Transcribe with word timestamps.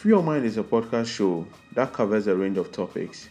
Free 0.00 0.12
Your 0.12 0.22
Mind 0.22 0.46
is 0.46 0.56
a 0.56 0.62
podcast 0.62 1.08
show 1.08 1.46
that 1.74 1.92
covers 1.92 2.26
a 2.26 2.34
range 2.34 2.56
of 2.56 2.72
topics 2.72 3.28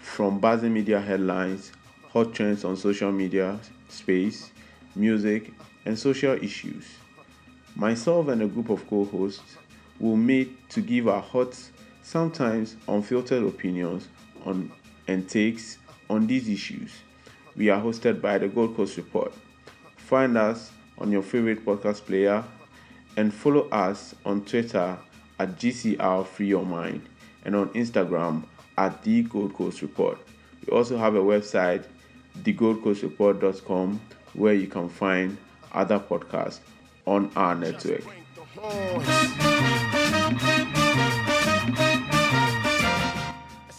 from 0.00 0.38
buzzing 0.38 0.74
media 0.74 1.00
headlines, 1.00 1.72
hot 2.12 2.34
trends 2.34 2.62
on 2.62 2.76
social 2.76 3.10
media 3.10 3.58
space, 3.88 4.50
music, 4.94 5.50
and 5.86 5.98
social 5.98 6.34
issues. 6.34 6.84
Myself 7.74 8.28
and 8.28 8.42
a 8.42 8.46
group 8.46 8.68
of 8.68 8.86
co 8.86 9.06
hosts 9.06 9.56
will 9.98 10.18
meet 10.18 10.68
to 10.68 10.82
give 10.82 11.08
our 11.08 11.22
hot, 11.22 11.58
sometimes 12.02 12.76
unfiltered 12.86 13.42
opinions 13.42 14.08
on 14.44 14.70
and 15.08 15.26
takes 15.26 15.78
on 16.10 16.26
these 16.26 16.50
issues. 16.50 16.92
We 17.56 17.70
are 17.70 17.80
hosted 17.80 18.20
by 18.20 18.36
the 18.36 18.48
Gold 18.48 18.76
Coast 18.76 18.98
Report. 18.98 19.32
Find 19.96 20.36
us 20.36 20.70
on 20.98 21.12
your 21.12 21.22
favorite 21.22 21.64
podcast 21.64 22.04
player 22.04 22.44
and 23.16 23.32
follow 23.32 23.70
us 23.70 24.14
on 24.26 24.44
Twitter 24.44 24.98
at 25.40 25.56
GCR 25.56 26.26
Free 26.26 26.48
Your 26.48 26.66
Mind 26.66 27.00
and 27.46 27.56
on 27.56 27.70
Instagram 27.70 28.44
at 28.76 29.02
The 29.02 29.22
Gold 29.22 29.54
Coast 29.54 29.80
Report. 29.80 30.18
We 30.66 30.76
also 30.76 30.98
have 30.98 31.14
a 31.14 31.20
website, 31.20 31.86
thegoldcoastreport.com, 32.40 34.00
where 34.34 34.52
you 34.52 34.66
can 34.66 34.90
find 34.90 35.38
other 35.72 35.98
podcasts 35.98 36.60
on 37.06 37.32
our 37.36 37.54
network. 37.54 38.04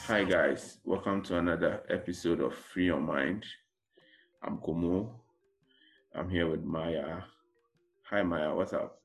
Hi 0.08 0.24
guys, 0.24 0.80
welcome 0.84 1.22
to 1.22 1.38
another 1.38 1.84
episode 1.92 2.42
of 2.42 2.56
Free 2.56 2.86
Your 2.86 3.00
Mind. 3.00 3.46
I'm 4.42 4.58
Komo. 4.58 5.12
I'm 6.16 6.28
here 6.28 6.50
with 6.50 6.64
Maya. 6.64 7.22
Hi 8.10 8.24
Maya, 8.24 8.56
what's 8.56 8.74
up? 8.74 9.01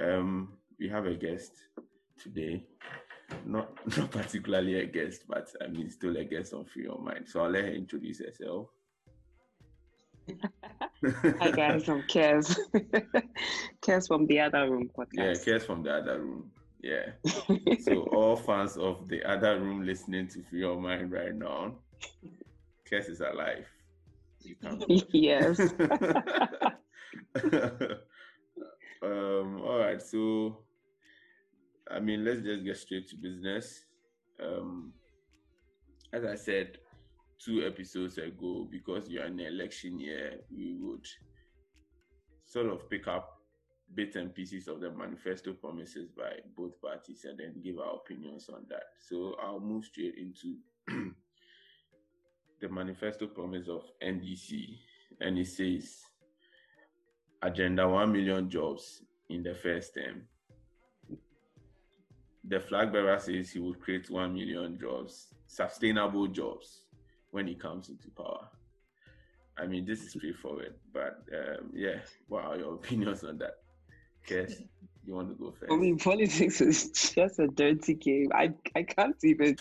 Um, 0.00 0.54
we 0.78 0.88
have 0.88 1.06
a 1.06 1.14
guest 1.14 1.52
today. 2.18 2.64
Not 3.46 3.70
not 3.96 4.10
particularly 4.10 4.80
a 4.80 4.86
guest, 4.86 5.24
but 5.28 5.48
I 5.62 5.68
mean 5.68 5.90
still 5.90 6.16
a 6.16 6.24
guest 6.24 6.52
on 6.52 6.64
Free 6.64 6.84
Your 6.84 6.98
Mind. 6.98 7.28
So 7.28 7.42
I'll 7.42 7.50
let 7.50 7.64
her 7.64 7.72
introduce 7.72 8.20
herself. 8.20 8.68
Hi 11.40 11.50
guys, 11.50 11.88
I'm 11.88 12.02
Kess. 12.02 12.56
Kess 13.82 14.06
from 14.06 14.26
the 14.26 14.40
other 14.40 14.70
room 14.70 14.90
podcast. 14.96 15.46
Yeah. 15.46 15.54
Kess 15.54 15.62
from 15.62 15.82
the 15.82 15.94
other 15.94 16.20
room. 16.20 16.50
Yeah. 16.82 17.12
So 17.80 18.02
all 18.12 18.36
fans 18.36 18.76
of 18.76 19.08
the 19.08 19.22
other 19.24 19.60
room 19.60 19.84
listening 19.84 20.28
to 20.28 20.42
Free 20.42 20.60
Your 20.60 20.80
Mind 20.80 21.10
right 21.10 21.34
now, 21.34 21.74
Kess 22.90 23.08
is 23.08 23.20
alive. 23.20 23.66
You 24.42 24.56
can 24.56 24.82
yes. 25.12 25.58
Um, 29.02 29.60
all 29.62 29.78
right, 29.78 30.00
so 30.00 30.58
I 31.90 32.00
mean, 32.00 32.24
let's 32.24 32.40
just 32.40 32.64
get 32.64 32.76
straight 32.76 33.08
to 33.08 33.16
business. 33.16 33.84
Um, 34.42 34.92
as 36.12 36.24
I 36.24 36.34
said 36.34 36.78
two 37.44 37.66
episodes 37.66 38.18
ago, 38.18 38.68
because 38.70 39.08
you're 39.08 39.26
in 39.26 39.36
the 39.36 39.46
election 39.46 39.98
year, 39.98 40.40
we 40.50 40.76
would 40.80 41.06
sort 42.44 42.66
of 42.66 42.88
pick 42.88 43.08
up 43.08 43.38
bits 43.94 44.16
and 44.16 44.34
pieces 44.34 44.68
of 44.68 44.80
the 44.80 44.90
manifesto 44.90 45.52
promises 45.52 46.08
by 46.16 46.32
both 46.56 46.80
parties 46.80 47.26
and 47.28 47.38
then 47.38 47.60
give 47.62 47.78
our 47.78 47.96
opinions 47.96 48.48
on 48.48 48.64
that. 48.68 48.84
So 49.00 49.34
I'll 49.42 49.60
move 49.60 49.84
straight 49.84 50.14
into 50.16 50.56
the 52.60 52.68
manifesto 52.68 53.26
promise 53.26 53.68
of 53.68 53.82
NDC, 54.02 54.78
and 55.20 55.38
it 55.38 55.48
says 55.48 56.02
agenda 57.42 57.88
1 57.88 58.12
million 58.12 58.48
jobs 58.48 59.02
in 59.28 59.42
the 59.42 59.54
first 59.54 59.94
term. 59.94 60.22
The 62.44 62.60
flag 62.60 62.92
bearer 62.92 63.18
says 63.18 63.50
he 63.50 63.60
will 63.60 63.74
create 63.74 64.10
1 64.10 64.34
million 64.34 64.78
jobs, 64.78 65.28
sustainable 65.46 66.26
jobs, 66.26 66.82
when 67.30 67.46
he 67.46 67.54
comes 67.54 67.88
into 67.88 68.10
power. 68.10 68.48
I 69.58 69.66
mean, 69.66 69.84
this 69.84 70.02
is 70.02 70.10
straightforward, 70.12 70.74
but 70.92 71.22
um, 71.32 71.70
yeah, 71.74 72.00
what 72.28 72.44
are 72.44 72.56
your 72.56 72.74
opinions 72.80 73.22
on 73.24 73.38
that? 73.38 73.56
Kess, 74.26 74.62
you 75.04 75.14
want 75.14 75.28
to 75.28 75.34
go 75.34 75.50
first? 75.50 75.72
I 75.72 75.76
mean, 75.76 75.98
politics 75.98 76.60
is 76.60 76.90
just 77.14 77.38
a 77.38 77.48
dirty 77.48 77.94
game. 77.94 78.30
I, 78.32 78.52
I 78.76 78.84
can't 78.84 79.16
even 79.24 79.56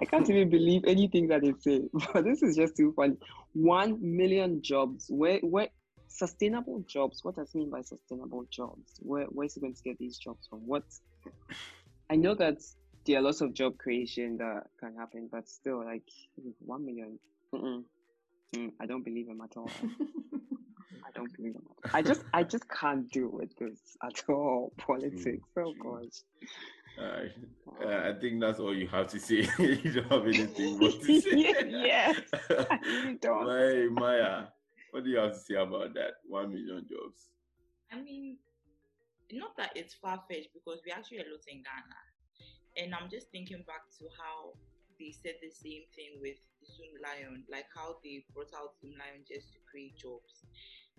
I 0.00 0.04
can't 0.04 0.28
even 0.30 0.48
believe 0.50 0.84
anything 0.86 1.28
that 1.28 1.42
they 1.42 1.54
say. 1.58 1.82
But 2.12 2.24
this 2.24 2.42
is 2.42 2.56
just 2.56 2.76
too 2.76 2.92
funny. 2.94 3.16
One 3.54 3.98
million 4.00 4.62
jobs. 4.62 5.06
Where 5.08 5.40
where 5.40 5.68
sustainable 6.08 6.84
jobs? 6.86 7.24
What 7.24 7.36
does 7.36 7.54
mean 7.54 7.70
by 7.70 7.82
sustainable 7.82 8.44
jobs? 8.50 8.94
Where 9.00 9.24
where 9.26 9.46
is 9.46 9.54
he 9.54 9.60
going 9.60 9.74
to 9.74 9.82
get 9.82 9.98
these 9.98 10.18
jobs 10.18 10.46
from? 10.48 10.66
What 10.66 10.84
I 12.10 12.16
know 12.16 12.34
that 12.34 12.58
there 13.06 13.18
are 13.18 13.22
lots 13.22 13.40
of 13.40 13.54
job 13.54 13.78
creation 13.78 14.38
that 14.38 14.64
can 14.80 14.96
happen, 14.96 15.28
but 15.30 15.48
still, 15.48 15.84
like 15.84 16.02
one 16.58 16.84
million. 16.84 17.18
Mm-mm. 17.54 17.84
Mm, 18.54 18.72
I 18.80 18.86
don't 18.86 19.04
believe 19.04 19.28
him 19.28 19.40
at 19.42 19.56
all. 19.56 19.70
I 21.06 21.10
don't 21.14 21.34
believe 21.36 21.54
him. 21.54 21.62
At 21.84 21.90
all. 21.94 21.98
I 21.98 22.02
just 22.02 22.22
I 22.34 22.42
just 22.42 22.68
can't 22.68 23.10
deal 23.10 23.28
with 23.28 23.56
this 23.56 23.78
at 24.02 24.22
all. 24.28 24.72
Politics. 24.78 25.48
Oh 25.58 25.74
gosh. 25.82 26.22
Alright. 26.98 27.30
Uh, 27.84 28.10
I 28.10 28.18
think 28.18 28.40
that's 28.40 28.58
all 28.58 28.74
you 28.74 28.88
have 28.88 29.06
to 29.08 29.20
say. 29.20 29.48
you 29.58 29.92
don't 29.92 30.10
have 30.10 30.26
anything 30.26 30.78
more 30.78 30.90
to 30.90 31.20
say. 31.20 31.64
Yes, 31.68 32.20
I 32.50 32.78
really 32.84 33.14
don't. 33.20 33.46
Maya, 33.46 33.88
Maya, 33.90 34.44
what 34.90 35.04
do 35.04 35.10
you 35.10 35.18
have 35.18 35.32
to 35.32 35.38
say 35.38 35.54
about 35.54 35.94
that? 35.94 36.20
One 36.26 36.50
million 36.50 36.86
jobs. 36.88 37.30
I 37.92 38.00
mean, 38.00 38.36
not 39.32 39.56
that 39.56 39.72
it's 39.76 39.94
far 39.94 40.22
fetched 40.28 40.52
because 40.54 40.80
we 40.84 40.92
actually 40.92 41.18
a 41.18 41.28
lot 41.28 41.44
in 41.48 41.62
Ghana. 41.64 42.00
And 42.76 42.94
I'm 42.94 43.10
just 43.10 43.28
thinking 43.30 43.64
back 43.66 43.84
to 43.98 44.04
how 44.16 44.54
they 45.00 45.10
said 45.12 45.36
the 45.42 45.50
same 45.50 45.84
thing 45.94 46.18
with 46.20 46.36
Zoom 46.64 46.92
Lion, 47.02 47.44
like 47.50 47.66
how 47.74 47.96
they 48.04 48.24
brought 48.34 48.52
out 48.56 48.76
Zoomlion 48.80 49.24
just 49.26 49.52
to 49.52 49.58
create 49.70 49.96
jobs. 49.96 50.44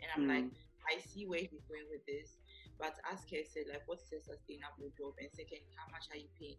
And 0.01 0.07
I'm 0.15 0.27
like, 0.27 0.45
Mm. 0.47 0.55
I 0.87 0.99
see 1.01 1.27
where 1.27 1.39
he's 1.43 1.65
going 1.67 1.85
with 1.91 2.05
this. 2.07 2.39
But 2.79 2.95
as 3.11 3.25
Kay 3.27 3.43
said, 3.43 3.67
like, 3.67 3.83
what's 3.85 4.07
a 4.15 4.19
sustainable 4.23 4.89
job? 4.97 5.13
And 5.19 5.27
second, 5.35 5.59
how 5.75 5.91
much 5.91 6.07
are 6.11 6.17
you 6.17 6.31
paying? 6.39 6.57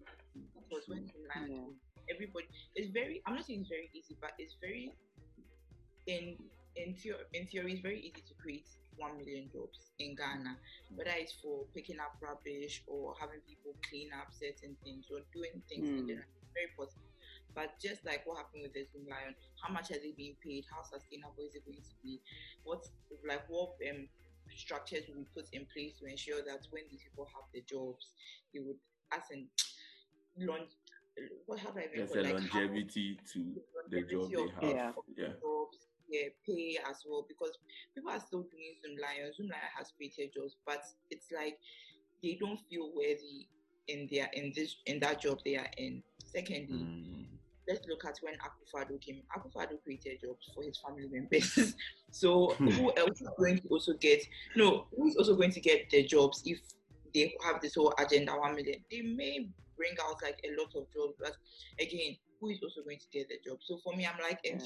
Because 0.53 0.85
when 0.87 1.09
Zoom 1.09 1.25
Lion, 1.35 1.49
Yeah. 1.49 2.15
everybody, 2.15 2.47
it's 2.77 2.91
very, 2.93 3.23
I'm 3.25 3.35
not 3.35 3.47
saying 3.49 3.61
it's 3.65 3.73
very 3.73 3.89
easy, 3.97 4.17
but 4.21 4.33
it's 4.39 4.55
very, 4.61 4.93
in 6.07 6.37
in, 6.77 6.95
theo- 6.95 7.25
in 7.35 7.47
theory, 7.49 7.73
it's 7.73 7.81
very 7.83 8.01
easy 8.01 8.23
to 8.29 8.35
create 8.41 8.67
1 8.97 9.17
million 9.19 9.49
jobs 9.53 9.91
in 9.99 10.15
Ghana 10.15 10.57
whether 10.95 11.13
it's 11.17 11.33
for 11.41 11.65
picking 11.75 11.99
up 12.01 12.17
rubbish 12.21 12.83
or 12.87 13.15
having 13.19 13.41
people 13.49 13.73
clean 13.89 14.11
up 14.13 14.29
certain 14.33 14.77
things 14.85 15.07
or 15.11 15.21
doing 15.33 15.63
things 15.69 15.89
in 15.89 16.03
Mm. 16.05 16.09
general, 16.09 16.27
it's 16.43 16.53
very 16.53 16.69
possible. 16.77 17.07
But 17.55 17.79
just 17.81 18.05
like 18.05 18.27
what 18.27 18.39
happened 18.39 18.63
with 18.63 18.75
the 18.75 18.85
Zoomlion, 18.91 19.35
how 19.63 19.73
much 19.73 19.91
are 19.93 19.99
they 20.03 20.13
being 20.13 20.37
paid? 20.43 20.65
How 20.71 20.83
sustainable 20.83 21.45
is 21.47 21.55
it 21.55 21.65
going 21.65 21.81
to 21.81 21.95
be? 22.03 22.21
What 22.65 22.87
like 23.27 23.49
what 23.49 23.75
um 23.89 24.09
structures 24.55 25.07
will 25.09 25.23
be 25.23 25.27
put 25.35 25.47
in 25.53 25.65
place 25.73 25.95
to 26.01 26.07
ensure 26.07 26.43
that 26.43 26.67
when 26.71 26.83
these 26.91 27.03
people 27.03 27.27
have 27.33 27.45
the 27.55 27.63
jobs, 27.63 28.11
they 28.53 28.61
would 28.61 28.77
as 29.13 29.23
in 29.33 29.47
launch 30.39 30.71
what 31.47 31.59
have 31.61 31.77
I 31.77 31.87
There's 31.95 32.11
a 32.13 32.23
Like 32.23 32.39
how- 32.51 32.61
longevity 32.61 33.19
to 33.33 33.63
the 33.89 34.03
job 34.03 34.31
they 34.31 34.67
have. 34.69 34.75
Yeah. 34.77 34.93
Yeah. 35.17 35.33
jobs, 35.41 35.79
yeah, 36.11 36.29
pay 36.47 36.77
as 36.91 37.03
well 37.09 37.25
because 37.29 37.53
people 37.95 38.11
are 38.11 38.21
still 38.21 38.43
doing 38.51 38.75
Zoomlion. 38.85 39.35
Zoom 39.35 39.47
Lion 39.49 39.71
has 39.79 39.93
created 39.97 40.33
jobs, 40.35 40.57
but 40.67 40.83
it's 41.11 41.27
like 41.35 41.59
they 42.23 42.37
don't 42.41 42.59
feel 42.69 42.91
worthy 42.95 43.47
in 43.89 44.09
their 44.11 44.29
in 44.35 44.53
this 44.55 44.77
in 44.87 45.01
that 45.01 45.21
job 45.21 45.39
they 45.45 45.57
are 45.57 45.71
in. 45.79 46.03
Secondly, 46.25 46.85
Mm. 46.85 47.27
let's 47.69 47.87
look 47.89 48.05
at 48.05 48.19
when 48.23 48.35
Akufo-Addo 48.35 49.01
came. 49.01 49.23
Akufo-Addo 49.37 49.83
created 49.83 50.21
jobs 50.21 50.51
for 50.55 50.63
his 50.65 50.79
family 50.79 51.09
members. 51.09 51.75
so 52.11 52.49
who 52.55 52.93
else 52.97 53.21
is 53.21 53.29
going 53.39 53.59
to 53.61 53.69
also 53.69 53.95
get 53.95 54.23
no, 54.57 54.87
who's 54.97 55.17
also 55.17 55.37
going 55.37 55.51
to 55.53 55.61
get 55.61 55.89
the 55.91 56.03
jobs 56.05 56.43
if 56.45 56.59
they 57.15 57.35
have 57.45 57.61
this 57.61 57.75
whole 57.77 57.95
agenda 57.99 58.33
one 58.33 58.55
million? 58.55 58.85
They 58.91 59.03
may 59.03 59.49
bring 59.77 59.95
out 60.07 60.17
like 60.23 60.39
a 60.45 60.51
lot 60.61 60.71
of 60.77 60.93
jobs, 60.93 61.15
but 61.19 61.37
again, 61.81 62.17
who 62.41 62.49
is 62.49 62.59
also 62.63 62.83
going 62.83 62.99
to 62.99 63.07
get 63.13 63.29
the 63.29 63.39
job? 63.45 63.59
So 63.63 63.79
for 63.79 63.95
me, 63.97 64.07
I'm 64.07 64.21
like 64.23 64.41
Yeah. 64.45 64.59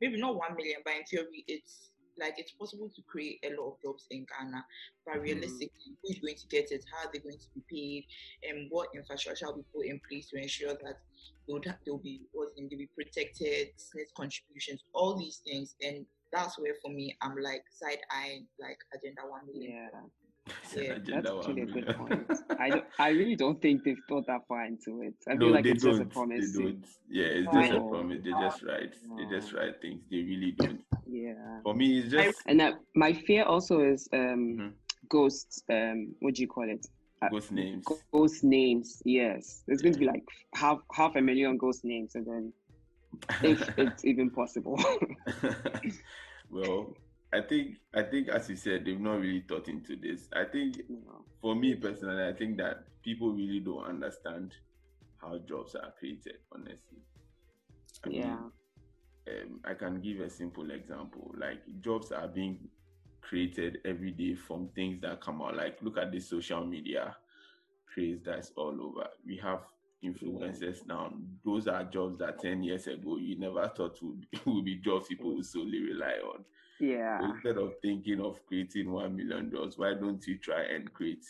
Maybe 0.00 0.20
not 0.20 0.36
one 0.36 0.54
million, 0.56 0.80
but 0.84 0.94
in 0.94 1.04
theory, 1.04 1.44
it's 1.48 1.90
like 2.18 2.34
it's 2.38 2.52
possible 2.52 2.90
to 2.94 3.02
create 3.02 3.38
a 3.44 3.50
lot 3.60 3.72
of 3.72 3.80
jobs 3.82 4.06
in 4.10 4.24
Ghana. 4.24 4.64
But 5.04 5.16
Mhm. 5.16 5.22
realistically, 5.22 5.96
who 6.02 6.08
is 6.10 6.18
going 6.20 6.36
to 6.36 6.46
get 6.48 6.72
it? 6.72 6.84
How 6.92 7.06
are 7.06 7.12
they 7.12 7.18
going 7.18 7.38
to 7.38 7.48
be 7.54 7.62
paid? 7.70 8.06
And 8.48 8.70
what 8.70 8.88
infrastructure 8.94 9.46
will 9.46 9.56
be 9.58 9.64
put 9.74 9.86
in 9.86 10.00
place 10.08 10.28
to 10.30 10.36
ensure 10.40 10.74
that 10.74 10.96
they 11.46 11.52
would 11.52 11.66
ha- 11.66 11.78
they'll 11.84 11.98
be 11.98 12.22
what's 12.32 12.52
they'll 12.56 12.68
be 12.68 12.88
protected, 12.94 13.68
SSNIT 13.76 14.12
contributions, 14.16 14.82
all 14.94 15.16
these 15.18 15.38
things. 15.44 15.76
And 15.82 16.06
that's 16.32 16.58
where 16.58 16.74
for 16.82 16.90
me 16.90 17.16
I'm 17.20 17.36
like 17.36 17.64
side 17.70 18.00
eyeing 18.10 18.48
like 18.58 18.78
agenda 18.94 19.22
one 19.28 19.46
million. 19.46 19.72
Yeah. 19.72 19.90
It's 20.46 20.74
Yeah, 20.76 20.98
That's 21.06 21.30
actually 21.30 21.62
a 21.62 21.66
good 21.66 21.96
point. 21.96 22.30
I, 22.60 22.70
don't, 22.70 22.84
I 22.98 23.08
really 23.10 23.36
don't 23.36 23.60
think 23.60 23.84
they've 23.84 24.00
thought 24.08 24.26
that 24.26 24.46
far 24.48 24.64
into 24.64 25.02
it. 25.02 25.14
I 25.28 25.36
feel 25.36 25.48
no, 25.48 25.54
like 25.54 25.64
they 25.64 25.70
it's 25.70 25.82
just 25.82 26.00
a 26.00 26.04
promise. 26.04 26.52
They 26.52 26.62
don't. 26.62 26.86
Yeah, 27.08 27.24
it's 27.26 27.52
just 27.52 27.72
a 27.72 27.80
promise. 27.80 28.20
They 28.24 28.30
just 28.30 28.62
write. 28.62 28.94
They 29.16 29.24
just 29.38 29.52
write 29.52 29.80
things. 29.80 30.02
They 30.10 30.22
really 30.22 30.52
don't. 30.52 30.80
Yeah. 31.08 31.60
For 31.62 31.74
me, 31.74 32.00
it's 32.00 32.10
just 32.10 32.38
And 32.46 32.60
uh, 32.60 32.72
my 32.94 33.12
fear 33.12 33.44
also 33.44 33.80
is 33.80 34.08
um, 34.12 34.56
Mhm. 34.58 34.72
ghost. 35.08 35.64
Um, 35.70 36.14
what 36.20 36.34
do 36.34 36.42
you 36.42 36.48
call 36.48 36.68
it? 36.68 36.86
Uh, 37.22 37.28
Ghost 37.28 37.52
names. 37.52 37.84
Ghost 38.12 38.44
names. 38.44 39.02
Yes, 39.04 39.62
there's 39.66 39.80
going 39.80 39.94
to 39.94 39.98
be 39.98 40.06
like 40.06 40.24
half 40.54 40.78
half 40.92 41.16
a 41.16 41.20
million 41.22 41.56
ghost 41.56 41.84
names, 41.84 42.14
and 42.14 42.26
then 42.26 42.52
if 43.42 43.78
it's 43.78 44.04
even 44.04 44.30
possible. 44.30 44.78
well, 46.50 46.94
I 47.36 47.42
think 47.42 47.76
I 47.94 48.02
think 48.02 48.28
as 48.28 48.48
you 48.50 48.56
said, 48.56 48.84
they've 48.84 49.00
not 49.00 49.20
really 49.20 49.42
thought 49.48 49.68
into 49.68 49.96
this. 49.96 50.28
I 50.32 50.44
think 50.44 50.76
for 51.40 51.54
me 51.54 51.74
personally, 51.76 52.24
I 52.28 52.32
think 52.32 52.56
that 52.58 52.84
people 53.02 53.32
really 53.32 53.60
don't 53.60 53.84
understand 53.84 54.54
how 55.18 55.38
jobs 55.38 55.74
are 55.74 55.92
created. 55.98 56.38
Honestly, 56.52 56.98
I 58.04 58.08
mean, 58.08 58.38
Yeah. 58.38 58.50
um, 59.28 59.60
I 59.64 59.74
can 59.74 60.00
give 60.00 60.20
a 60.20 60.30
simple 60.30 60.70
example. 60.70 61.34
Like 61.38 61.60
jobs 61.80 62.12
are 62.12 62.28
being 62.28 62.68
created 63.22 63.78
every 63.84 64.12
day 64.12 64.34
from 64.34 64.68
things 64.74 65.00
that 65.02 65.20
come 65.20 65.42
out. 65.42 65.56
Like 65.56 65.82
look 65.82 65.98
at 65.98 66.12
the 66.12 66.20
social 66.20 66.64
media 66.66 67.16
craze 67.86 68.20
that's 68.24 68.52
all 68.56 68.76
over. 68.82 69.08
We 69.26 69.36
have 69.38 69.62
influencers 70.04 70.86
now. 70.86 71.12
Those 71.44 71.68
are 71.68 71.84
jobs 71.84 72.18
that 72.18 72.40
ten 72.40 72.62
years 72.62 72.86
ago 72.88 73.16
you 73.18 73.38
never 73.38 73.68
thought 73.68 73.98
would 74.02 74.20
be, 74.30 74.40
would 74.46 74.64
be 74.64 74.76
jobs 74.76 75.08
people 75.08 75.34
would 75.36 75.46
solely 75.46 75.82
rely 75.82 76.14
on. 76.34 76.44
Yeah. 76.80 77.20
Instead 77.32 77.58
of 77.58 77.74
thinking 77.80 78.20
of 78.20 78.38
creating 78.46 78.90
one 78.90 79.16
million 79.16 79.50
jobs, 79.50 79.78
why 79.78 79.94
don't 79.94 80.24
you 80.26 80.38
try 80.38 80.62
and 80.62 80.92
create 80.92 81.24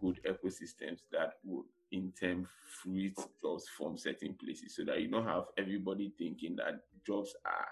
good 0.00 0.20
ecosystems 0.24 1.00
that 1.12 1.34
would 1.44 1.64
in 1.92 2.12
turn 2.18 2.46
fruit 2.82 3.16
jobs 3.42 3.66
from 3.76 3.98
certain 3.98 4.34
places 4.34 4.76
so 4.76 4.84
that 4.84 5.00
you 5.00 5.08
don't 5.08 5.26
have 5.26 5.44
everybody 5.58 6.12
thinking 6.16 6.54
that 6.56 6.80
jobs 7.04 7.34
are 7.44 7.66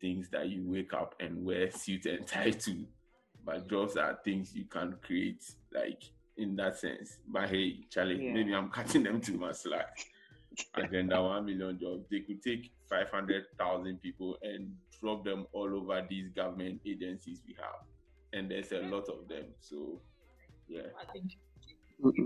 things 0.00 0.28
that 0.30 0.48
you 0.48 0.62
wake 0.66 0.94
up 0.94 1.14
and 1.20 1.44
wear 1.44 1.70
suit 1.72 2.06
and 2.06 2.26
tie 2.26 2.50
to. 2.50 2.84
But 3.44 3.68
jobs 3.68 3.96
are 3.96 4.18
things 4.24 4.54
you 4.54 4.64
can 4.64 4.96
create 5.02 5.44
like 5.74 6.02
in 6.36 6.56
that 6.56 6.78
sense. 6.78 7.18
But 7.28 7.50
hey, 7.50 7.80
Charlie, 7.90 8.24
Yeah. 8.24 8.32
maybe 8.32 8.54
I'm 8.54 8.70
cutting 8.70 9.02
them 9.02 9.20
to 9.22 9.32
my 9.32 9.52
slack. 9.52 9.98
Agenda 10.74 11.22
one 11.22 11.46
million 11.46 11.78
jobs. 11.78 12.04
They 12.10 12.20
could 12.20 12.42
take 12.42 12.70
five 12.88 13.08
hundred 13.10 13.44
thousand 13.58 14.00
people 14.02 14.36
and 14.42 14.74
drop 15.02 15.24
them 15.24 15.46
all 15.52 15.68
over 15.74 16.06
these 16.08 16.28
government 16.30 16.80
agencies 16.86 17.42
we 17.46 17.54
have, 17.58 17.82
and 18.32 18.50
there's 18.50 18.70
a 18.72 18.86
lot 18.86 19.08
of 19.08 19.28
them. 19.28 19.50
So, 19.60 20.00
yeah, 20.68 20.94
I 20.96 21.10
think 21.12 21.34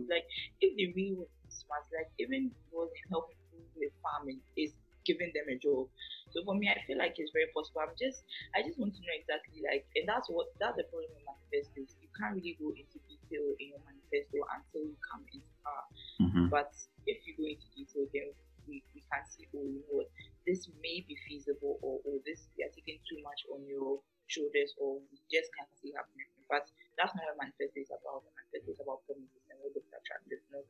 like 0.09 0.29
if 0.61 0.77
they 0.77 0.93
really 0.95 1.17
want 1.17 1.33
smart, 1.49 1.89
like 1.91 2.13
even 2.21 2.53
was 2.71 2.93
in 2.93 3.09
helping 3.11 3.37
people 3.51 3.65
with 3.81 3.93
farming 4.05 4.41
is 4.57 4.73
giving 5.05 5.33
them 5.33 5.49
a 5.49 5.57
job. 5.57 5.89
So 6.35 6.45
for 6.45 6.59
me, 6.59 6.69
I 6.69 6.77
feel 6.85 6.99
like 6.99 7.15
it's 7.17 7.33
very 7.33 7.49
possible. 7.55 7.81
I'm 7.81 7.95
just, 7.97 8.27
I 8.53 8.61
just 8.61 8.77
want 8.77 8.93
to 8.93 9.01
know 9.01 9.15
exactly 9.17 9.63
like, 9.65 9.87
and 9.97 10.05
that's 10.05 10.29
what 10.29 10.53
that's 10.61 10.77
the 10.77 10.85
problem 10.93 11.15
with 11.17 11.25
manifestos. 11.25 11.97
You 12.03 12.11
can't 12.13 12.37
really 12.37 12.59
go 12.61 12.75
into 12.77 13.01
detail 13.09 13.57
in 13.57 13.73
your 13.73 13.83
manifesto 13.87 14.45
until 14.53 14.85
you 14.93 14.97
come 15.01 15.25
into 15.33 15.49
power. 15.65 15.87
Mm-hmm. 16.21 16.47
But 16.53 16.75
if 17.09 17.25
you 17.25 17.33
go 17.39 17.47
into 17.49 17.65
detail, 17.73 18.05
then 18.13 18.35
we, 18.67 18.83
we 18.93 19.01
can 19.07 19.23
see, 19.31 19.47
oh, 19.55 19.65
you 19.65 19.81
know 19.87 20.03
what, 20.03 20.11
this 20.47 20.71
may 20.81 21.03
be 21.05 21.17
feasible, 21.27 21.79
or 21.83 22.01
oh, 22.07 22.19
this 22.25 22.49
you 22.57 22.65
are 22.65 22.73
taking 22.75 23.03
too 23.05 23.19
much 23.27 23.43
on 23.53 23.67
your 23.67 24.01
shoulders, 24.31 24.75
or 24.79 25.03
we 25.11 25.19
just 25.31 25.51
can't 25.59 25.71
see 25.83 25.93
happening. 25.95 26.31
But 26.49 26.71
that's 26.97 27.15
not 27.19 27.27
what 27.35 27.51
manifesto 27.51 27.79
is 27.83 27.91
about. 27.91 28.23
Manifesto 28.39 28.71
is 28.71 28.81
about 28.81 29.03
promises 29.07 29.43
and 29.51 29.59
what 29.59 29.75
looks 29.75 29.91
attractive, 29.91 30.41
not 30.51 30.65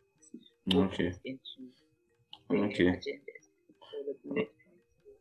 Okay. 0.91 1.13
into 1.25 1.63
the 2.49 2.57
Okay. 2.57 2.89
agendas 2.97 3.45
or 3.93 4.01
the 4.09 4.15
bullet. 4.25 4.51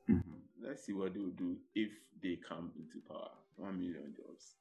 Mhm. 0.10 0.42
Let's 0.62 0.84
see 0.86 0.94
what 0.94 1.14
they 1.14 1.20
will 1.20 1.36
do 1.36 1.58
if 1.76 1.92
they 2.22 2.38
come 2.38 2.72
into 2.78 3.00
power. 3.08 3.32
One 3.58 3.80
million 3.80 4.14
jobs. 4.16 4.56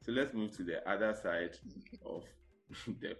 So 0.00 0.12
let's 0.12 0.34
move 0.34 0.50
to 0.56 0.64
the 0.64 0.86
other 0.88 1.14
side 1.14 1.56
of 2.04 2.24
the 3.00 3.16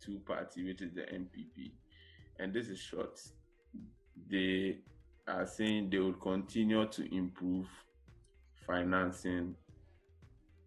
two 0.00 0.18
party, 0.20 0.64
which 0.64 0.82
is 0.82 0.92
the 0.94 1.02
NPP. 1.02 1.72
And 2.38 2.52
this 2.52 2.68
is 2.68 2.78
short. 2.78 3.20
They 4.28 4.78
are 5.30 5.46
saying 5.46 5.90
they 5.90 5.98
will 5.98 6.12
continue 6.14 6.86
to 6.86 7.14
improve 7.14 7.66
financing 8.66 9.54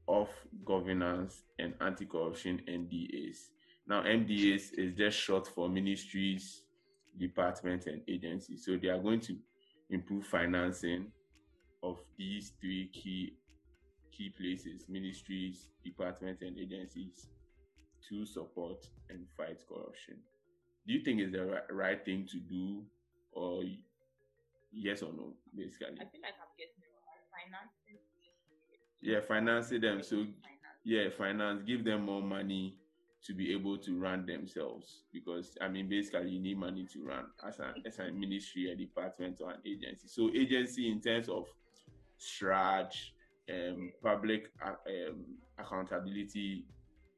of 0.07 0.29
governance 0.65 1.43
and 1.59 1.73
anti-corruption 1.81 2.61
MDAs. 2.67 3.49
Now, 3.87 4.03
MDAs 4.03 4.73
is 4.77 4.95
just 4.95 5.17
short 5.17 5.47
for 5.47 5.69
ministries, 5.69 6.63
departments, 7.17 7.87
and 7.87 8.01
agencies. 8.07 8.65
So 8.65 8.77
they 8.77 8.89
are 8.89 8.99
going 8.99 9.21
to 9.21 9.37
improve 9.89 10.25
financing 10.25 11.11
of 11.83 11.99
these 12.17 12.53
three 12.59 12.89
key 12.93 13.33
key 14.11 14.29
places 14.29 14.85
ministries 14.87 15.69
departments 15.83 16.41
and 16.41 16.57
agencies 16.57 17.27
to 18.07 18.25
support 18.25 18.85
and 19.09 19.25
fight 19.35 19.57
corruption 19.67 20.15
do 20.87 20.93
you 20.93 21.03
think 21.03 21.19
it's 21.19 21.31
the 21.31 21.45
right, 21.45 21.63
right 21.71 22.05
thing 22.05 22.27
to 22.31 22.39
do 22.39 22.83
or 23.31 23.63
yes 24.73 25.01
or 25.01 25.13
no 25.13 25.33
basically. 25.55 25.95
I 25.99 26.05
feel 26.09 26.21
like 26.21 26.35
I'm 26.41 26.53
getting 26.57 26.81
it 26.81 26.91
wrong. 26.91 27.21
Financing. 27.31 27.99
yeah 29.01 29.19
financing 29.27 29.81
them. 29.81 30.03
So 30.03 30.15
Finance. 30.17 30.81
yeah 30.83 31.09
finance. 31.17 31.63
Give 31.65 31.83
them 31.83 32.05
more 32.05 32.21
money 32.21 32.77
to 33.25 33.33
be 33.33 33.53
able 33.53 33.77
to 33.77 33.97
run 33.99 34.25
themselves. 34.25 35.03
Because 35.13 35.57
i 35.61 35.67
mean 35.67 35.87
basically 35.87 36.31
you 36.31 36.39
need 36.41 36.57
money 36.57 36.85
to 36.93 37.03
run 37.03 37.25
as 37.47 37.59
a, 37.59 37.73
as 37.85 37.99
a 37.99 38.11
ministry 38.11 38.71
a 38.71 38.75
department 38.75 39.39
or 39.41 39.51
an 39.51 39.59
agency. 39.65 40.07
So 40.07 40.29
agency 40.35 40.91
in 40.91 41.01
terms 41.01 41.29
of 41.29 41.45
straj 42.19 42.89
um 43.51 43.91
public 44.01 44.51
uh, 44.65 44.69
um, 44.69 45.25
accountability 45.59 46.65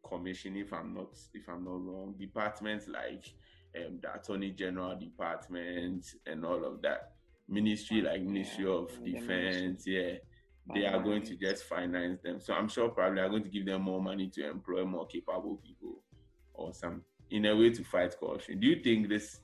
commission 0.03 0.55
if 0.55 0.73
i'm 0.73 0.93
not 0.93 1.15
if 1.33 1.47
i'm 1.47 1.63
not 1.63 1.83
wrong. 1.85 2.15
Departments 2.19 2.87
like 2.87 3.25
um, 3.77 3.99
the 4.01 4.13
attorney 4.13 4.51
general 4.51 4.95
department 4.97 6.05
and 6.25 6.45
all 6.45 6.63
of 6.63 6.81
that 6.81 7.14
ministry 7.47 8.01
like 8.01 8.21
ministry 8.21 8.65
Yeah, 8.65 8.71
of 8.71 9.03
defense 9.03 9.83
yeah 9.85 10.13
they 10.73 10.85
are 10.85 10.99
going 10.99 11.21
to 11.23 11.35
just 11.35 11.65
finance 11.65 12.21
them. 12.23 12.39
So 12.39 12.53
I'm 12.53 12.67
sure 12.67 12.89
probably 12.89 13.21
are 13.21 13.29
going 13.29 13.43
to 13.43 13.49
give 13.49 13.65
them 13.65 13.83
more 13.83 14.01
money 14.01 14.29
to 14.31 14.49
employ 14.49 14.83
more 14.83 15.05
capable 15.05 15.61
people 15.63 16.01
or 16.53 16.73
some 16.73 17.03
in 17.29 17.45
a 17.45 17.55
way 17.55 17.69
to 17.69 17.83
fight 17.83 18.15
corruption. 18.19 18.59
Do 18.59 18.67
you 18.67 18.81
think 18.81 19.09
this 19.09 19.41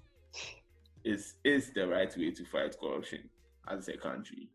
is 1.04 1.36
is 1.44 1.72
the 1.74 1.88
right 1.88 2.16
way 2.18 2.32
to 2.32 2.46
fight 2.46 2.76
corruption 2.80 3.30
as 3.68 3.88
a 3.88 3.98
country? 3.98 4.50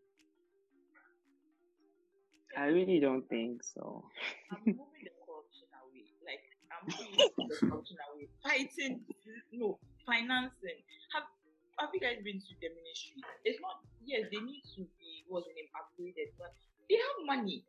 I 2.57 2.65
really 2.65 2.99
don't 2.99 3.27
think 3.29 3.63
so. 3.63 4.03
I'm 4.51 4.59
moving 4.65 5.03
the 5.03 5.11
corruption 5.23 5.67
away. 5.83 6.05
Like 6.25 6.43
I'm 6.73 6.87
moving 6.87 7.47
the 7.47 7.67
corruption 7.67 7.97
away. 8.11 8.27
Fighting, 8.43 9.01
no, 9.53 9.79
financing. 10.05 10.83
Have 11.13 11.23
Have 11.77 11.93
you 11.93 12.01
guys 12.01 12.17
been 12.25 12.41
to 12.41 12.53
the 12.57 12.69
ministry? 12.73 13.21
It's 13.45 13.61
not. 13.61 13.85
Yes, 14.01 14.25
they 14.33 14.41
need 14.41 14.65
to 14.75 14.87
be 14.97 15.25
what's 15.29 15.45
the 15.45 15.53
name 15.53 15.69
upgraded, 15.77 16.33
but 16.41 16.53
they 16.89 16.97
have 16.97 17.19
money. 17.25 17.61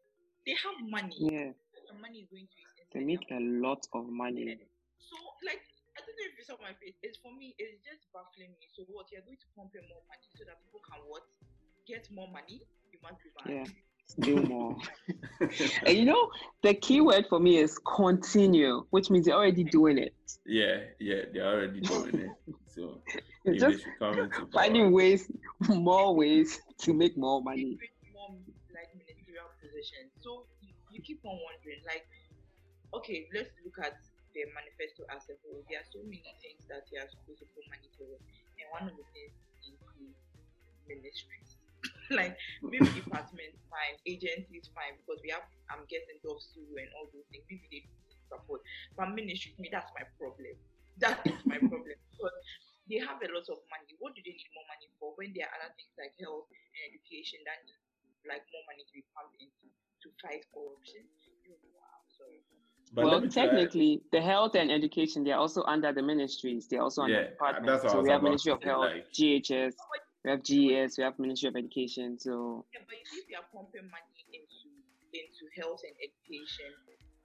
They 0.48 0.56
have 0.56 0.78
money. 0.88 1.18
Yeah, 1.18 1.52
The 1.76 1.96
money 2.00 2.24
is 2.24 2.28
going 2.32 2.48
to 2.48 2.58
they 2.94 3.04
make 3.04 3.28
a 3.28 3.40
lot 3.40 3.84
of 3.92 4.08
money. 4.08 4.56
So 4.98 5.16
like. 5.44 5.60
I 5.98 6.00
don't 6.06 6.14
know 6.14 6.30
if 6.30 6.38
you 6.38 6.46
saw 6.46 6.54
my 6.62 6.70
face. 6.78 6.94
It's 7.02 7.18
for 7.18 7.34
me. 7.34 7.58
It's 7.58 7.82
just 7.82 8.06
baffling 8.14 8.54
me. 8.62 8.70
So 8.70 8.86
what? 8.86 9.10
You're 9.10 9.26
going 9.26 9.36
to 9.42 9.48
pump 9.58 9.74
in 9.74 9.82
more 9.90 10.00
money 10.06 10.30
so 10.30 10.46
that 10.46 10.62
people 10.62 10.78
can 10.86 11.02
what? 11.10 11.26
Get 11.90 12.06
more 12.14 12.30
money. 12.30 12.62
You 12.94 13.02
must 13.02 13.18
be 13.18 13.34
bad. 13.34 13.46
Yeah, 13.50 13.66
still 14.08 14.42
more. 14.52 14.76
and 15.86 15.96
you 15.96 16.04
know, 16.04 16.30
the 16.62 16.74
key 16.74 17.00
word 17.00 17.26
for 17.28 17.38
me 17.40 17.58
is 17.58 17.78
continue, 17.78 18.84
which 18.90 19.10
means 19.10 19.26
you're 19.26 19.36
already 19.36 19.64
doing 19.64 19.98
it. 19.98 20.14
yeah, 20.46 20.78
yeah, 21.00 21.22
they're 21.32 21.46
already 21.46 21.80
doing 21.80 22.14
it. 22.14 22.30
So 22.68 23.02
if 23.10 23.24
It's 23.44 23.58
they 23.58 23.72
just 23.72 23.82
should 23.82 23.98
come 23.98 24.14
into 24.22 24.46
power, 24.46 24.48
finding 24.54 24.92
ways, 24.92 25.26
more 25.68 26.14
ways 26.14 26.60
to 26.86 26.94
make 26.94 27.16
more 27.18 27.42
money. 27.42 27.74
create 27.74 27.98
more 28.14 28.38
like 28.70 28.86
ministerial 28.94 29.50
positions. 29.58 30.14
So 30.22 30.46
you, 30.62 30.70
you 30.94 31.02
keep 31.02 31.18
on 31.26 31.34
wondering, 31.42 31.82
like, 31.82 32.06
okay, 32.94 33.26
let's 33.34 33.50
look 33.66 33.74
at 33.82 33.98
the 34.30 34.46
manifesto 34.54 35.10
as 35.10 35.26
a 35.26 35.34
whole. 35.42 35.58
There 35.66 35.82
are 35.82 35.88
so 35.90 35.98
many 36.06 36.22
things 36.38 36.62
that 36.70 36.86
they 36.86 37.02
are 37.02 37.10
supposed 37.10 37.42
to 37.42 37.50
put 37.50 37.66
money 37.66 37.90
towards, 37.98 38.22
and 38.62 38.66
one 38.70 38.86
of 38.86 38.94
the 38.94 39.06
things 39.10 39.34
include 39.66 40.14
ministries. 40.86 41.57
like 42.18 42.36
maybe 42.64 42.88
department 42.96 43.52
fine, 43.68 43.96
agencies 44.08 44.72
fine 44.72 44.96
because 45.00 45.20
we 45.20 45.28
have 45.32 45.44
I'm 45.68 45.84
getting 45.92 46.16
jobs 46.24 46.48
too 46.56 46.64
and 46.64 46.88
all 46.96 47.08
those 47.12 47.26
things. 47.28 47.44
Maybe 47.52 47.66
they 47.68 47.82
need 47.84 48.16
support. 48.28 48.64
But 48.96 49.12
ministry, 49.12 49.52
me, 49.60 49.68
that's 49.68 49.92
my 49.92 50.04
problem. 50.16 50.56
That 51.00 51.20
is 51.28 51.40
my 51.44 51.60
problem 51.60 51.96
because 52.12 52.36
they 52.88 53.00
have 53.04 53.20
a 53.20 53.28
lot 53.28 53.44
of 53.52 53.60
money. 53.68 53.92
What 54.00 54.16
do 54.16 54.24
they 54.24 54.32
need 54.32 54.52
more 54.56 54.64
money 54.72 54.88
for 54.96 55.12
when 55.20 55.36
there 55.36 55.44
are 55.48 55.54
other 55.60 55.72
things 55.76 55.92
like 56.00 56.16
health 56.16 56.48
and 56.48 56.64
education 56.88 57.44
that 57.44 57.60
need 57.68 57.76
like 58.24 58.44
more 58.48 58.64
money 58.72 58.82
to 58.88 58.92
be 58.96 59.04
pumped 59.12 59.36
into 59.40 59.68
to 59.68 60.08
fight 60.24 60.44
corruption? 60.56 61.04
You 61.44 61.52
know, 61.52 61.60
I'm 61.84 62.08
sorry. 62.16 62.40
But 62.96 63.04
well, 63.04 63.20
let 63.20 63.22
me 63.22 63.28
try- 63.28 63.44
technically, 63.52 64.00
the 64.12 64.20
health 64.24 64.56
and 64.56 64.72
education, 64.72 65.20
they're 65.24 65.36
also 65.36 65.62
under 65.68 65.92
the 65.92 66.00
ministries. 66.02 66.68
They're 66.68 66.80
also 66.80 67.02
under 67.02 67.20
Yeah, 67.20 67.30
departments. 67.36 67.82
that's 67.84 67.92
So 67.92 68.00
we 68.00 68.08
have 68.08 68.22
Ministry 68.22 68.52
of 68.52 68.62
Health, 68.62 68.96
like- 68.96 69.12
GHS, 69.12 69.74
we 70.24 70.30
have 70.30 70.42
GES, 70.42 70.98
we 70.98 71.04
have 71.04 71.18
Ministry 71.18 71.48
of 71.48 71.56
Education. 71.56 72.18
So 72.18 72.64
Yeah, 72.74 72.80
but 72.86 72.96
you 72.98 73.06
see, 73.06 73.22
if 73.22 73.30
you 73.30 73.38
are 73.38 73.48
pumping 73.54 73.86
money 73.88 74.22
into 74.34 74.70
into 75.14 75.44
health 75.56 75.80
and 75.86 75.96
education, 76.02 76.68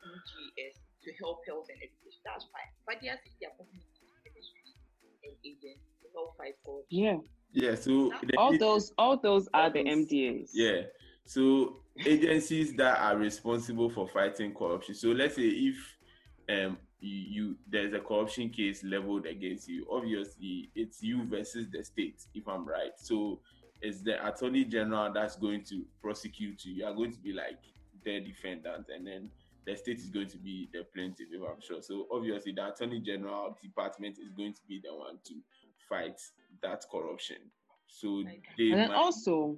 UGS 0.03 0.75
to 1.03 1.09
help 1.19 1.43
health 1.47 1.67
and 1.69 1.79
education. 1.83 2.21
That's 2.25 2.45
fine. 2.51 2.69
But 2.87 3.01
they 3.01 3.09
are 3.09 3.19
saying 3.19 3.37
they 3.41 3.47
are 3.47 3.57
public 3.57 3.83
ministries 4.23 4.79
and 5.23 5.35
agents 5.43 5.83
to 6.01 6.07
help 6.15 6.37
fight 6.37 6.55
corruption. 6.63 6.87
Yeah. 6.89 7.17
Yeah, 7.53 7.75
so 7.75 8.11
all 8.35 8.57
those 8.57 8.91
all 8.97 9.17
those 9.17 9.47
are 9.53 9.69
the 9.69 9.83
MDAs. 9.83 10.49
Yeah. 10.53 10.89
So 11.25 11.83
agencies 12.03 12.73
that 12.77 12.99
are 12.99 13.15
responsible 13.17 13.89
for 13.89 14.07
fighting 14.07 14.53
corruption. 14.53 14.95
So 14.95 15.09
let's 15.09 15.35
say 15.35 15.47
if 15.47 15.77
um 16.49 16.77
you, 17.03 17.25
you 17.29 17.55
there's 17.69 17.93
a 17.93 17.99
corruption 17.99 18.49
case 18.49 18.83
leveled 18.83 19.25
against 19.25 19.67
you, 19.67 19.85
obviously 19.91 20.69
it's 20.75 21.01
you 21.03 21.25
versus 21.25 21.67
the 21.71 21.83
state, 21.83 22.23
if 22.33 22.47
I'm 22.47 22.65
right. 22.65 22.91
So 22.95 23.39
it's 23.81 24.01
the 24.01 24.25
attorney 24.25 24.65
general 24.65 25.11
that's 25.13 25.35
going 25.35 25.63
to 25.65 25.83
prosecute 26.01 26.63
you. 26.65 26.73
You 26.73 26.85
are 26.85 26.93
going 26.93 27.11
to 27.11 27.19
be 27.19 27.33
like 27.33 27.59
the 28.05 28.19
defendant, 28.21 28.87
and 28.93 29.05
then 29.05 29.29
the 29.65 29.75
state 29.75 29.99
is 29.99 30.09
going 30.09 30.27
to 30.27 30.37
be 30.37 30.69
the 30.73 30.85
plaintiff, 30.93 31.27
if 31.31 31.41
I'm 31.41 31.61
sure. 31.61 31.81
So 31.81 32.07
obviously 32.11 32.53
the 32.53 32.67
attorney 32.67 32.99
general 32.99 33.57
department 33.61 34.17
is 34.19 34.31
going 34.35 34.53
to 34.53 34.61
be 34.67 34.81
the 34.83 34.93
one 34.93 35.17
to 35.25 35.33
fight 35.89 36.19
that 36.61 36.85
corruption. 36.91 37.37
So 37.87 38.23
they 38.57 38.71
and 38.71 38.89
might... 38.89 38.95
also 38.95 39.57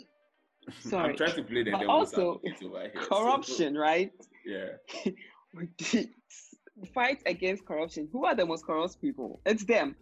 sorry, 0.80 1.10
I'm 1.10 1.16
trying 1.16 1.34
to 1.34 1.42
play 1.42 1.64
the 1.64 1.72
devil's 1.72 2.14
also 2.14 2.40
over 2.64 2.80
here. 2.80 2.92
Corruption, 2.94 3.74
so, 3.74 3.80
right? 3.80 4.12
Yeah. 4.44 4.66
fight 6.94 7.22
against 7.26 7.64
corruption. 7.64 8.08
Who 8.12 8.24
are 8.24 8.34
the 8.34 8.46
most 8.46 8.64
corrupt 8.64 9.00
people? 9.00 9.40
It's 9.46 9.64
them. 9.64 9.96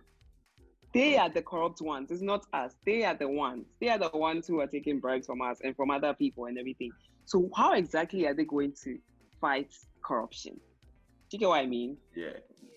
They 0.93 1.15
hmm. 1.15 1.21
are 1.21 1.29
the 1.31 1.43
corrupt 1.43 1.81
ones. 1.81 2.11
It's 2.11 2.23
not 2.23 2.47
us. 2.53 2.75
They 2.85 3.05
are 3.05 3.15
the 3.15 3.29
ones. 3.29 3.67
They 3.81 3.89
are 3.89 3.99
the 3.99 4.11
ones 4.13 4.47
who 4.47 4.61
are 4.61 4.67
taking 4.67 5.01
bribes 5.01 5.27
from 5.27 5.41
us 5.41 5.59
and 5.63 5.77
from 5.77 5.91
other 5.91 6.15
people 6.15 6.47
and 6.47 6.59
everything. 6.59 6.91
So 7.25 7.49
how 7.57 7.75
exactly 7.75 8.27
are 8.27 8.35
they 8.35 8.45
going 8.45 8.75
to 8.85 8.99
fight 9.41 9.73
corruption? 10.03 10.55
Do 10.55 11.37
you 11.37 11.39
get 11.39 11.49
what 11.49 11.61
I 11.61 11.67
mean? 11.67 11.97
Yeah. 12.17 12.31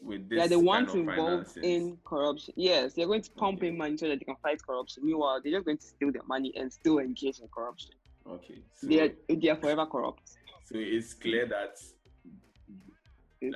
With 0.03 0.29
this 0.29 0.37
they're 0.37 0.47
the 0.49 0.59
ones 0.59 0.93
involved 0.93 1.57
in 1.57 1.97
corruption. 2.05 2.53
Yes, 2.57 2.93
they're 2.93 3.07
going 3.07 3.21
to 3.21 3.31
pump 3.31 3.59
okay. 3.59 3.69
in 3.69 3.77
money 3.77 3.97
so 3.97 4.09
that 4.09 4.19
they 4.19 4.25
can 4.25 4.35
fight 4.43 4.61
corruption. 4.61 5.05
Meanwhile, 5.05 5.39
they're 5.41 5.53
just 5.53 5.65
going 5.65 5.77
to 5.77 5.83
steal 5.83 6.11
their 6.11 6.23
money 6.27 6.51
and 6.57 6.71
still 6.71 6.99
engage 6.99 7.39
in 7.39 7.47
corruption. 7.47 7.91
Okay. 8.29 8.59
So, 8.75 8.87
they 8.87 8.99
are, 8.99 9.09
they 9.29 9.49
are 9.49 9.55
forever 9.55 9.85
corrupt. 9.85 10.29
So 10.65 10.75
it's 10.75 11.13
clear 11.13 11.47
that 11.47 11.77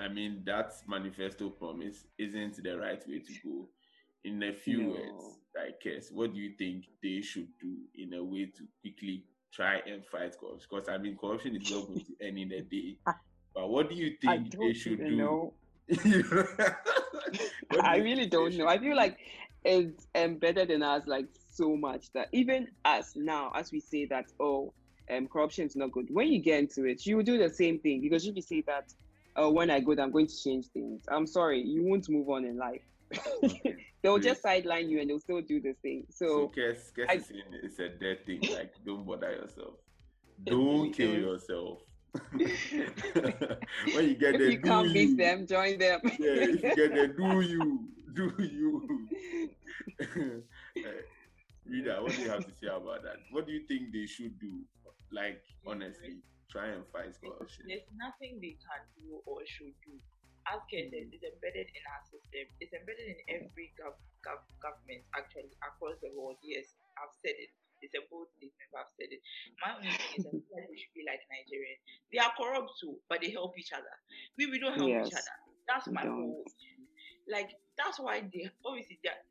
I 0.01 0.07
mean 0.07 0.43
that 0.45 0.73
manifesto 0.87 1.49
promise 1.49 2.05
isn't 2.17 2.61
the 2.63 2.77
right 2.77 3.01
way 3.07 3.19
to 3.19 3.33
go. 3.43 3.69
In 4.23 4.43
a 4.43 4.53
few 4.53 4.83
no. 4.83 4.89
words, 4.89 5.39
I 5.55 5.69
guess, 5.81 6.11
what 6.11 6.33
do 6.33 6.39
you 6.39 6.51
think 6.57 6.85
they 7.01 7.21
should 7.21 7.47
do 7.59 7.75
in 7.95 8.13
a 8.13 8.23
way 8.23 8.45
to 8.57 8.67
quickly 8.81 9.23
try 9.53 9.79
and 9.85 10.05
fight 10.05 10.37
corruption? 10.37 10.67
Because 10.69 10.89
I 10.89 10.97
mean, 10.97 11.17
corruption 11.17 11.55
is 11.55 11.71
not 11.71 11.87
going 11.87 12.01
to 12.01 12.25
end 12.25 12.37
in 12.37 12.51
a 12.51 12.61
day. 12.61 12.97
But 13.53 13.69
what 13.69 13.89
do 13.89 13.95
you 13.95 14.15
think 14.21 14.55
they 14.55 14.73
should 14.73 14.99
do? 14.99 15.15
Know. 15.15 15.53
I 17.81 17.97
really 17.97 18.27
don't 18.27 18.55
know. 18.55 18.67
I 18.67 18.77
feel 18.77 18.95
like 18.95 19.17
it's 19.65 20.07
embedded 20.13 20.69
in 20.69 20.83
us 20.83 21.07
like 21.07 21.25
so 21.51 21.75
much 21.75 22.11
that 22.13 22.27
even 22.33 22.67
us 22.85 23.13
now, 23.15 23.51
as 23.55 23.71
we 23.71 23.79
say 23.79 24.05
that, 24.05 24.25
oh, 24.39 24.73
um, 25.09 25.27
corruption 25.27 25.65
is 25.65 25.75
not 25.75 25.91
good. 25.91 26.07
When 26.09 26.27
you 26.27 26.39
get 26.39 26.59
into 26.59 26.85
it, 26.85 27.05
you 27.05 27.17
will 27.17 27.23
do 27.23 27.37
the 27.37 27.49
same 27.49 27.79
thing 27.79 28.01
because 28.01 28.27
if 28.27 28.35
you 28.35 28.41
say 28.41 28.61
that, 28.67 28.93
oh, 29.37 29.51
when 29.51 29.69
I 29.69 29.79
go, 29.79 29.93
I'm 29.93 30.11
going 30.11 30.27
to 30.27 30.43
change 30.43 30.67
things. 30.67 31.03
I'm 31.07 31.27
sorry, 31.27 31.61
you 31.61 31.83
won't 31.83 32.09
move 32.09 32.29
on 32.29 32.43
in 32.45 32.57
life. 32.57 32.81
they'll 34.01 34.19
just 34.19 34.41
sideline 34.41 34.89
you 34.89 34.99
and 34.99 35.09
they'll 35.09 35.19
still 35.19 35.41
do 35.41 35.61
the 35.61 35.73
thing. 35.81 36.03
So, 36.09 36.25
so 36.25 36.47
guess, 36.53 36.91
guess 36.95 37.07
I, 37.09 37.21
it's 37.63 37.79
a 37.79 37.89
dead 37.89 38.25
thing. 38.25 38.41
Like, 38.51 38.73
don't 38.85 39.05
bother 39.05 39.31
yourself. 39.31 39.75
Don't 40.43 40.91
kill 40.91 41.13
yourself. 41.13 41.79
when 42.31 42.49
you 44.09 44.15
get 44.15 44.35
if 44.35 44.39
there, 44.39 44.49
you 44.49 44.59
can't 44.59 44.93
beat 44.93 45.17
them, 45.17 45.45
join 45.47 45.77
them. 45.77 46.01
yeah, 46.03 46.11
if 46.19 46.63
you 46.63 46.75
get 46.75 46.93
there, 46.93 47.07
do 47.07 47.41
you, 47.41 47.87
do 48.13 48.33
you. 48.39 49.13
Rita, 51.65 51.97
what 52.01 52.15
do 52.15 52.21
you 52.21 52.29
have 52.29 52.45
to 52.45 52.51
say 52.61 52.67
about 52.67 53.03
that? 53.03 53.17
What 53.31 53.45
do 53.45 53.51
you 53.51 53.67
think 53.67 53.91
they 53.91 54.05
should 54.05 54.39
do? 54.39 54.61
Like, 55.11 55.41
honestly, 55.65 56.17
try 56.49 56.71
and 56.71 56.83
fight 56.91 57.15
corruption. 57.19 57.65
There's 57.67 57.87
nothing 57.95 58.39
they 58.39 58.55
can 58.59 58.81
do 58.95 59.21
or 59.25 59.43
should 59.45 59.75
do 59.83 59.95
as 60.47 60.63
Ken 60.71 60.87
said, 60.87 61.11
it's 61.11 61.23
embedded 61.23 61.67
in 61.67 61.83
our 61.91 62.03
system. 62.07 62.47
It's 62.63 62.71
embedded 62.71 63.07
in 63.11 63.19
every 63.27 63.75
gov- 63.75 63.99
gov- 64.23 64.47
government 64.63 65.03
actually 65.11 65.51
across 65.59 65.99
the 65.99 66.11
world. 66.15 66.39
Yes, 66.39 66.71
I've 66.95 67.11
said 67.19 67.35
it. 67.35 67.51
It's 67.83 67.93
a 67.93 68.01
bold 68.09 68.31
statement, 68.33 68.67
but 68.73 68.87
I've 68.87 68.93
said 68.97 69.11
it. 69.13 69.21
My 69.61 69.77
only 69.77 69.91
thing 69.91 70.11
is 70.17 70.25
that 70.25 70.65
we 70.65 70.75
should 70.79 70.95
be 70.97 71.05
like 71.05 71.21
Nigerians. 71.29 71.83
They 72.09 72.17
are 72.17 72.33
corrupt 72.33 72.73
too, 72.79 72.97
but 73.11 73.21
they 73.21 73.29
help 73.29 73.53
each 73.59 73.75
other. 73.75 73.91
We, 74.39 74.49
we 74.49 74.57
don't 74.57 74.73
help 74.73 74.89
yes. 74.89 75.11
each 75.11 75.19
other. 75.19 75.37
That's 75.69 75.85
my 75.91 76.07
whole 76.07 76.41
issue. 76.47 76.81
Like 77.27 77.51
that's 77.75 77.99
why 77.99 78.23
they 78.23 78.49
obviously 78.65 78.97
they 79.03 79.11
are, 79.11 79.21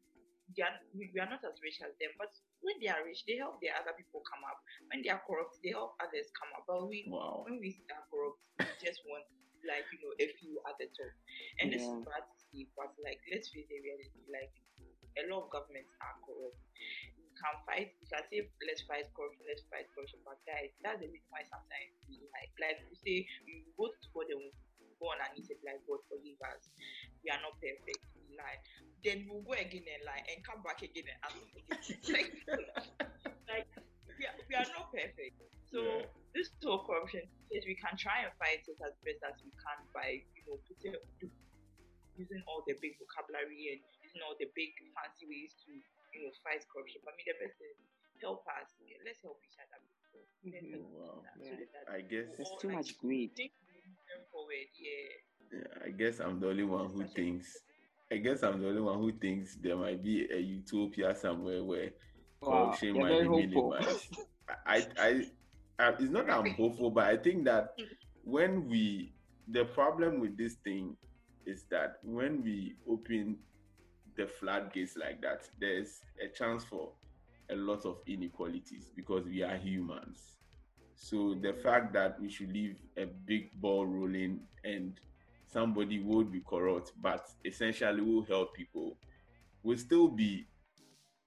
they 0.54 0.62
are 0.62 0.76
we, 0.94 1.10
we 1.10 1.18
are 1.18 1.26
not 1.26 1.42
as 1.42 1.58
rich 1.64 1.80
as 1.82 1.96
them, 1.96 2.12
but 2.20 2.30
when 2.66 2.82
they 2.82 2.90
are 2.90 3.06
rich, 3.06 3.22
they 3.30 3.38
help 3.38 3.62
their 3.62 3.78
other 3.78 3.94
people 3.94 4.26
come 4.26 4.42
up. 4.42 4.58
When 4.90 5.06
they 5.06 5.10
are 5.14 5.22
corrupt, 5.22 5.62
they 5.62 5.70
help 5.70 5.94
others 6.02 6.26
come 6.34 6.50
up. 6.58 6.66
But 6.66 6.90
we 6.90 7.06
wow. 7.06 7.46
when 7.46 7.62
we 7.62 7.78
are 7.94 8.02
corrupt, 8.10 8.42
we 8.58 8.66
just 8.84 9.06
want 9.06 9.22
like 9.62 9.86
you 9.94 10.02
know 10.02 10.14
a 10.18 10.26
few 10.42 10.58
at 10.66 10.74
the 10.82 10.90
top, 10.90 11.14
and 11.62 11.70
yeah. 11.70 11.78
it's 11.78 11.86
bad 12.02 12.26
to 12.26 12.36
see. 12.50 12.66
But 12.74 12.90
like 13.06 13.22
let's 13.30 13.54
face 13.54 13.70
the 13.70 13.78
reality, 13.78 14.18
like 14.26 14.50
a 15.14 15.30
lot 15.30 15.46
of 15.46 15.54
governments 15.54 15.94
are 16.02 16.18
corrupt. 16.26 16.58
We 17.14 17.30
can 17.38 17.54
fight. 17.62 17.94
We 18.02 18.06
can 18.10 18.26
say 18.26 18.50
let's 18.66 18.82
fight 18.90 19.06
corruption, 19.14 19.46
let's 19.46 19.62
fight 19.70 19.86
corruption. 19.94 20.18
But 20.26 20.42
guys, 20.42 20.74
that's 20.82 20.98
the 20.98 21.08
reason 21.08 21.30
why 21.30 21.46
sometimes 21.46 21.94
we 22.10 22.18
like 22.34 22.50
like 22.58 22.82
we 22.90 22.98
say 22.98 23.16
we 23.46 23.62
to 23.78 24.08
God 24.10 24.26
and 24.34 24.50
go 24.98 25.14
on 25.14 25.22
and 25.22 25.38
say 25.38 25.54
like 25.62 25.86
God 25.86 26.02
forgive 26.10 26.40
us. 26.42 26.66
We 27.22 27.30
are 27.30 27.38
not 27.38 27.54
perfect. 27.62 28.02
We 28.36 28.44
lie. 28.44 28.60
Then 29.00 29.24
we'll 29.28 29.44
go 29.44 29.56
again 29.56 29.88
and 29.88 30.02
lie 30.04 30.20
and 30.28 30.44
come 30.44 30.60
back 30.60 30.84
again 30.84 31.08
and 31.08 31.20
ask 31.24 31.36
again. 31.40 31.72
like, 32.12 32.32
like 33.48 33.68
we 34.18 34.24
are, 34.28 34.36
we 34.48 34.54
are 34.56 34.68
not 34.76 34.92
perfect. 34.92 35.40
So 35.72 35.80
yeah. 35.80 36.08
this 36.36 36.52
whole 36.60 36.84
corruption 36.84 37.24
case, 37.48 37.64
we 37.64 37.76
can 37.80 37.96
try 37.96 38.28
and 38.28 38.32
fight 38.36 38.64
it 38.68 38.78
as 38.84 38.94
best 39.00 39.20
as 39.24 39.36
we 39.40 39.52
can 39.56 39.78
by 39.96 40.20
you 40.36 40.42
know 40.44 40.60
putting 40.68 40.96
using 42.16 42.40
all 42.48 42.64
the 42.64 42.76
big 42.80 42.96
vocabulary 42.96 43.76
and 43.76 43.80
using 44.04 44.20
all 44.24 44.36
the 44.40 44.48
big 44.56 44.72
fancy 44.96 45.28
ways 45.28 45.52
to 45.64 45.72
you 45.72 46.20
know 46.24 46.32
fight 46.44 46.64
corruption. 46.68 47.00
But 47.04 47.16
I 47.16 47.24
mean 47.24 47.28
the 47.32 47.36
best 47.40 47.56
is 47.60 47.76
help 48.20 48.44
us. 48.48 48.68
Let's 49.04 49.20
help 49.24 49.40
each 49.44 49.56
other. 49.60 49.80
Mm-hmm. 50.46 50.80
Wow. 50.96 51.22
Yeah. 51.40 51.60
So 51.68 51.92
I 51.92 52.00
guess 52.00 52.26
there's 52.36 52.52
too 52.60 52.70
much 52.70 52.96
greed. 52.98 53.32
Forward, 54.32 54.70
yeah. 54.80 55.60
yeah. 55.60 55.86
I 55.86 55.90
guess 55.90 56.20
I'm 56.20 56.40
the 56.40 56.48
only 56.48 56.64
one 56.64 56.88
who 56.88 57.04
thinks. 57.04 57.58
I 58.12 58.16
guess 58.16 58.42
I'm 58.42 58.60
the 58.62 58.68
only 58.68 58.80
one 58.80 58.98
who 58.98 59.12
thinks 59.12 59.56
there 59.56 59.76
might 59.76 60.02
be 60.02 60.26
a 60.30 60.38
utopia 60.38 61.14
somewhere 61.14 61.64
where 61.64 61.90
wow. 62.40 62.66
corruption 62.66 62.98
might 63.00 63.22
be 63.22 63.28
minimized. 63.28 64.16
I, 64.66 64.86
I, 64.98 65.26
uh, 65.78 65.92
it's 65.98 66.10
not 66.10 66.28
that 66.28 66.38
I'm 66.38 66.54
hopeful, 66.54 66.90
but 66.90 67.04
I 67.04 67.16
think 67.16 67.44
that 67.46 67.74
when 68.22 68.68
we, 68.68 69.12
the 69.48 69.64
problem 69.64 70.20
with 70.20 70.36
this 70.36 70.54
thing 70.64 70.96
is 71.46 71.64
that 71.70 71.96
when 72.02 72.42
we 72.42 72.76
open 72.88 73.38
the 74.16 74.26
floodgates 74.26 74.96
like 74.96 75.20
that, 75.22 75.48
there's 75.60 76.00
a 76.24 76.28
chance 76.28 76.64
for 76.64 76.92
a 77.50 77.56
lot 77.56 77.84
of 77.84 77.98
inequalities 78.06 78.90
because 78.94 79.24
we 79.26 79.42
are 79.42 79.56
humans. 79.56 80.36
So 80.94 81.36
the 81.40 81.52
fact 81.52 81.92
that 81.92 82.20
we 82.20 82.30
should 82.30 82.52
leave 82.52 82.78
a 82.96 83.04
big 83.04 83.60
ball 83.60 83.84
rolling 83.86 84.40
and 84.64 84.98
somebody 85.46 86.00
would 86.00 86.30
be 86.30 86.40
corrupt, 86.40 86.92
but 87.00 87.26
essentially 87.44 88.00
will 88.00 88.24
help 88.24 88.54
people, 88.54 88.98
will 89.62 89.78
still 89.78 90.08
be 90.08 90.46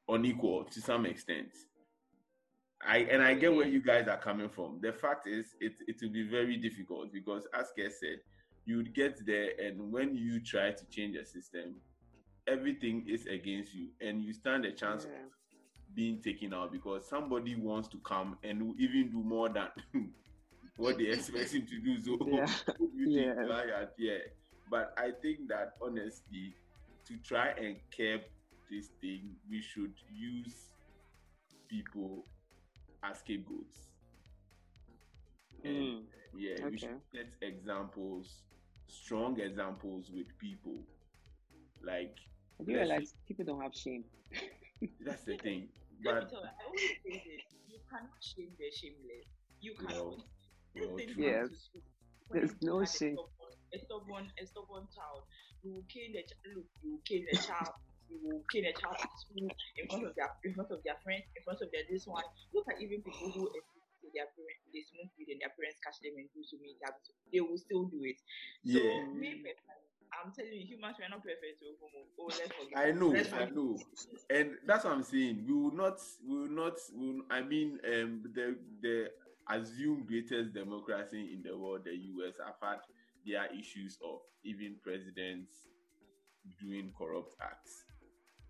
unequal 0.07 0.65
to 0.65 0.81
some 0.81 1.05
extent. 1.05 1.49
I 2.85 2.99
and 3.11 3.21
I 3.21 3.33
get 3.33 3.53
where 3.53 3.67
you 3.67 3.81
guys 3.81 4.07
are 4.07 4.17
coming 4.17 4.49
from. 4.49 4.79
The 4.81 4.93
fact 4.93 5.27
is, 5.27 5.55
it 5.59 5.73
it 5.87 5.97
will 6.01 6.11
be 6.11 6.27
very 6.27 6.57
difficult 6.57 7.11
because, 7.11 7.47
as 7.53 7.71
Kess 7.77 7.93
said, 7.99 8.19
you'd 8.65 8.93
get 8.93 9.25
there, 9.25 9.49
and 9.61 9.91
when 9.91 10.15
you 10.15 10.39
try 10.39 10.71
to 10.71 10.85
change 10.85 11.17
a 11.17 11.25
system, 11.25 11.75
everything 12.47 13.05
is 13.07 13.25
against 13.25 13.73
you, 13.73 13.89
and 13.99 14.23
you 14.23 14.33
stand 14.33 14.65
a 14.65 14.71
chance 14.71 15.05
yeah. 15.09 15.17
of 15.17 15.31
being 15.93 16.21
taken 16.21 16.53
out 16.53 16.71
because 16.71 17.07
somebody 17.07 17.55
wants 17.55 17.89
to 17.89 17.97
come 17.99 18.37
and 18.43 18.73
even 18.79 19.09
do 19.09 19.23
more 19.23 19.49
than 19.49 19.67
what 20.79 20.97
they 20.97 21.05
expect 21.15 21.53
him 21.53 21.65
to 21.67 21.79
do. 21.79 22.01
So, 22.01 22.17
yeah. 22.27 22.47
yeah. 22.95 23.85
yeah. 23.97 24.17
But 24.71 24.93
I 24.97 25.11
think 25.21 25.47
that 25.49 25.73
honestly, 25.81 26.55
to 27.07 27.17
try 27.17 27.49
and 27.49 27.75
curb 27.95 28.21
this 28.71 28.87
thing, 29.01 29.35
we 29.49 29.61
should 29.61 29.93
use 30.13 30.69
people 31.67 32.25
as 33.03 33.19
scapegoats. 33.19 33.77
Mm. 35.65 36.03
yeah, 36.37 36.53
okay. 36.53 36.69
we 36.69 36.77
should 36.77 37.01
get 37.11 37.27
examples, 37.41 38.43
strong 38.87 39.39
examples 39.39 40.09
with 40.13 40.27
people. 40.37 40.77
Like 41.83 42.15
I 42.59 42.63
do 42.63 42.73
realize 42.73 43.13
people 43.27 43.43
don't 43.43 43.61
have 43.61 43.75
shame. 43.75 44.05
that's 45.05 45.23
the 45.23 45.35
thing. 45.37 45.67
But 46.01 46.13
I 46.13 46.63
always 46.65 46.81
say 47.03 47.23
this: 47.25 47.43
you 47.67 47.79
cannot 47.89 48.21
shame 48.21 48.51
the 48.57 48.71
shameless. 48.71 49.27
You 49.59 49.73
cannot. 49.73 50.05
Well, 50.05 50.25
well, 50.79 50.99
yes. 51.17 51.49
There's 52.31 52.53
no 52.61 52.79
had 52.79 52.89
shame. 52.89 53.17
A 53.17 53.17
stubborn, 53.17 53.53
a 53.73 53.77
stubborn, 53.79 54.25
a 54.37 54.43
stubborn 54.45 54.85
child. 54.93 55.21
You 55.65 55.73
will 55.73 55.87
kill 55.89 56.09
the 56.13 56.21
child. 56.21 56.45
Look, 56.55 56.69
you 56.83 56.89
will 56.93 57.03
kill 57.05 57.23
the 57.25 57.37
child. 57.41 57.73
You 58.09 58.17
will 58.21 58.41
kill 58.53 58.65
a 58.69 58.73
child 58.73 58.97
at 59.01 59.13
school 59.17 59.49
in 59.49 59.83
front 59.89 60.05
of 60.05 60.13
their 60.13 60.29
in 60.45 60.53
front 60.53 60.71
of 60.71 60.79
their 60.85 60.97
friends, 61.01 61.25
in 61.33 61.41
front 61.41 61.61
of 61.61 61.69
their 61.73 61.85
this 61.89 62.05
one. 62.05 62.25
Look 62.53 62.69
at 62.69 62.77
even 62.81 63.01
people 63.01 63.33
who 63.33 63.49
say 64.01 64.09
their 64.13 64.29
parents 64.33 64.61
they 64.69 64.85
smoke 64.85 65.09
weed 65.17 65.33
and 65.33 65.41
their 65.41 65.53
parents 65.57 65.81
catch 65.81 65.97
them 66.05 66.17
and 66.21 66.29
do 66.33 66.41
to 66.41 66.55
me. 66.61 66.77
They 67.33 67.41
will 67.41 67.57
still 67.57 67.89
do 67.89 67.99
it. 68.05 68.17
So 68.65 68.77
Yeah. 68.77 69.09
me 69.17 69.41
personally, 69.41 69.89
I'm 70.13 70.29
telling 70.33 70.53
you, 70.53 70.65
humans 70.65 70.97
we 70.97 71.05
are 71.05 71.13
not 71.13 71.21
perfect. 71.25 71.61
So 71.61 71.65
oh, 71.81 72.29
let's 72.29 72.53
forget. 72.53 72.77
I 72.77 72.91
know, 72.93 73.09
Let's 73.09 73.33
I 73.33 73.49
know, 73.49 73.77
and 74.29 74.57
that's 74.65 74.85
what 74.85 74.93
I'm 74.93 75.03
saying. 75.05 75.45
We 75.45 75.53
will 75.53 75.73
not, 75.73 75.97
we 76.25 76.33
will 76.45 76.53
not. 76.53 76.77
We 76.93 77.05
will, 77.13 77.25
I 77.29 77.41
mean, 77.41 77.77
um, 77.85 78.21
the 78.33 78.57
the 78.81 79.09
assumed 79.49 80.07
greatest 80.07 80.53
democracy 80.53 81.33
in 81.33 81.43
the 81.43 81.57
world, 81.57 81.81
the 81.85 81.95
US, 81.95 82.35
have 82.43 82.55
had 82.61 82.79
their 83.25 83.47
issues 83.57 83.97
of 84.03 84.19
even 84.43 84.75
presidents 84.83 85.51
doing 86.59 86.91
corrupt 86.97 87.35
acts. 87.41 87.85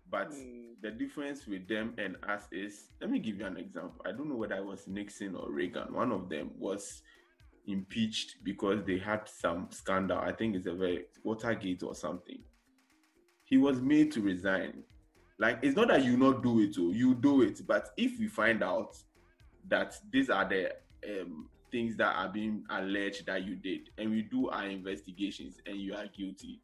But 0.08 0.30
Mm. 0.30 0.80
the 0.80 0.90
difference 0.90 1.46
with 1.46 1.68
them 1.68 1.94
and 1.98 2.16
us 2.24 2.48
is, 2.52 2.90
let 3.00 3.10
me 3.10 3.18
give 3.20 3.38
you 3.38 3.46
an 3.46 3.56
example. 3.56 4.02
I 4.04 4.12
don't 4.12 4.28
know 4.28 4.36
whether 4.36 4.56
it 4.56 4.64
was 4.64 4.88
Nixon 4.88 5.36
or 5.36 5.50
Reagan. 5.52 5.92
One 5.94 6.10
of 6.12 6.28
them 6.28 6.50
was 6.58 7.02
impeached 7.66 8.42
because 8.42 8.84
they 8.84 8.98
had 8.98 9.28
some 9.28 9.68
scandal. 9.70 10.18
I 10.18 10.32
think 10.32 10.56
it's 10.56 10.66
a 10.66 10.74
very 10.74 11.06
Watergate 11.22 11.82
or 11.82 11.94
something. 11.94 12.42
He 13.44 13.58
was 13.58 13.80
made 13.80 14.10
to 14.12 14.20
resign. 14.20 14.84
Like 15.38 15.60
it's 15.62 15.76
not 15.76 15.88
that 15.88 16.04
you 16.04 16.16
not 16.16 16.42
do 16.42 16.60
it, 16.60 16.76
oh, 16.78 16.90
you 16.90 17.14
do 17.14 17.42
it. 17.42 17.66
But 17.66 17.90
if 17.96 18.18
we 18.18 18.28
find 18.28 18.62
out 18.62 18.96
that 19.68 19.94
these 20.10 20.28
are 20.30 20.44
the 20.48 20.72
um, 21.08 21.48
things 21.70 21.96
that 21.96 22.14
are 22.16 22.28
being 22.28 22.64
alleged 22.70 23.26
that 23.26 23.44
you 23.44 23.56
did, 23.56 23.90
and 23.98 24.10
we 24.10 24.22
do 24.22 24.48
our 24.50 24.66
investigations, 24.66 25.56
and 25.66 25.76
you 25.76 25.94
are 25.94 26.06
guilty, 26.06 26.60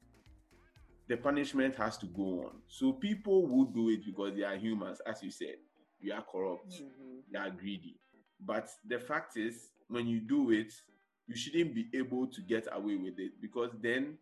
the 1.09 1.17
punishment 1.17 1.75
has 1.77 1.97
to 1.99 2.07
go 2.07 2.45
on. 2.47 2.63
So 2.69 2.93
people 2.93 3.47
will 3.47 3.67
do 3.67 3.91
it 3.91 4.05
because 4.05 4.35
they 4.35 4.43
are 4.43 4.57
humans, 4.57 5.01
as 5.07 5.23
you 5.23 5.31
said. 5.31 5.57
We 6.03 6.11
are 6.13 6.23
corrupt 6.23 6.73
Mhm. 6.73 7.23
they 7.31 7.39
are 7.39 7.51
greedy. 7.51 7.99
But 8.41 8.69
the 8.85 8.99
fact 8.99 9.37
is, 9.37 9.71
when 9.89 10.07
you 10.07 10.21
do 10.21 10.51
it, 10.51 10.73
you 11.27 11.35
shouldn't 11.37 11.75
be 11.75 11.89
able 11.95 12.27
to 12.29 12.41
get 12.43 12.69
away 12.73 12.97
with 12.97 13.19
it 13.19 13.41
because 13.41 13.71
then 13.81 14.19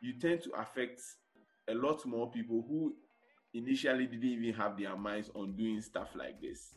you 0.00 0.18
tend 0.18 0.42
to 0.42 0.50
affect 0.52 1.02
a 1.68 1.74
lot 1.74 2.04
more 2.06 2.30
people 2.30 2.62
who 2.62 2.96
initially 3.52 4.06
didn't 4.06 4.24
even 4.24 4.54
have 4.54 4.78
their 4.78 4.96
minds 4.96 5.30
on 5.34 5.56
doing 5.56 5.80
stuff 5.80 6.14
like 6.14 6.40
this. 6.40 6.74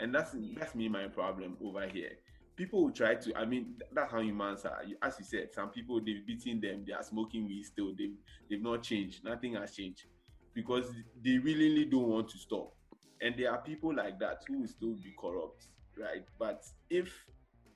And 0.00 0.14
that's 0.14 0.34
that's 0.56 0.74
me 0.74 0.88
my 0.88 1.08
problem 1.08 1.56
over 1.64 1.86
here. 1.86 2.12
People 2.56 2.82
will 2.82 2.90
try 2.90 3.14
to, 3.14 3.38
I 3.38 3.44
mean, 3.44 3.74
that's 3.92 4.10
how 4.10 4.20
humans 4.20 4.64
are. 4.64 4.82
As 5.02 5.16
you 5.18 5.24
said, 5.24 5.52
some 5.52 5.70
people 5.70 6.00
they've 6.00 6.26
beaten 6.26 6.60
them, 6.60 6.84
they 6.86 6.92
are 6.92 7.02
smoking 7.04 7.46
weed 7.46 7.64
still, 7.64 7.92
they've 7.96 8.16
they've 8.50 8.62
not 8.62 8.82
changed, 8.82 9.24
nothing 9.24 9.54
has 9.54 9.74
changed. 9.74 10.06
Because 10.54 10.92
they 11.24 11.38
really 11.38 11.84
don't 11.84 12.08
want 12.08 12.28
to 12.30 12.38
stop 12.38 12.72
and 13.20 13.34
there 13.36 13.50
are 13.50 13.58
people 13.58 13.94
like 13.94 14.18
that 14.20 14.42
who 14.46 14.60
will 14.60 14.68
still 14.68 14.94
be 14.94 15.12
corrupt, 15.18 15.66
right? 15.98 16.24
But 16.38 16.64
if 16.90 17.12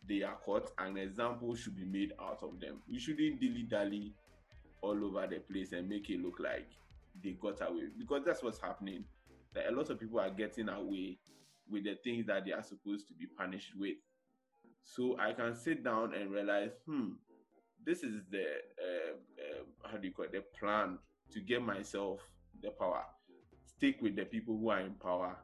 they 0.09 0.23
are 0.23 0.37
caught, 0.37 0.71
an 0.79 0.97
example 0.97 1.55
should 1.55 1.77
be 1.77 1.85
made 1.85 2.13
out 2.21 2.43
of 2.43 2.61
them. 2.61 2.83
We 2.91 2.99
shouldn't 2.99 3.41
dilly 3.41 3.65
dally 3.69 4.15
all 4.81 5.05
over 5.05 5.27
the 5.27 5.39
place 5.39 5.73
and 5.73 5.89
make 5.89 6.11
it 6.11 6.21
look 6.21 6.39
like 6.41 6.69
they 7.23 7.33
got 7.33 7.61
away 7.61 7.89
because 7.99 8.23
that's 8.25 8.43
what's 8.43 8.61
happening. 8.61 9.05
That 9.55 9.69
a 9.69 9.73
lot 9.77 9.91
of 9.91 10.01
people 10.01 10.19
are 10.19 10.31
getting 10.31 10.69
away 10.69 11.19
with 11.69 11.85
the 11.85 11.97
things 12.05 12.27
that 12.27 12.45
they 12.45 12.53
are 12.53 12.63
supposed 12.63 13.09
to 13.09 13.15
be 13.15 13.27
punished 13.27 13.73
with. 13.77 13.97
So 14.85 15.17
I 15.19 15.33
can 15.33 15.55
sit 15.55 15.85
down 15.85 16.15
and 16.15 16.31
realize, 16.31 16.71
hmm, 16.87 17.13
this 17.85 18.03
is 18.03 18.23
the 18.31 18.43
um, 18.43 19.17
um, 19.39 19.91
how 19.91 19.99
do 19.99 20.07
you 20.07 20.13
call 20.13 20.27
it? 20.27 20.33
The 20.33 20.45
plan 20.59 20.99
to 21.33 21.41
get 21.41 21.63
myself 21.63 22.21
the 22.63 22.71
power 22.71 23.05
stick 23.83 24.01
with 24.01 24.15
the 24.15 24.25
people 24.25 24.57
who 24.57 24.69
are 24.71 24.81
in 24.81 24.93
power, 24.93 25.37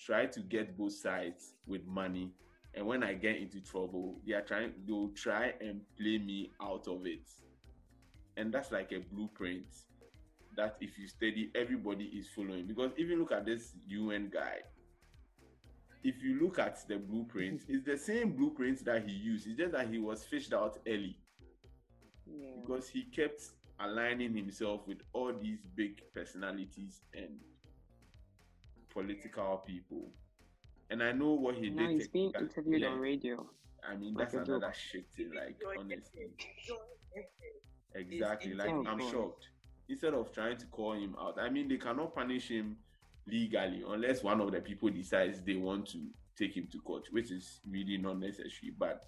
try 0.00 0.26
to 0.26 0.40
get 0.40 0.76
both 0.76 0.92
sides 0.92 1.54
with 1.64 1.86
money. 1.86 2.32
And 2.74 2.84
when 2.86 3.04
I 3.04 3.14
get 3.14 3.36
into 3.36 3.60
trouble, 3.60 4.20
they 4.26 4.32
are 4.32 4.40
trying 4.40 4.72
they'll 4.84 5.10
try 5.10 5.52
and 5.60 5.80
play 5.96 6.18
me 6.18 6.50
out 6.60 6.88
of 6.88 7.06
it. 7.06 7.30
And 8.36 8.52
that's 8.52 8.72
like 8.72 8.90
a 8.90 8.98
blueprint 9.14 9.66
that 10.56 10.76
if 10.80 10.98
you 10.98 11.06
study, 11.06 11.52
everybody 11.54 12.06
is 12.06 12.26
following. 12.34 12.66
Because 12.66 12.90
even 12.96 13.20
look 13.20 13.30
at 13.30 13.46
this 13.46 13.74
UN 13.86 14.28
guy. 14.32 14.58
If 16.04 16.22
you 16.22 16.38
look 16.40 16.58
at 16.58 16.86
the 16.86 16.98
blueprint, 16.98 17.62
it's 17.68 17.84
the 17.84 17.96
same 17.98 18.32
blueprint 18.32 18.84
that 18.84 19.08
he 19.08 19.12
used. 19.14 19.46
It's 19.46 19.56
just 19.58 19.72
that 19.72 19.88
he 19.88 19.98
was 19.98 20.22
fished 20.24 20.52
out 20.52 20.78
early 20.86 21.16
Yeah. 22.26 22.50
because 22.60 22.88
he 22.88 23.04
kept 23.04 23.42
aligning 23.80 24.36
himself 24.36 24.86
with 24.86 24.98
all 25.12 25.32
these 25.32 25.58
big 25.74 26.02
personalities 26.12 27.00
and 27.14 27.40
political 28.90 29.62
people. 29.66 30.10
And 30.90 31.02
I 31.02 31.12
know 31.12 31.32
what 31.32 31.54
he 31.56 31.70
Now 31.70 31.86
did. 31.88 31.92
he's 31.96 32.08
being 32.08 32.32
interviewed 32.38 32.82
Yeah, 32.82 32.88
on 32.88 33.00
radio. 33.00 33.48
I 33.88 33.96
mean, 33.96 34.14
like 34.14 34.30
that's 34.30 34.48
another 34.48 34.72
shit 34.72 35.06
thing, 35.16 35.30
like, 35.34 35.56
honestly. 35.78 35.94
Essence. 36.38 36.66
Joy 36.66 36.74
Essence. 37.16 37.62
Exactly. 37.94 38.54
Like. 38.54 38.70
I'm 38.70 39.00
shocked. 39.10 39.48
Instead 39.88 40.14
of 40.14 40.32
trying 40.32 40.56
to 40.58 40.66
call 40.66 40.92
him 40.92 41.14
out, 41.18 41.38
I 41.38 41.50
mean, 41.50 41.68
they 41.68 41.76
cannot 41.76 42.14
punish 42.14 42.48
him 42.48 42.76
legally 43.26 43.82
unless 43.88 44.22
one 44.22 44.40
of 44.40 44.52
the 44.52 44.60
people 44.60 44.90
decides 44.90 45.40
they 45.40 45.56
want 45.56 45.88
to 45.88 45.98
take 46.36 46.56
him 46.56 46.68
to 46.72 46.78
court, 46.80 47.04
which 47.10 47.30
is 47.30 47.60
really 47.68 47.96
not 47.96 48.18
necessary. 48.18 48.72
But 48.78 49.04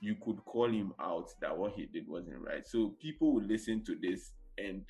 you 0.00 0.16
could 0.22 0.44
call 0.44 0.70
him 0.70 0.92
out 1.00 1.30
that 1.40 1.56
what 1.56 1.72
he 1.72 1.86
did 1.86 2.08
wasn't 2.08 2.40
right. 2.40 2.66
So 2.66 2.94
people 3.00 3.32
would 3.34 3.48
listen 3.48 3.82
to 3.84 3.96
this, 4.00 4.32
and 4.58 4.82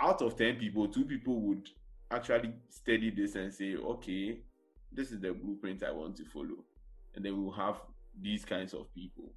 out 0.00 0.22
of 0.22 0.36
10 0.36 0.56
people, 0.56 0.88
two 0.88 1.04
people 1.04 1.40
would 1.40 1.68
actually 2.10 2.52
study 2.68 3.10
this 3.10 3.34
and 3.34 3.52
say, 3.52 3.76
okay, 3.76 4.38
this 4.92 5.10
is 5.10 5.20
the 5.20 5.32
blueprint 5.32 5.82
I 5.82 5.90
want 5.90 6.16
to 6.16 6.24
follow. 6.26 6.64
And 7.14 7.24
then 7.24 7.42
we'll 7.42 7.52
have 7.54 7.80
these 8.20 8.44
kinds 8.44 8.74
of 8.74 8.92
people. 8.94 9.32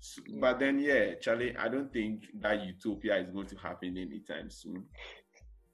So, 0.00 0.22
Yeah. 0.26 0.38
But 0.40 0.58
then, 0.58 0.78
yeah, 0.78 1.14
Charlie, 1.20 1.56
I 1.56 1.68
don't 1.68 1.92
think 1.92 2.24
that 2.40 2.64
utopia 2.64 3.18
is 3.18 3.30
going 3.30 3.46
to 3.48 3.56
happen 3.56 3.98
anytime 3.98 4.50
soon. 4.50 4.84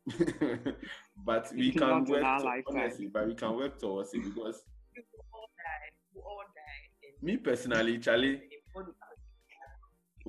but 1.25 1.53
we 1.55 1.73
can 1.73 2.05
work 2.05 2.21
to- 2.21 2.45
lifetime. 2.45 2.63
honestly, 2.69 3.07
but 3.07 3.27
we 3.27 3.35
can 3.35 3.57
work 3.57 3.79
towards 3.79 4.15
it 4.15 4.23
because 4.23 4.63
We 4.95 5.03
all 5.33 5.49
die. 5.59 5.91
We 6.15 6.21
all 6.21 6.45
die. 6.55 6.91
And 7.03 7.23
me 7.23 7.37
personally, 7.39 7.99
Charlie, 7.99 8.35
it 8.35 8.63
will 8.75 8.87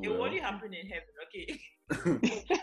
it 0.01 0.09
well, 0.09 0.23
only 0.23 0.39
happen 0.39 0.73
in 0.73 0.87
heaven, 0.87 1.13
okay? 1.25 1.59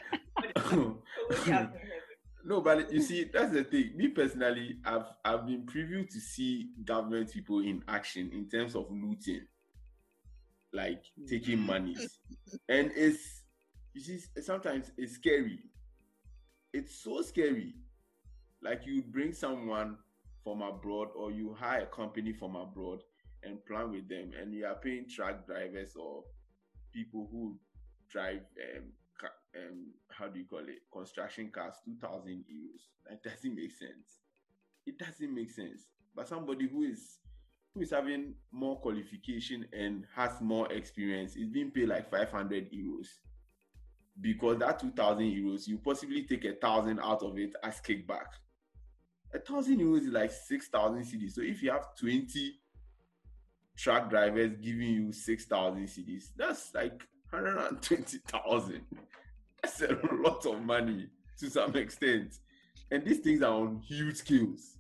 It 0.45 0.73
will 0.73 1.03
only 1.31 1.51
happen 1.51 1.81
in 1.81 1.87
heaven. 1.87 2.17
no, 2.45 2.61
but 2.61 2.93
you 2.93 3.01
see, 3.01 3.31
that's 3.33 3.53
the 3.53 3.65
thing. 3.65 3.93
Me 3.97 4.09
personally, 4.09 4.79
I've 4.85 5.07
I've 5.25 5.47
been 5.47 5.65
privy 5.67 6.05
to 6.05 6.21
see 6.21 6.71
government 6.85 7.33
people 7.33 7.61
in 7.61 7.83
action 7.89 8.31
in 8.33 8.49
terms 8.49 8.75
of 8.75 8.87
looting, 8.91 9.47
like 10.73 11.03
taking 11.29 11.61
monies, 11.61 12.19
and 12.69 12.91
it's 12.95 13.43
you 13.95 14.01
see 14.01 14.19
sometimes 14.43 14.91
it's 14.97 15.15
scary. 15.15 15.61
It's 16.75 16.93
so 17.05 17.23
scary. 17.23 17.73
Like 18.61 18.85
you 18.85 19.01
bring 19.01 19.33
someone 19.33 19.97
from 20.43 20.61
abroad 20.61 21.11
or 21.15 21.31
you 21.31 21.55
hire 21.55 21.83
a 21.83 21.87
company 21.87 22.33
from 22.33 22.57
abroad 22.57 22.99
and 23.45 23.65
plan 23.65 23.93
with 23.93 24.09
them, 24.09 24.33
and 24.37 24.53
you 24.53 24.67
are 24.67 24.75
paying 24.75 25.07
truck 25.09 25.47
drivers 25.47 25.95
or 25.95 26.25
people 26.93 27.29
who 27.31 27.57
drive 28.11 28.41
um, 28.77 28.91
um 29.57 29.93
how 30.09 30.27
do 30.27 30.41
you 30.41 30.47
call 30.47 30.59
it? 30.59 30.83
Construction 30.93 31.53
cars 31.55 31.77
2000 31.85 32.45
euros. 32.51 32.83
That 33.09 33.23
doesn't 33.23 33.55
make 33.55 33.71
sense. 33.71 34.19
It 34.85 34.99
doesn't 34.99 35.33
make 35.33 35.53
sense. 35.53 35.87
But 36.13 36.27
somebody 36.27 36.67
who 36.67 36.83
is 36.83 37.19
who 37.73 37.83
is 37.83 37.93
having 37.93 38.35
more 38.51 38.81
qualification 38.81 39.65
and 39.73 40.07
has 40.17 40.41
more 40.41 40.73
experience 40.73 41.37
is 41.37 41.51
being 41.51 41.71
paid 41.71 41.89
like 41.89 42.11
500 42.11 42.73
euros 42.73 43.07
because 44.21 44.59
that 44.59 44.79
2000 44.79 45.25
euros 45.25 45.67
you 45.67 45.79
possibly 45.79 46.23
take 46.23 46.45
a 46.45 46.55
thousand 46.55 47.01
out 47.01 47.23
of 47.23 47.37
it 47.39 47.53
as 47.63 47.81
kickback 47.81 48.27
a 49.35 49.39
thousand 49.39 49.79
euros 49.79 50.03
is 50.03 50.13
like 50.13 50.31
6000 50.31 51.03
cds 51.03 51.33
so 51.33 51.43
if 51.43 51.63
you 51.63 51.71
have 51.71 51.97
20 51.99 52.55
truck 53.77 54.09
drivers 54.09 54.53
giving 54.63 54.89
you 54.89 55.13
6000 55.13 55.87
cds 55.87 56.25
that's 56.37 56.73
like 56.75 57.03
120,000. 57.35 58.81
That's 59.63 59.81
a 59.81 59.99
lot 60.13 60.45
of 60.47 60.63
money 60.63 61.09
to 61.39 61.51
some 61.51 61.75
extent. 61.77 62.37
And 62.91 63.05
these 63.05 63.19
things 63.19 63.43
are 63.43 63.55
on 63.55 63.81
huge 63.81 64.17
scales 64.17 64.79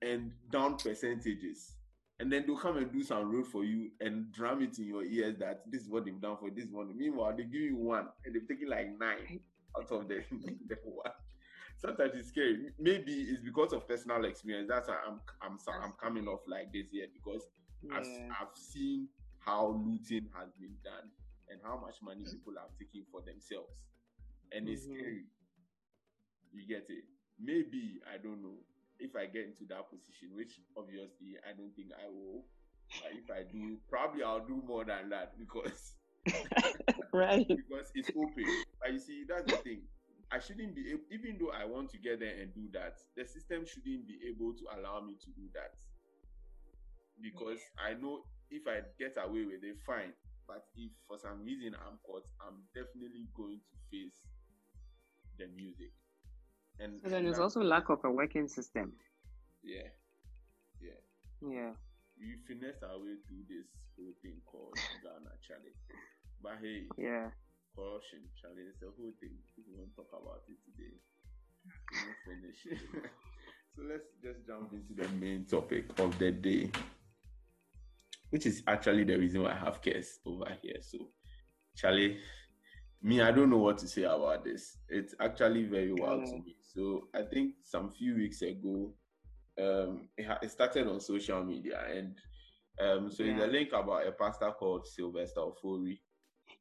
and 0.00 0.30
down 0.50 0.76
percentages. 0.76 1.74
And 2.20 2.32
then 2.32 2.44
they'll 2.46 2.58
come 2.58 2.78
and 2.78 2.90
do 2.92 3.02
some 3.04 3.30
road 3.30 3.46
for 3.46 3.64
you 3.64 3.90
and 4.00 4.32
drum 4.32 4.60
it 4.62 4.76
in 4.78 4.86
your 4.86 5.04
ears 5.04 5.36
that 5.38 5.62
this 5.70 5.82
is 5.82 5.88
what 5.88 6.04
they've 6.04 6.20
done 6.20 6.36
for 6.36 6.50
this 6.50 6.66
one. 6.70 6.96
Meanwhile, 6.96 7.36
they 7.36 7.44
give 7.44 7.60
you 7.60 7.76
one 7.76 8.08
and 8.24 8.34
they've 8.34 8.46
taken 8.48 8.68
like 8.68 8.98
nine 8.98 9.38
out 9.76 9.90
of 9.92 10.08
the, 10.08 10.22
the 10.68 10.76
one. 10.84 11.12
Sometimes 11.76 12.12
it's 12.16 12.28
scary. 12.28 12.70
Maybe 12.80 13.12
it's 13.12 13.40
because 13.40 13.72
of 13.72 13.86
personal 13.86 14.24
experience. 14.24 14.68
That's 14.68 14.88
why 14.88 14.96
I'm 15.06 15.20
I'm 15.40 15.58
I'm 15.80 15.92
coming 15.92 16.26
off 16.26 16.40
like 16.48 16.72
this 16.72 16.86
here 16.90 17.06
because 17.12 17.46
I've, 17.94 18.02
I've 18.30 18.56
seen 18.56 19.08
how 19.38 19.80
looting 19.86 20.28
has 20.36 20.50
been 20.58 20.74
done 20.82 21.08
and 21.48 21.60
how 21.62 21.78
much 21.78 22.02
money 22.02 22.24
people 22.24 22.54
have 22.58 22.76
taken 22.78 23.06
for 23.12 23.22
themselves. 23.22 23.86
And 24.50 24.68
it's 24.68 24.86
Mhm. 24.86 24.96
scary. 24.96 25.24
You 26.52 26.66
get 26.66 26.86
it? 26.88 27.04
Maybe, 27.38 28.00
I 28.12 28.18
don't 28.18 28.42
know, 28.42 28.58
if 28.98 29.14
I 29.16 29.26
get 29.26 29.46
into 29.46 29.64
that 29.68 29.90
position, 29.90 30.34
which 30.34 30.60
obviously 30.76 31.38
I 31.46 31.54
don't 31.56 31.74
think 31.74 31.94
I 31.94 32.06
will. 32.10 32.44
But 33.02 33.12
if 33.12 33.28
I 33.30 33.44
do, 33.44 33.76
probably 33.88 34.22
I'll 34.22 34.44
do 34.44 34.62
more 34.66 34.84
than 34.84 35.10
that 35.10 35.38
because 35.38 35.94
right. 37.12 37.46
because 37.46 37.92
it's 37.94 38.10
open. 38.10 38.48
But 38.80 38.92
you 38.92 38.98
see, 38.98 39.24
that's 39.28 39.44
the 39.50 39.58
thing. 39.58 39.82
I 40.30 40.38
shouldn't 40.40 40.74
be 40.76 40.92
able, 40.92 41.08
even 41.08 41.40
though 41.40 41.52
I 41.52 41.64
want 41.64 41.88
to 41.96 41.98
get 41.98 42.20
there 42.20 42.36
and 42.36 42.52
do 42.52 42.68
that, 42.76 43.00
the 43.16 43.24
system 43.24 43.64
shouldn't 43.64 44.06
be 44.06 44.20
able 44.28 44.52
to 44.52 44.64
allow 44.76 45.00
me 45.00 45.16
to 45.24 45.30
do 45.32 45.48
that. 45.54 45.72
Because 47.20 47.58
I 47.80 47.94
know 47.96 48.22
if 48.50 48.68
I 48.68 48.84
get 49.00 49.16
away 49.16 49.44
with 49.48 49.64
it, 49.64 49.80
fine. 49.86 50.12
But 50.46 50.64
if 50.76 50.92
for 51.08 51.18
some 51.18 51.44
reason 51.44 51.76
I'm 51.76 52.00
caught, 52.04 52.24
I'm 52.40 52.64
definitely 52.72 53.28
going 53.36 53.60
to 53.60 53.76
face 53.92 54.16
the 55.36 55.48
music. 55.52 55.92
And 56.80 57.00
So 57.00 57.08
then 57.08 57.24
there's 57.24 57.38
also 57.38 57.60
lack 57.60 57.88
of 57.88 58.04
a 58.04 58.10
working 58.10 58.48
system. 58.48 58.92
yeah, 59.62 59.88
yeah. 60.80 61.00
Yeah. 61.42 61.72
We 62.18 62.36
finesse 62.46 62.82
our 62.82 62.98
way 62.98 63.14
through 63.26 63.46
this 63.48 63.66
whole 63.96 64.14
thing 64.22 64.40
called 64.46 64.74
Ghana 65.02 65.30
Charlie. 65.46 65.74
But 66.42 66.58
hey, 66.62 66.86
Yeah. 66.96 67.30
corruption, 67.74 68.28
Charlie, 68.40 68.66
it's 68.70 68.82
a 68.82 68.90
whole 68.96 69.12
thing. 69.20 69.38
If 69.56 69.64
want 69.76 69.90
to 69.90 69.96
talk 69.96 70.10
about 70.12 70.42
it 70.48 70.58
today, 70.66 70.94
we 71.90 71.96
won't 72.06 72.18
finish. 72.26 72.58
so 73.76 73.82
let's 73.82 74.06
just 74.22 74.46
jump 74.46 74.72
into 74.72 74.94
the 74.94 75.08
main 75.16 75.44
topic 75.46 75.86
of 76.00 76.18
the 76.18 76.30
day, 76.32 76.70
which 78.30 78.46
is 78.46 78.62
actually 78.66 79.04
the 79.04 79.16
reason 79.16 79.42
why 79.42 79.52
I 79.52 79.56
have 79.64 79.80
guests 79.82 80.18
over 80.26 80.56
here. 80.62 80.78
So, 80.80 81.10
Charlie, 81.76 82.18
me, 83.02 83.20
I 83.20 83.30
don't 83.30 83.50
know 83.50 83.58
what 83.58 83.78
to 83.78 83.88
say 83.88 84.02
about 84.02 84.44
this. 84.44 84.78
It's 84.88 85.14
actually 85.20 85.64
very 85.64 85.92
wild 85.92 86.26
to 86.26 86.32
me. 86.32 86.56
So, 86.74 87.08
I 87.14 87.22
think 87.22 87.54
some 87.64 87.90
few 87.90 88.14
weeks 88.16 88.42
ago, 88.42 88.92
um, 89.58 90.08
it, 90.16 90.26
ha- 90.26 90.38
it 90.42 90.50
started 90.50 90.86
on 90.88 91.00
social 91.00 91.42
media, 91.44 91.80
and 91.90 92.14
um, 92.80 93.10
so 93.10 93.24
Yeah. 93.24 93.44
a 93.44 93.46
link 93.46 93.70
about 93.72 94.06
a 94.06 94.12
pastor 94.12 94.52
called 94.52 94.86
Sylvester 94.86 95.40
Ofori 95.40 95.98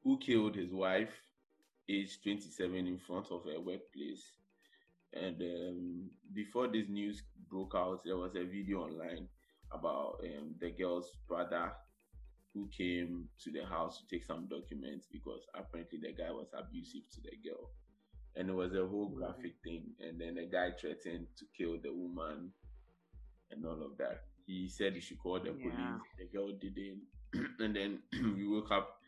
who 0.03 0.17
killed 0.19 0.55
his 0.55 0.73
wife, 0.73 1.13
aged 1.89 2.23
27, 2.23 2.87
in 2.87 2.97
front 2.99 3.31
of 3.31 3.43
her 3.45 3.59
workplace. 3.59 4.23
And 5.13 5.41
um, 5.41 6.09
before 6.33 6.67
this 6.67 6.89
news 6.89 7.23
broke 7.49 7.73
out, 7.75 8.01
there 8.05 8.17
was 8.17 8.35
a 8.35 8.43
video 8.45 8.83
online 8.83 9.27
about 9.71 10.21
um, 10.23 10.55
the 10.59 10.71
girl's 10.71 11.17
brother 11.27 11.71
who 12.53 12.67
came 12.75 13.29
to 13.43 13.51
the 13.51 13.65
house 13.65 13.99
to 13.99 14.07
take 14.07 14.23
some 14.23 14.47
documents 14.47 15.07
because 15.11 15.45
apparently 15.55 15.99
the 15.99 16.13
guy 16.13 16.31
was 16.31 16.49
abusive 16.53 17.03
to 17.13 17.21
the 17.21 17.37
girl. 17.49 17.69
And 18.37 18.49
it 18.49 18.53
was 18.53 18.73
a 18.75 18.85
whole 18.85 19.09
graphic 19.09 19.55
thing. 19.63 19.83
And 19.99 20.19
then 20.21 20.37
a 20.37 20.45
guy 20.45 20.71
threatened 20.79 21.27
to 21.37 21.45
kill 21.57 21.77
the 21.81 21.91
woman 21.91 22.51
and 23.51 23.65
all 23.65 23.81
of 23.83 23.97
that. 23.97 24.21
He 24.45 24.69
said 24.69 24.93
he 24.93 25.01
should 25.01 25.19
call 25.19 25.39
the 25.39 25.49
Yeah. 25.49 25.69
police. 25.69 26.01
The 26.19 26.25
girl 26.37 26.51
didn't. 26.51 27.01
and 27.59 27.75
then 27.75 27.99
we 28.35 28.47
woke 28.47 28.71
up. 28.71 29.01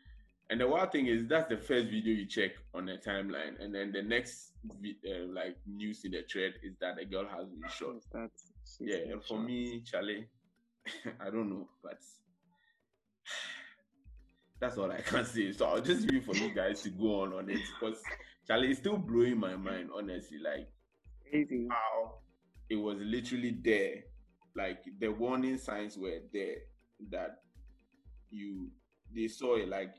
And 0.50 0.60
the 0.62 0.68
wild 0.68 0.92
thing 0.92 1.06
is, 1.06 1.28
that's 1.28 1.48
the 1.48 1.58
first 1.58 1.90
video 1.90 2.12
you 2.14 2.26
check 2.26 2.52
on 2.74 2.88
the 2.88 2.98
timeline. 2.98 3.64
And 3.64 3.74
then 3.74 3.92
the 3.92 4.02
next 4.02 4.54
uh, 4.68 5.28
like 5.32 5.58
news 5.68 6.04
in 6.06 6.12
the 6.12 6.24
thread 6.24 6.54
is 6.64 6.74
that 6.82 6.96
the 6.98 7.06
girl 7.06 7.28
has 7.28 7.48
been 7.48 7.70
shot. 7.70 8.02
That's, 8.12 8.52
Yeah, 8.80 9.14
for 9.28 9.38
shot. 9.38 9.46
me, 9.46 9.82
Charlie, 9.86 10.26
I 11.22 11.30
don't 11.30 11.50
know, 11.52 11.70
but 11.84 12.00
that's 14.60 14.78
all 14.78 14.92
I 14.92 15.02
can 15.02 15.24
say. 15.24 15.52
So 15.52 15.68
I'll 15.68 15.82
just 15.82 16.02
leave 16.10 16.26
for 16.26 16.36
you 16.36 16.50
guys 16.54 16.82
to 16.82 16.90
go 16.90 17.22
on 17.22 17.34
on 17.34 17.50
it 17.50 17.60
because 17.80 18.02
Charlie, 18.50 18.72
it's 18.72 18.80
still 18.80 18.98
blowing 18.98 19.40
my 19.40 19.56
mind, 19.56 19.90
honestly. 19.96 20.40
Like 20.40 20.68
crazy. 21.30 21.68
how 21.70 22.16
it 22.68 22.78
was 22.78 22.98
literally 23.00 23.56
there, 23.64 24.06
like 24.56 24.84
the 25.00 25.10
warning 25.10 25.60
signs 25.60 25.98
were 25.98 26.20
there 26.34 26.56
that 27.12 27.42
you 28.32 28.72
they 29.16 29.28
saw 29.28 29.56
it. 29.58 29.70
Like 29.70 29.94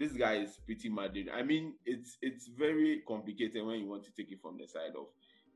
this 0.00 0.12
guy 0.14 0.38
is 0.38 0.58
pretty 0.66 0.88
mad. 0.88 1.16
I 1.32 1.42
mean, 1.42 1.74
it's 1.86 2.18
it's 2.20 2.48
very 2.48 3.02
complicated 3.06 3.64
when 3.64 3.78
you 3.78 3.86
want 3.88 4.02
to 4.04 4.10
take 4.10 4.32
it 4.32 4.40
from 4.42 4.58
the 4.58 4.66
side 4.66 4.96
of 4.98 5.06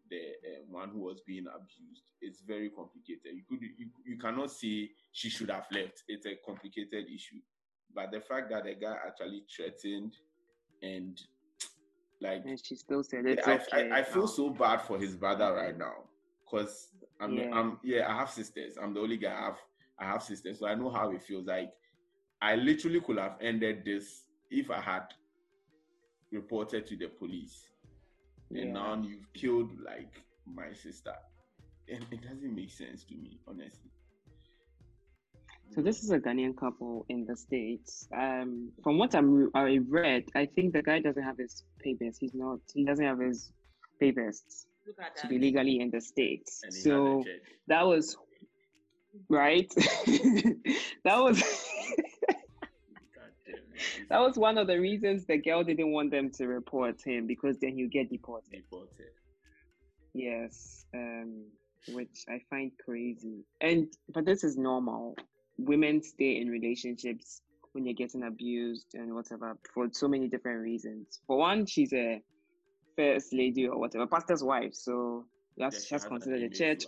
the 0.08 0.16
uh, 0.16 0.62
one 0.70 0.90
who 0.90 1.00
was 1.00 1.20
being 1.26 1.46
abused. 1.52 2.12
It's 2.20 2.42
very 2.42 2.70
complicated. 2.70 3.32
You 3.34 3.42
could 3.48 3.60
you, 3.60 3.88
you 4.04 4.18
cannot 4.18 4.52
say 4.52 4.90
she 5.10 5.30
should 5.30 5.50
have 5.50 5.66
left. 5.72 6.04
It's 6.06 6.26
a 6.26 6.36
complicated 6.46 7.06
issue. 7.12 7.40
But 7.92 8.12
the 8.12 8.20
fact 8.20 8.50
that 8.50 8.64
the 8.64 8.74
guy 8.74 8.94
actually 9.04 9.42
threatened 9.50 10.14
and 10.80 11.20
like 12.20 12.44
And 12.44 12.58
she 12.64 12.74
still 12.76 13.02
said 13.02 13.26
it's 13.26 13.46
I, 13.46 13.54
okay. 13.54 13.90
I, 13.90 13.98
I 14.00 14.02
feel 14.02 14.22
um, 14.22 14.28
so 14.28 14.50
bad 14.50 14.82
for 14.82 14.98
his 14.98 15.14
brother 15.16 15.52
right 15.52 15.76
now 15.76 15.94
because 16.44 16.88
I'm 17.20 17.38
Yeah. 17.38 17.48
I'm 17.52 17.78
yeah 17.82 18.10
I 18.12 18.16
have 18.16 18.30
sisters. 18.30 18.76
I'm 18.80 18.94
the 18.94 19.00
only 19.00 19.16
guy 19.16 19.32
I 19.32 19.44
have. 19.46 19.58
I 19.98 20.04
have 20.04 20.22
sisters, 20.22 20.58
so 20.58 20.66
I 20.66 20.74
know 20.74 20.90
how 20.90 21.10
it 21.10 21.22
feels. 21.22 21.46
Like 21.46 21.72
I 22.42 22.54
literally 22.56 23.00
could 23.00 23.18
have 23.18 23.36
ended 23.40 23.84
this 23.84 24.24
if 24.50 24.70
I 24.70 24.80
had 24.80 25.04
reported 26.30 26.86
to 26.86 26.96
the 26.96 27.08
police, 27.08 27.68
and 28.54 28.66
Yeah. 28.66 28.72
now 28.72 29.02
you've 29.02 29.32
killed 29.32 29.70
like 29.84 30.22
my 30.46 30.72
sister. 30.72 31.14
And 31.88 32.04
it 32.10 32.20
doesn't 32.22 32.54
make 32.54 32.70
sense 32.70 33.04
to 33.04 33.14
me, 33.14 33.38
honestly. 33.46 33.90
So 35.74 35.82
this 35.82 36.02
is 36.02 36.10
a 36.10 36.18
Ghanaian 36.18 36.56
couple 36.56 37.04
in 37.08 37.26
the 37.26 37.36
states. 37.36 38.08
Um, 38.16 38.70
from 38.82 38.98
what 38.98 39.14
I'm, 39.14 39.50
I 39.54 39.78
read, 39.88 40.24
I 40.34 40.46
think 40.46 40.72
the 40.72 40.82
guy 40.82 41.00
doesn't 41.00 41.22
have 41.22 41.38
his 41.38 41.64
papers. 41.82 42.16
He's 42.18 42.34
not. 42.34 42.60
He 42.72 42.84
doesn't 42.84 43.04
have 43.04 43.20
his 43.20 43.50
papers 44.00 44.66
to 45.20 45.26
be 45.28 45.38
legally 45.38 45.80
in 45.80 45.90
the 45.90 46.00
states. 46.00 46.62
So 46.70 47.18
has 47.18 47.26
a 47.26 47.30
check. 47.30 47.40
that 47.68 47.86
was 47.86 48.16
right. 49.28 49.72
that 51.04 51.18
was 51.18 51.40
God 51.42 53.30
damn 53.44 53.54
it. 53.54 54.08
that 54.08 54.20
was 54.20 54.36
one 54.36 54.58
of 54.58 54.66
the 54.66 54.78
reasons 54.78 55.26
the 55.26 55.38
girl 55.38 55.64
didn't 55.64 55.92
want 55.92 56.10
them 56.10 56.30
to 56.32 56.46
report 56.46 57.02
him 57.04 57.26
because 57.26 57.58
then 57.60 57.74
he'll 57.76 57.88
get 57.88 58.10
deported. 58.10 58.50
deported. 58.50 59.10
Yes, 60.14 60.86
um, 60.94 61.44
which 61.88 62.24
I 62.28 62.40
find 62.48 62.72
crazy. 62.82 63.44
And 63.60 63.92
but 64.08 64.24
this 64.24 64.44
is 64.44 64.56
normal. 64.56 65.16
Women 65.58 66.02
stay 66.02 66.40
in 66.40 66.48
relationships 66.48 67.42
when 67.72 67.84
you're 67.84 67.94
getting 67.94 68.22
abused 68.24 68.94
and 68.94 69.14
whatever 69.14 69.56
for 69.74 69.88
so 69.92 70.08
many 70.08 70.28
different 70.28 70.62
reasons. 70.62 71.20
For 71.26 71.36
one, 71.38 71.66
she's 71.66 71.92
a 71.92 72.22
first 72.96 73.32
lady 73.32 73.66
or 73.68 73.78
whatever, 73.78 74.06
pastor's 74.06 74.42
wife, 74.42 74.74
so 74.74 75.26
Yeah, 75.56 75.66
that's 75.70 75.84
she 75.84 75.88
she 75.88 75.94
has 75.94 76.04
has 76.04 76.08
considered 76.08 76.42
the 76.42 76.56
church. 76.56 76.84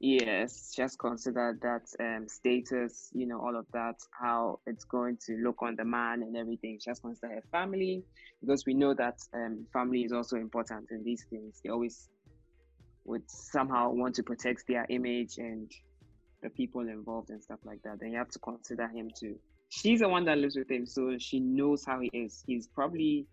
Yes, 0.00 0.72
she 0.74 0.82
has 0.82 0.96
considered 0.96 1.60
that 1.62 1.82
um, 2.00 2.28
status, 2.28 3.08
you 3.14 3.26
know, 3.26 3.40
all 3.40 3.56
of 3.56 3.66
that, 3.72 3.94
how 4.20 4.60
it's 4.66 4.84
going 4.84 5.16
to 5.26 5.36
look 5.42 5.62
on 5.62 5.76
the 5.76 5.84
man 5.84 6.22
and 6.22 6.36
everything. 6.36 6.78
She 6.82 6.90
has 6.90 7.00
considered 7.00 7.36
her 7.36 7.44
family 7.50 8.04
because 8.40 8.64
we 8.66 8.74
know 8.74 8.92
that 8.94 9.16
um, 9.34 9.66
family 9.72 10.02
is 10.02 10.12
also 10.12 10.36
important 10.36 10.88
in 10.90 11.02
these 11.04 11.24
things. 11.30 11.60
They 11.64 11.70
always 11.70 12.08
would 13.04 13.22
somehow 13.28 13.90
want 13.92 14.14
to 14.16 14.22
protect 14.22 14.64
their 14.68 14.86
image 14.90 15.38
and 15.38 15.70
the 16.44 16.50
people 16.50 16.82
involved 16.82 17.30
and 17.30 17.42
stuff 17.42 17.58
like 17.64 17.82
that. 17.82 17.98
Then 17.98 18.12
you 18.12 18.18
have 18.18 18.30
to 18.30 18.38
consider 18.38 18.86
him 18.86 19.10
too. 19.18 19.36
She's 19.70 20.00
the 20.00 20.08
one 20.08 20.24
that 20.26 20.38
lives 20.38 20.56
with 20.56 20.70
him, 20.70 20.86
so 20.86 21.16
she 21.18 21.40
knows 21.40 21.84
how 21.84 21.98
he 21.98 22.10
is. 22.12 22.44
He's 22.46 22.68
probably, 22.68 23.26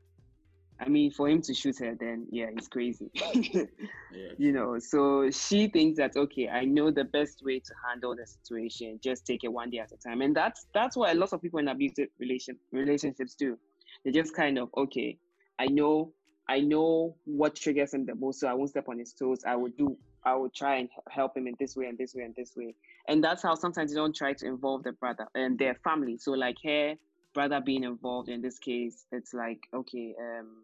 I 0.80 0.88
mean, 0.88 1.12
for 1.12 1.30
him 1.30 1.42
to 1.44 1.54
shoot 1.54 1.78
her, 1.80 1.96
then 2.00 2.26
yeah, 2.32 2.48
he's 2.56 2.68
crazy. 2.68 3.12
Yeah, 4.14 4.34
you 4.38 4.52
know 4.52 4.78
so 4.78 5.32
she 5.32 5.68
thinks 5.68 5.98
that 5.98 6.18
okay 6.18 6.50
i 6.50 6.66
know 6.66 6.92
the 6.92 7.06
best 7.06 7.42
way 7.46 7.60
to 7.60 7.74
handle 7.88 8.14
the 8.14 8.28
situation 8.28 9.00
just 9.02 9.26
take 9.26 9.46
it 9.46 9.48
one 9.48 9.70
day 9.70 9.78
at 9.78 9.90
a 9.94 9.96
time 9.96 10.22
and 10.22 10.36
that's 10.36 10.66
that's 10.74 10.98
what 10.98 11.16
a 11.16 11.18
lot 11.18 11.32
of 11.32 11.42
people 11.42 11.60
in 11.60 11.70
abusive 11.70 12.10
relation 12.20 12.58
relationships 12.74 13.36
do 13.36 13.58
they 14.04 14.12
just 14.12 14.36
kind 14.36 14.58
of 14.58 14.68
okay 14.76 15.18
i 15.60 15.66
know 15.68 16.12
i 16.50 16.60
know 16.60 17.16
what 17.24 17.56
triggers 17.56 17.94
him 17.94 18.06
the 18.06 18.16
most 18.16 18.42
so 18.42 18.50
i 18.50 18.54
won't 18.54 18.70
step 18.70 18.90
on 18.90 19.00
his 19.00 19.14
toes 19.14 19.40
i 19.48 19.56
will 19.56 19.72
do 19.78 19.98
i 20.26 20.36
will 20.36 20.50
try 20.50 20.76
and 20.76 20.90
help 21.10 21.38
him 21.38 21.48
in 21.48 21.56
this 21.58 21.78
way 21.78 21.86
and 21.86 21.98
this 21.98 22.14
way 22.14 22.24
and 22.24 22.36
this 22.36 22.52
way 22.58 22.76
and 23.08 23.24
that's 23.24 23.44
how 23.44 23.56
sometimes 23.56 23.92
you 23.92 23.98
don't 23.98 24.16
try 24.16 24.34
to 24.34 24.46
involve 24.46 24.84
the 24.84 24.92
brother 24.94 25.28
and 25.36 25.58
their 25.58 25.76
family 25.84 26.18
so 26.18 26.32
like 26.32 26.58
her 26.64 26.96
brother 27.34 27.62
being 27.62 27.84
involved 27.84 28.30
in 28.30 28.42
this 28.42 28.60
case 28.60 29.06
it's 29.12 29.34
like 29.34 29.60
okay 29.74 30.14
um 30.20 30.64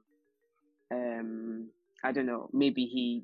um 0.91 1.69
I 2.03 2.11
don't 2.11 2.25
know, 2.25 2.49
maybe 2.53 2.85
he 2.85 3.23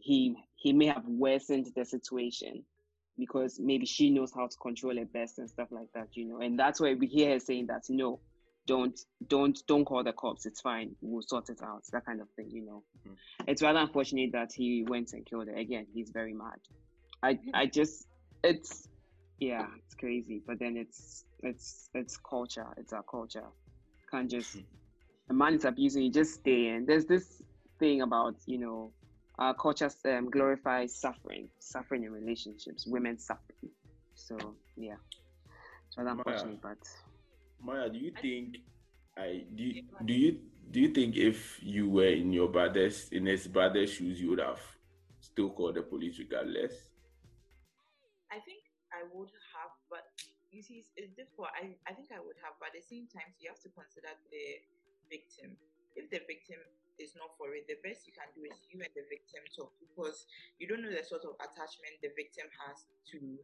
he 0.00 0.34
he 0.56 0.72
may 0.72 0.86
have 0.86 1.04
worsened 1.06 1.68
the 1.76 1.84
situation 1.84 2.64
because 3.18 3.60
maybe 3.60 3.86
she 3.86 4.10
knows 4.10 4.32
how 4.34 4.46
to 4.46 4.56
control 4.56 4.98
it 4.98 5.12
best 5.12 5.38
and 5.38 5.48
stuff 5.48 5.68
like 5.70 5.88
that, 5.94 6.08
you 6.14 6.24
know. 6.24 6.40
And 6.40 6.58
that's 6.58 6.80
why 6.80 6.94
we 6.94 7.06
hear 7.06 7.32
her 7.32 7.38
saying 7.38 7.66
that 7.66 7.82
no, 7.88 8.20
don't 8.66 8.98
don't 9.28 9.58
don't 9.68 9.84
call 9.84 10.02
the 10.02 10.12
cops, 10.12 10.46
it's 10.46 10.60
fine, 10.60 10.96
we'll 11.00 11.22
sort 11.22 11.48
it 11.50 11.62
out, 11.62 11.82
that 11.92 12.04
kind 12.06 12.20
of 12.20 12.28
thing, 12.30 12.50
you 12.50 12.64
know. 12.64 12.82
Mhm. 13.06 13.16
It's 13.46 13.62
rather 13.62 13.80
unfortunate 13.80 14.32
that 14.32 14.52
he 14.52 14.84
went 14.88 15.12
and 15.12 15.24
killed 15.26 15.48
her. 15.48 15.54
Again, 15.54 15.86
he's 15.92 16.10
very 16.10 16.32
mad. 16.32 16.58
I 17.22 17.38
I 17.52 17.66
just 17.66 18.06
it's 18.44 18.88
yeah, 19.38 19.66
it's 19.84 19.94
crazy. 19.94 20.42
But 20.46 20.58
then 20.58 20.76
it's 20.76 21.24
it's 21.42 21.88
it's 21.94 22.16
culture. 22.18 22.66
It's 22.76 22.92
our 22.92 23.02
culture. 23.02 23.46
Can't 24.10 24.30
just 24.30 24.56
a 25.30 25.34
man 25.34 25.54
is 25.54 25.64
abusing 25.64 26.04
you, 26.04 26.12
just 26.12 26.34
stay 26.34 26.68
in. 26.68 26.84
There's 26.86 27.06
this 27.06 27.42
thing 27.78 28.02
about 28.02 28.36
you 28.46 28.58
know 28.58 28.92
our 29.38 29.54
culture 29.54 29.90
um, 30.04 30.30
glorifies 30.30 30.94
suffering, 30.94 31.48
suffering 31.58 32.04
in 32.04 32.12
relationships, 32.12 32.86
women 32.86 33.18
suffering. 33.18 33.70
So 34.14 34.36
yeah, 34.76 34.96
it's 35.88 35.98
rather 35.98 36.10
unfortunate, 36.10 36.60
but 36.62 36.78
Maya, 37.60 37.88
do 37.88 37.98
you 37.98 38.12
think 38.20 38.58
I 39.16 39.44
do 39.54 39.64
you, 39.64 39.82
do 40.04 40.12
you 40.12 40.38
do 40.70 40.80
you 40.80 40.88
think 40.88 41.16
if 41.16 41.58
you 41.62 41.88
were 41.88 42.08
in 42.08 42.32
your 42.32 42.48
brother's 42.48 43.08
in 43.10 43.26
his 43.26 43.48
brother's 43.48 43.90
shoes 43.90 44.20
you 44.20 44.30
would 44.30 44.40
have 44.40 44.60
still 45.20 45.50
called 45.50 45.74
the 45.76 45.82
police 45.82 46.18
regardless? 46.18 46.93
I 48.34 48.42
think 48.42 48.66
I 48.90 49.06
would 49.14 49.30
have, 49.54 49.70
but 49.86 50.10
you 50.50 50.58
see, 50.58 50.82
it's, 50.82 50.90
it's 50.98 51.14
difficult. 51.14 51.54
I, 51.54 51.78
I 51.86 51.94
think 51.94 52.10
I 52.10 52.18
would 52.18 52.34
have, 52.42 52.58
but 52.58 52.74
at 52.74 52.82
the 52.82 52.82
same 52.82 53.06
time, 53.06 53.30
you 53.38 53.46
have 53.46 53.62
to 53.62 53.70
consider 53.70 54.10
the 54.34 54.46
victim. 55.06 55.54
If 55.94 56.10
the 56.10 56.18
victim 56.26 56.58
is 56.98 57.14
not 57.14 57.38
for 57.38 57.54
it, 57.54 57.70
the 57.70 57.78
best 57.86 58.10
you 58.10 58.14
can 58.14 58.26
do 58.34 58.42
is 58.42 58.58
you 58.74 58.82
and 58.82 58.90
the 58.98 59.06
victim 59.06 59.46
talk 59.54 59.70
because 59.78 60.26
you 60.58 60.66
don't 60.66 60.82
know 60.82 60.90
the 60.90 61.06
sort 61.06 61.22
of 61.22 61.38
attachment 61.38 61.94
the 62.02 62.10
victim 62.18 62.50
has 62.66 62.90
to 63.14 63.38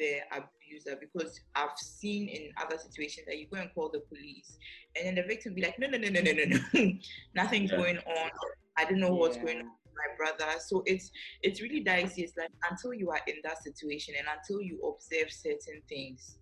the 0.00 0.24
abuser. 0.32 0.96
Because 0.96 1.36
I've 1.52 1.76
seen 1.76 2.32
in 2.32 2.56
other 2.56 2.80
situations 2.80 3.28
that 3.28 3.36
you 3.36 3.44
go 3.52 3.60
and 3.60 3.68
call 3.76 3.92
the 3.92 4.00
police, 4.08 4.56
and 4.96 5.04
then 5.04 5.14
the 5.20 5.28
victim 5.28 5.52
be 5.52 5.60
like, 5.60 5.76
no, 5.76 5.88
no, 5.88 6.00
no, 6.00 6.08
no, 6.08 6.20
no, 6.24 6.32
no, 6.32 6.44
no, 6.48 6.60
nothing's 7.36 7.72
yeah. 7.72 7.76
going 7.76 8.00
on. 8.00 8.32
I 8.80 8.88
don't 8.88 9.00
know 9.00 9.12
yeah. 9.12 9.20
what's 9.20 9.36
going 9.36 9.60
on 9.60 9.79
my 10.00 10.16
brother. 10.16 10.58
So 10.60 10.82
it's 10.86 11.10
it's 11.42 11.60
really 11.60 11.80
dicey. 11.80 12.22
It's 12.22 12.36
like 12.36 12.50
until 12.70 12.94
you 12.94 13.10
are 13.10 13.20
in 13.26 13.36
that 13.44 13.62
situation 13.62 14.14
and 14.18 14.26
until 14.28 14.60
you 14.62 14.80
observe 14.82 15.30
certain 15.30 15.82
things, 15.88 16.38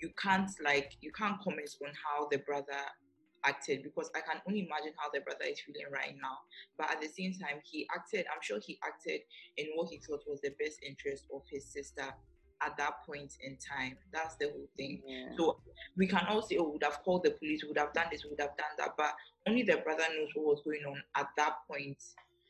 you 0.00 0.10
can't 0.20 0.50
like 0.64 0.96
you 1.00 1.12
can't 1.12 1.40
comment 1.40 1.70
on 1.82 1.92
how 2.04 2.28
the 2.30 2.38
brother 2.38 2.82
acted 3.44 3.82
because 3.82 4.10
I 4.14 4.20
can 4.20 4.40
only 4.46 4.66
imagine 4.66 4.92
how 4.96 5.08
the 5.12 5.20
brother 5.20 5.44
is 5.48 5.60
feeling 5.60 5.86
right 5.92 6.14
now. 6.20 6.38
But 6.76 6.90
at 6.90 7.00
the 7.00 7.08
same 7.08 7.32
time, 7.32 7.60
he 7.64 7.86
acted, 7.94 8.26
I'm 8.32 8.42
sure 8.42 8.58
he 8.60 8.78
acted 8.84 9.20
in 9.56 9.66
what 9.74 9.90
he 9.90 9.98
thought 9.98 10.22
was 10.26 10.40
the 10.40 10.50
best 10.58 10.80
interest 10.86 11.26
of 11.32 11.42
his 11.48 11.64
sister 11.64 12.12
at 12.62 12.76
that 12.78 13.04
point 13.06 13.36
in 13.44 13.56
time. 13.56 13.96
That's 14.12 14.36
the 14.36 14.46
whole 14.46 14.68
thing. 14.76 15.02
Yeah. 15.06 15.36
So 15.36 15.60
we 15.96 16.06
can 16.06 16.26
all 16.28 16.42
say, 16.42 16.56
oh, 16.58 16.64
we 16.64 16.72
would 16.72 16.82
have 16.82 17.02
called 17.04 17.24
the 17.24 17.30
police, 17.32 17.62
we 17.62 17.68
would 17.68 17.78
have 17.78 17.92
done 17.92 18.06
this, 18.10 18.24
we 18.24 18.30
would 18.30 18.40
have 18.40 18.56
done 18.56 18.74
that. 18.78 18.90
But 18.96 19.14
only 19.46 19.62
the 19.62 19.76
brother 19.78 20.04
knows 20.16 20.30
what 20.34 20.46
was 20.46 20.62
going 20.64 20.84
on 20.88 21.02
at 21.16 21.28
that 21.36 21.56
point 21.70 22.02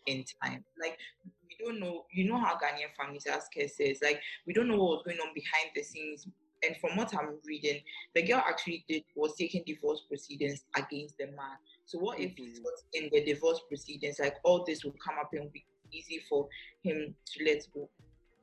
in 0.07 0.25
time. 0.43 0.65
Like 0.81 0.99
we 1.25 1.65
don't 1.65 1.81
know, 1.81 2.07
you 2.13 2.29
know 2.29 2.39
how 2.39 2.55
Ghanaian 2.55 2.95
families, 2.99 3.27
Kess 3.27 3.71
says, 3.71 3.99
like 4.03 4.21
we 4.47 4.53
don't 4.53 4.69
know 4.69 4.77
what 4.77 4.99
was 4.99 5.03
going 5.05 5.19
on 5.19 5.35
behind 5.35 5.71
the 5.75 5.83
scenes 5.83 6.27
and 6.67 6.77
from 6.79 6.97
what 6.97 7.15
I'm 7.15 7.37
reading, 7.45 7.81
the 8.15 8.23
girl 8.23 8.43
actually 8.47 8.85
did 8.89 9.05
was 9.15 9.35
taking 9.37 9.63
divorce 9.67 10.03
proceedings 10.09 10.65
against 10.75 11.19
the 11.19 11.27
man. 11.27 11.59
So 11.85 11.99
what 11.99 12.19
if 12.19 12.37
he 12.37 12.55
was 12.63 12.85
in 12.95 13.11
the 13.13 13.25
divorce 13.25 13.61
proceedings, 13.69 14.19
like 14.19 14.37
all 14.43 14.65
this 14.65 14.85
will 14.85 14.95
come 15.05 15.17
up 15.21 15.31
and 15.33 15.53
be 15.53 15.65
easy 15.93 16.23
for 16.29 16.49
him 16.83 17.15
to 17.27 17.45
let 17.45 17.67
go? 17.73 17.89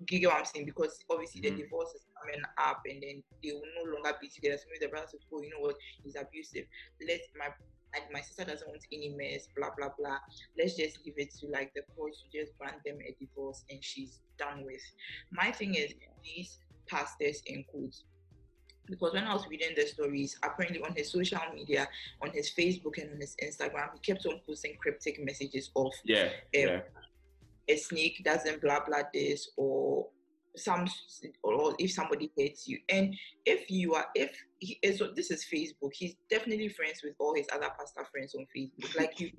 You 0.09 0.19
get 0.19 0.27
what 0.27 0.37
I'm 0.37 0.45
saying? 0.45 0.65
Because 0.65 0.99
obviously 1.09 1.41
mm-hmm. 1.41 1.55
the 1.55 1.63
divorce 1.63 1.89
is 1.95 2.05
coming 2.19 2.41
up 2.57 2.81
and 2.89 3.01
then 3.01 3.23
they 3.43 3.51
will 3.51 3.61
no 3.83 3.93
longer 3.93 4.17
be 4.21 4.27
together. 4.27 4.57
So 4.57 4.65
maybe 4.69 4.85
the 4.85 4.89
brother 4.89 5.07
says, 5.09 5.21
Oh, 5.33 5.41
you 5.41 5.49
know 5.49 5.59
what, 5.59 5.75
he's 6.03 6.15
abusive. 6.15 6.65
Let 7.07 7.21
my 7.37 7.47
like 7.93 8.11
my 8.11 8.21
sister 8.21 8.43
doesn't 8.43 8.67
want 8.67 8.83
any 8.91 9.09
mess, 9.09 9.47
blah 9.55 9.69
blah 9.77 9.89
blah. 9.97 10.17
Let's 10.57 10.75
just 10.75 10.99
leave 11.05 11.15
it 11.17 11.33
to 11.39 11.47
like 11.47 11.73
the 11.73 11.81
courts 11.95 12.23
to 12.23 12.39
just 12.39 12.57
grant 12.57 12.83
them 12.85 12.97
a 13.07 13.15
divorce 13.19 13.63
and 13.69 13.83
she's 13.83 14.19
done 14.37 14.65
with. 14.65 14.81
My 15.31 15.51
thing 15.51 15.75
is 15.75 15.93
these 16.23 16.59
pastors 16.87 17.41
in 17.45 17.63
quotes 17.65 18.03
because 18.87 19.13
when 19.13 19.23
I 19.23 19.33
was 19.33 19.47
reading 19.47 19.69
the 19.75 19.87
stories, 19.87 20.37
apparently 20.43 20.81
on 20.81 20.93
his 20.93 21.11
social 21.11 21.39
media, 21.53 21.87
on 22.21 22.31
his 22.31 22.51
Facebook 22.51 23.01
and 23.01 23.11
on 23.11 23.19
his 23.19 23.35
Instagram, 23.41 23.89
he 23.93 24.13
kept 24.13 24.25
on 24.25 24.41
posting 24.45 24.75
cryptic 24.77 25.23
messages 25.23 25.71
of 25.75 25.91
yeah, 26.03 26.23
um, 26.23 26.29
yeah. 26.53 26.79
a 27.69 27.77
snake 27.77 28.21
doesn't 28.25 28.61
blah 28.61 28.83
blah 28.85 29.03
this 29.13 29.51
or 29.55 30.07
some 30.55 30.87
or 31.43 31.75
if 31.79 31.91
somebody 31.91 32.31
hates 32.37 32.67
you. 32.67 32.79
And 32.89 33.15
if 33.45 33.69
you 33.69 33.95
are 33.95 34.07
if 34.15 34.31
he 34.59 34.79
is 34.81 34.99
so 34.99 35.11
this 35.15 35.31
is 35.31 35.45
facebook. 35.45 35.91
He's 35.93 36.15
definitely 36.29 36.69
friends 36.69 37.01
with 37.03 37.15
all 37.19 37.35
his 37.35 37.47
other 37.53 37.69
pastor 37.77 38.05
friends 38.11 38.35
on 38.35 38.45
facebook. 38.55 38.95
Like 38.97 39.19
you 39.19 39.31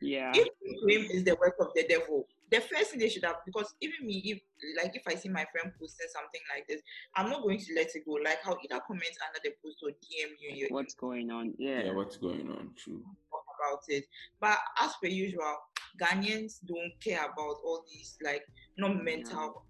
yeah. 0.00 0.32
if 0.34 0.48
him 0.88 1.10
is 1.10 1.24
the 1.24 1.36
work 1.36 1.54
of 1.60 1.68
the 1.74 1.84
devil 1.88 2.26
the 2.50 2.60
first 2.60 2.90
thing 2.90 3.00
they 3.00 3.08
should 3.08 3.24
have 3.24 3.36
because 3.46 3.74
even 3.80 4.06
me 4.06 4.20
if 4.26 4.40
like 4.82 4.94
if 4.94 5.02
i 5.06 5.14
see 5.14 5.28
my 5.28 5.46
friend 5.50 5.72
posting 5.80 6.06
something 6.12 6.40
like 6.54 6.66
this 6.68 6.82
i'm 7.16 7.30
not 7.30 7.42
going 7.42 7.58
to 7.58 7.74
let 7.74 7.94
it 7.94 8.04
go. 8.04 8.12
Like 8.12 8.38
how 8.44 8.52
either 8.62 8.80
comment 8.86 9.16
under 9.26 9.40
the 9.42 9.52
post 9.64 9.78
or 9.82 9.90
dm 9.90 10.32
you 10.38 10.66
what's 10.70 10.94
going 10.94 11.30
on? 11.30 11.54
Yeah. 11.58 11.84
yeah 11.84 11.92
what's 11.92 12.16
going 12.16 12.48
on? 12.50 12.70
True. 12.76 13.02
talk 13.30 13.44
about 13.58 13.82
it. 13.88 14.04
But 14.40 14.58
as 14.80 14.92
per 15.02 15.08
usual 15.08 15.56
ghanaians 16.00 16.58
don't 16.66 16.92
care 17.02 17.24
about 17.24 17.56
all 17.64 17.84
these 17.90 18.18
like 18.22 18.44
not 18.76 19.02
mental 19.02 19.64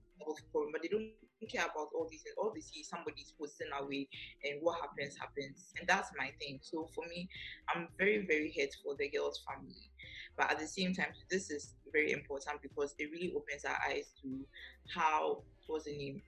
but 0.73 0.83
they 0.83 0.89
don't 0.89 1.11
care 1.49 1.65
about 1.65 1.89
all 1.95 2.07
these 2.11 2.25
all 2.39 2.53
they 2.55 2.61
see 2.61 2.83
somebody's 2.83 3.33
posting 3.39 3.69
away 3.81 4.09
and 4.45 4.59
what 4.61 4.81
happens 4.81 5.17
happens. 5.17 5.73
And 5.79 5.89
that's 5.89 6.11
my 6.17 6.31
thing. 6.41 6.59
So 6.63 6.89
for 6.95 7.05
me 7.09 7.29
i'm 7.75 7.89
very 7.99 8.25
very 8.27 8.55
hurt 8.59 8.75
for 8.83 8.95
the 8.99 9.09
girl's 9.09 9.43
family. 9.47 9.91
But 10.37 10.51
at 10.51 10.59
the 10.59 10.67
same 10.67 10.95
time 10.95 11.13
this 11.31 11.51
is 11.51 11.75
very 11.93 12.13
important 12.13 12.63
because 12.63 12.95
it 12.99 13.11
really 13.13 13.33
opens 13.37 13.65
our 13.65 13.79
eyes 13.89 14.13
to 14.23 14.29
how 14.95 15.43
what's 15.67 15.85
the 15.85 15.97
name 15.97 16.23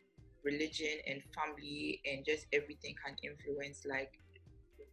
religion 0.44 0.98
and 1.06 1.22
family 1.34 2.00
and 2.04 2.24
just 2.24 2.46
everything 2.52 2.94
can 3.04 3.16
influence 3.22 3.84
like 3.88 4.12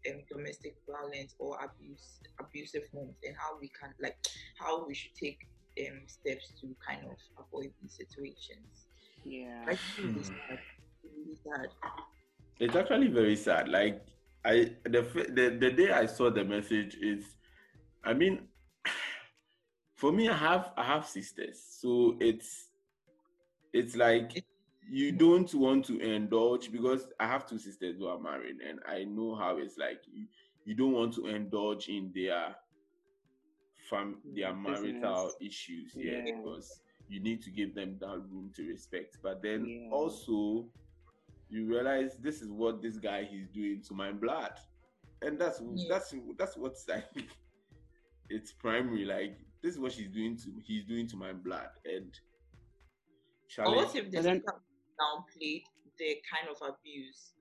um, 0.10 0.22
domestic 0.32 0.76
violence 0.90 1.36
or 1.38 1.58
abuse 1.64 2.22
abusive 2.40 2.84
homes 2.94 3.16
and 3.24 3.36
how 3.38 3.60
we 3.60 3.70
can 3.70 3.94
like 4.02 4.18
how 4.58 4.86
we 4.88 4.96
should 4.96 5.14
take 5.14 5.46
um, 5.80 6.02
steps 6.08 6.54
to 6.60 6.74
kind 6.88 7.06
of 7.06 7.18
avoid 7.46 7.72
these 7.82 7.96
situations 7.96 8.88
yeah 9.26 9.64
hmm. 9.98 10.14
really 10.16 11.38
sad. 11.44 11.68
it's 12.60 12.76
actually 12.76 13.08
very 13.08 13.36
sad 13.36 13.68
like 13.70 14.04
i 14.46 14.72
the, 14.86 15.02
the 15.34 15.58
the 15.60 15.72
day 15.72 15.92
i 15.92 16.06
saw 16.06 16.30
the 16.30 16.44
message 16.44 16.96
is 16.96 17.36
i 18.04 18.14
mean 18.14 18.48
for 19.96 20.12
me, 20.12 20.28
I 20.30 20.36
have 20.36 20.72
I 20.76 20.84
have 20.84 21.06
sisters, 21.06 21.62
so 21.80 22.18
it's 22.20 22.70
it's 23.72 23.96
like 23.96 24.44
you 24.90 25.12
don't 25.12 25.54
want 25.54 25.86
to 25.86 26.00
indulge 26.00 26.72
because 26.72 27.08
I 27.20 27.28
have 27.28 27.46
two 27.46 27.60
sisters 27.60 27.98
who 27.98 28.08
are 28.08 28.20
married, 28.20 28.58
and 28.68 28.80
I 28.88 29.04
know 29.04 29.36
how 29.36 29.58
it's 29.58 29.78
like. 29.78 30.02
You, 30.12 30.26
you 30.64 30.76
don't 30.76 30.92
want 30.92 31.14
to 31.16 31.26
indulge 31.26 31.90
in 31.90 32.12
their 32.14 32.56
fam 33.90 34.18
their 34.36 34.54
marital 34.54 35.32
issues, 35.42 35.92
yeah, 35.96 36.22
yeah, 36.24 36.36
because 36.36 36.81
you 37.12 37.20
need 37.20 37.42
to 37.44 37.52
give 37.52 37.76
them 37.76 37.98
that 38.00 38.22
room 38.32 38.52
to 38.56 38.68
respect. 38.68 39.18
But 39.22 39.42
then 39.44 39.66
yeah. 39.66 39.90
also 39.92 40.66
you 41.50 41.66
realize 41.66 42.16
this 42.22 42.42
is 42.42 42.50
what 42.50 42.82
this 42.82 42.98
guy 42.98 43.28
is 43.32 43.48
doing 43.50 43.82
to 43.88 43.94
my 43.94 44.12
blood, 44.12 44.54
and 45.22 45.38
that's 45.38 45.62
yeah. 45.76 45.86
that's 45.90 46.16
that's 46.38 46.58
what's 46.58 46.88
like. 46.88 47.06
It's 48.34 48.54
primary, 48.54 49.04
like 49.04 49.38
this 49.62 49.74
is 49.74 49.80
what 49.80 49.92
she's 49.92 50.10
doing 50.10 50.38
to 50.38 50.52
he's 50.64 50.86
doing 50.86 51.06
to 51.08 51.18
my 51.18 51.34
blood 51.34 51.70
and 51.86 52.18
Charlie, 53.50 53.76
what 53.76 53.96
if 53.96 54.10
they 54.10 54.20
downplayed 54.20 55.64
the 55.98 56.18
kind 56.32 56.48
of 56.50 56.58
abuse 56.62 57.34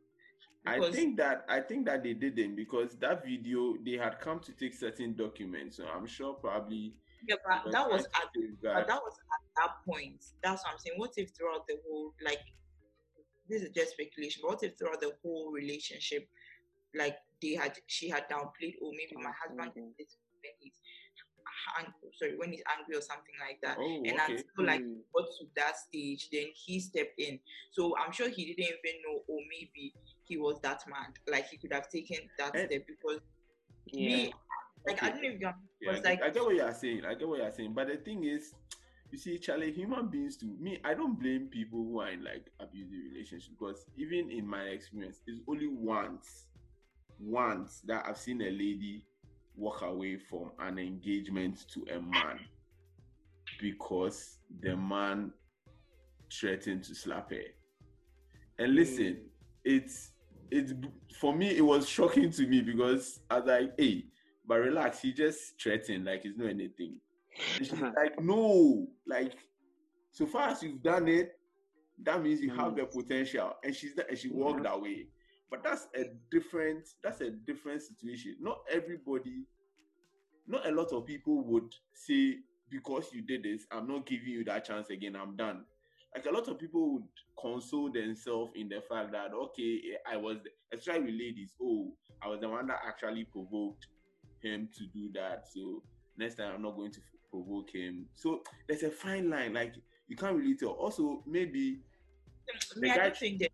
because 0.64 0.88
I 0.88 0.92
think 0.92 1.16
that 1.16 1.44
I 1.48 1.61
think 1.61 1.87
that 1.87 2.02
they 2.02 2.12
didn't 2.12 2.56
because 2.56 2.96
that 2.96 3.24
video 3.24 3.76
they 3.85 3.92
had 3.92 4.20
come 4.20 4.40
to 4.40 4.52
take 4.52 4.74
certain 4.74 5.14
documents, 5.14 5.78
so 5.78 5.85
I'm 5.87 6.06
sure 6.06 6.35
probably. 6.35 6.94
Yeah, 7.26 7.37
but 7.44 7.72
that 7.72 7.88
was 7.88 8.04
at 8.04 8.28
but 8.62 8.87
that 8.87 9.00
was 9.00 9.14
at 9.18 9.42
that 9.56 9.72
point. 9.87 10.24
That's 10.42 10.62
what 10.64 10.72
I'm 10.72 10.78
saying. 10.78 10.98
What 10.98 11.12
if 11.16 11.30
throughout 11.30 11.66
the 11.66 11.76
whole 11.87 12.14
like 12.24 12.40
this 13.48 13.62
is 13.62 13.70
just 13.70 13.92
speculation, 13.92 14.42
but 14.42 14.50
what 14.50 14.62
if 14.62 14.78
throughout 14.78 15.00
the 15.00 15.12
whole 15.22 15.50
relationship, 15.52 16.28
like 16.94 17.16
they 17.42 17.54
had 17.54 17.72
she 17.87 18.09
had 18.09 18.28
downplayed, 18.28 18.76
or 18.80 18.88
oh, 18.88 18.92
maybe 18.92 19.16
my 19.16 19.33
husband 19.33 19.70
mm-hmm. 19.70 19.90
this 19.98 20.16
when 20.42 20.52
he's 20.61 20.80
sorry 22.18 22.37
when 22.37 22.50
he's 22.50 22.62
angry 22.76 22.96
or 22.96 23.00
something 23.00 23.35
like 23.40 23.61
that 23.62 23.76
oh, 23.78 24.02
and 24.04 24.18
okay. 24.20 24.33
until 24.33 24.66
like 24.66 24.80
mm. 24.80 24.96
got 25.14 25.26
to 25.38 25.44
that 25.56 25.76
stage 25.76 26.28
then 26.33 26.46
he 26.54 26.80
stepped 26.80 27.18
in 27.18 27.38
so 27.72 27.94
i'm 27.98 28.12
sure 28.12 28.28
he 28.28 28.46
didn't 28.46 28.64
even 28.64 29.00
know 29.06 29.20
or 29.28 29.38
maybe 29.50 29.92
he 30.24 30.37
was 30.37 30.59
that 30.62 30.83
man 30.88 31.12
like 31.28 31.48
he 31.48 31.56
could 31.56 31.72
have 31.72 31.88
taken 31.88 32.18
that 32.38 32.54
and, 32.54 32.66
step 32.66 32.87
because 32.87 33.20
yeah. 33.87 34.16
me 34.16 34.35
like 34.87 35.03
okay. 35.03 35.07
i 35.07 35.11
don't 35.11 35.43
yeah, 35.81 35.93
was 35.93 36.03
like 36.03 36.23
I 36.23 36.31
get 36.31 36.43
what 36.43 36.55
you're 36.55 36.75
saying 36.75 37.05
i 37.05 37.14
get 37.14 37.29
what 37.29 37.38
you're 37.38 37.53
saying 37.53 37.73
but 37.75 37.88
the 37.88 37.97
thing 37.97 38.25
is 38.25 38.55
you 39.11 39.19
see, 39.19 39.38
Charlie, 39.38 39.73
human 39.73 40.07
beings 40.07 40.37
to 40.37 40.47
me, 40.47 40.79
I 40.85 40.95
don't 40.95 41.19
blame 41.19 41.49
people 41.51 41.81
who 41.81 42.01
are 42.01 42.11
in 42.11 42.23
like 42.23 42.47
abusive 42.61 42.99
relationships 43.12 43.49
because 43.49 43.85
even 43.97 44.31
in 44.31 44.47
my 44.47 44.62
experience, 44.62 45.21
it's 45.27 45.40
only 45.49 45.66
once, 45.66 46.47
once 47.19 47.83
that 47.87 48.05
I've 48.07 48.19
seen 48.19 48.40
a 48.40 48.51
lady 48.51 49.05
walk 49.57 49.83
away 49.83 50.16
from 50.16 50.53
an 50.61 50.79
engagement 50.79 51.66
to 51.75 51.85
a 51.93 52.01
man 52.01 52.38
because 53.61 54.38
the 54.61 54.77
man 54.77 55.33
threatened 56.33 56.85
to 56.85 56.95
slap 56.95 57.31
her. 57.31 57.43
And 58.61 58.77
listen, 58.77 59.23
it's 59.64 60.11
it's 60.53 60.73
for 61.19 61.35
me 61.35 61.57
it 61.57 61.64
was 61.64 61.88
shocking 61.88 62.31
to 62.31 62.47
me 62.47 62.61
because 62.61 63.21
I 63.29 63.40
was 63.40 63.47
like, 63.47 63.73
hey, 63.77 64.05
but 64.51 64.63
relax, 64.63 65.01
he 65.03 65.13
just 65.13 65.63
threatened 65.63 66.07
like 66.07 66.25
it's 66.25 66.37
not 66.37 66.49
anything. 66.49 66.97
And 67.57 67.69
she's 67.69 67.73
uh-huh. 67.73 67.93
like, 67.97 68.21
no, 68.21 68.89
like 69.07 69.35
so 70.11 70.27
far 70.27 70.49
as 70.49 70.61
you've 70.61 70.83
done 70.83 71.07
it, 71.07 71.39
that 72.03 72.21
means 72.21 72.41
you 72.41 72.51
have 72.57 72.73
mm. 72.73 72.79
the 72.79 72.87
potential. 72.87 73.55
And 73.63 73.73
she's 73.73 73.93
and 73.97 74.19
she 74.19 74.29
walked 74.29 74.65
Yeah. 74.65 74.73
away. 74.73 75.07
But 75.53 75.63
that's 75.63 75.87
a 75.95 76.07
different 76.33 76.89
that's 77.01 77.21
a 77.21 77.31
different 77.31 77.83
situation. 77.83 78.39
Not 78.41 78.63
everybody, 78.69 79.45
not 80.49 80.67
a 80.67 80.73
lot 80.73 80.93
of 80.93 81.07
people 81.07 81.45
would 81.45 81.73
say, 81.95 82.39
because 82.71 83.07
you 83.13 83.23
did 83.23 83.45
this, 83.45 83.69
I'm 83.71 83.87
not 83.87 84.05
giving 84.05 84.31
you 84.31 84.43
that 84.47 84.65
chance 84.65 84.91
again, 84.91 85.15
I'm 85.15 85.37
done. 85.37 85.65
Like 86.13 86.27
a 86.27 86.33
lot 86.33 86.49
of 86.49 86.59
people 86.59 86.95
would 86.95 87.05
console 87.41 87.89
themselves 87.89 88.51
in 88.57 88.69
the 88.69 88.83
fact 88.89 89.13
that 89.13 89.33
okay, 89.33 89.81
I 90.11 90.17
was 90.17 90.39
especially 90.75 91.03
with 91.03 91.21
ladies, 91.21 91.55
oh, 91.63 91.93
I 92.21 92.27
was 92.27 92.41
the 92.41 92.49
one 92.49 92.67
that 92.67 92.81
actually 92.85 93.27
provoked 93.27 93.87
him 94.42 94.68
to 94.76 94.87
do 94.87 95.11
that. 95.14 95.46
So 95.53 95.83
next 96.16 96.37
time 96.37 96.53
I'm 96.55 96.62
not 96.62 96.76
going 96.76 96.92
to 96.92 97.00
provoke 97.31 97.70
him. 97.74 98.07
So 98.14 98.42
there's 98.68 98.83
a 98.83 98.90
fine 98.90 99.31
line, 99.31 99.55
like 99.55 99.74
you 100.09 100.16
can't 100.16 100.37
really 100.37 100.57
tell. 100.57 100.70
Also, 100.70 101.22
maybe 101.26 101.81
Me, 102.76 102.90
I 102.90 102.96
don't 102.96 103.16
think 103.16 103.38
that. 103.40 103.50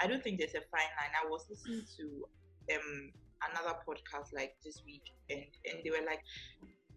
I 0.00 0.06
don't 0.06 0.22
think 0.22 0.38
there's 0.38 0.54
a 0.54 0.64
fine 0.70 0.90
line. 0.98 1.12
I 1.22 1.28
was 1.28 1.46
listening 1.48 1.84
to 1.96 2.74
um 2.74 3.12
another 3.50 3.76
podcast 3.86 4.32
like 4.34 4.54
this 4.64 4.82
week, 4.84 5.02
and 5.30 5.44
and 5.66 5.78
they 5.84 5.90
were 5.90 6.04
like, 6.06 6.20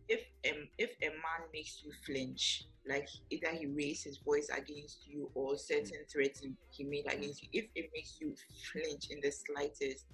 if 0.07 0.21
um 0.49 0.67
if 0.77 0.91
a 1.01 1.09
man 1.09 1.49
makes 1.53 1.83
you 1.83 1.91
flinch, 2.05 2.65
like 2.87 3.07
either 3.29 3.49
he 3.49 3.67
raised 3.67 4.05
his 4.05 4.17
voice 4.17 4.49
against 4.49 5.07
you 5.07 5.29
or 5.35 5.57
certain 5.57 6.05
threats 6.11 6.41
he 6.69 6.83
made 6.83 7.05
against 7.07 7.43
you, 7.43 7.49
if 7.53 7.65
it 7.75 7.89
makes 7.93 8.17
you 8.19 8.35
flinch 8.71 9.09
in 9.09 9.19
the 9.21 9.31
slightest, 9.31 10.05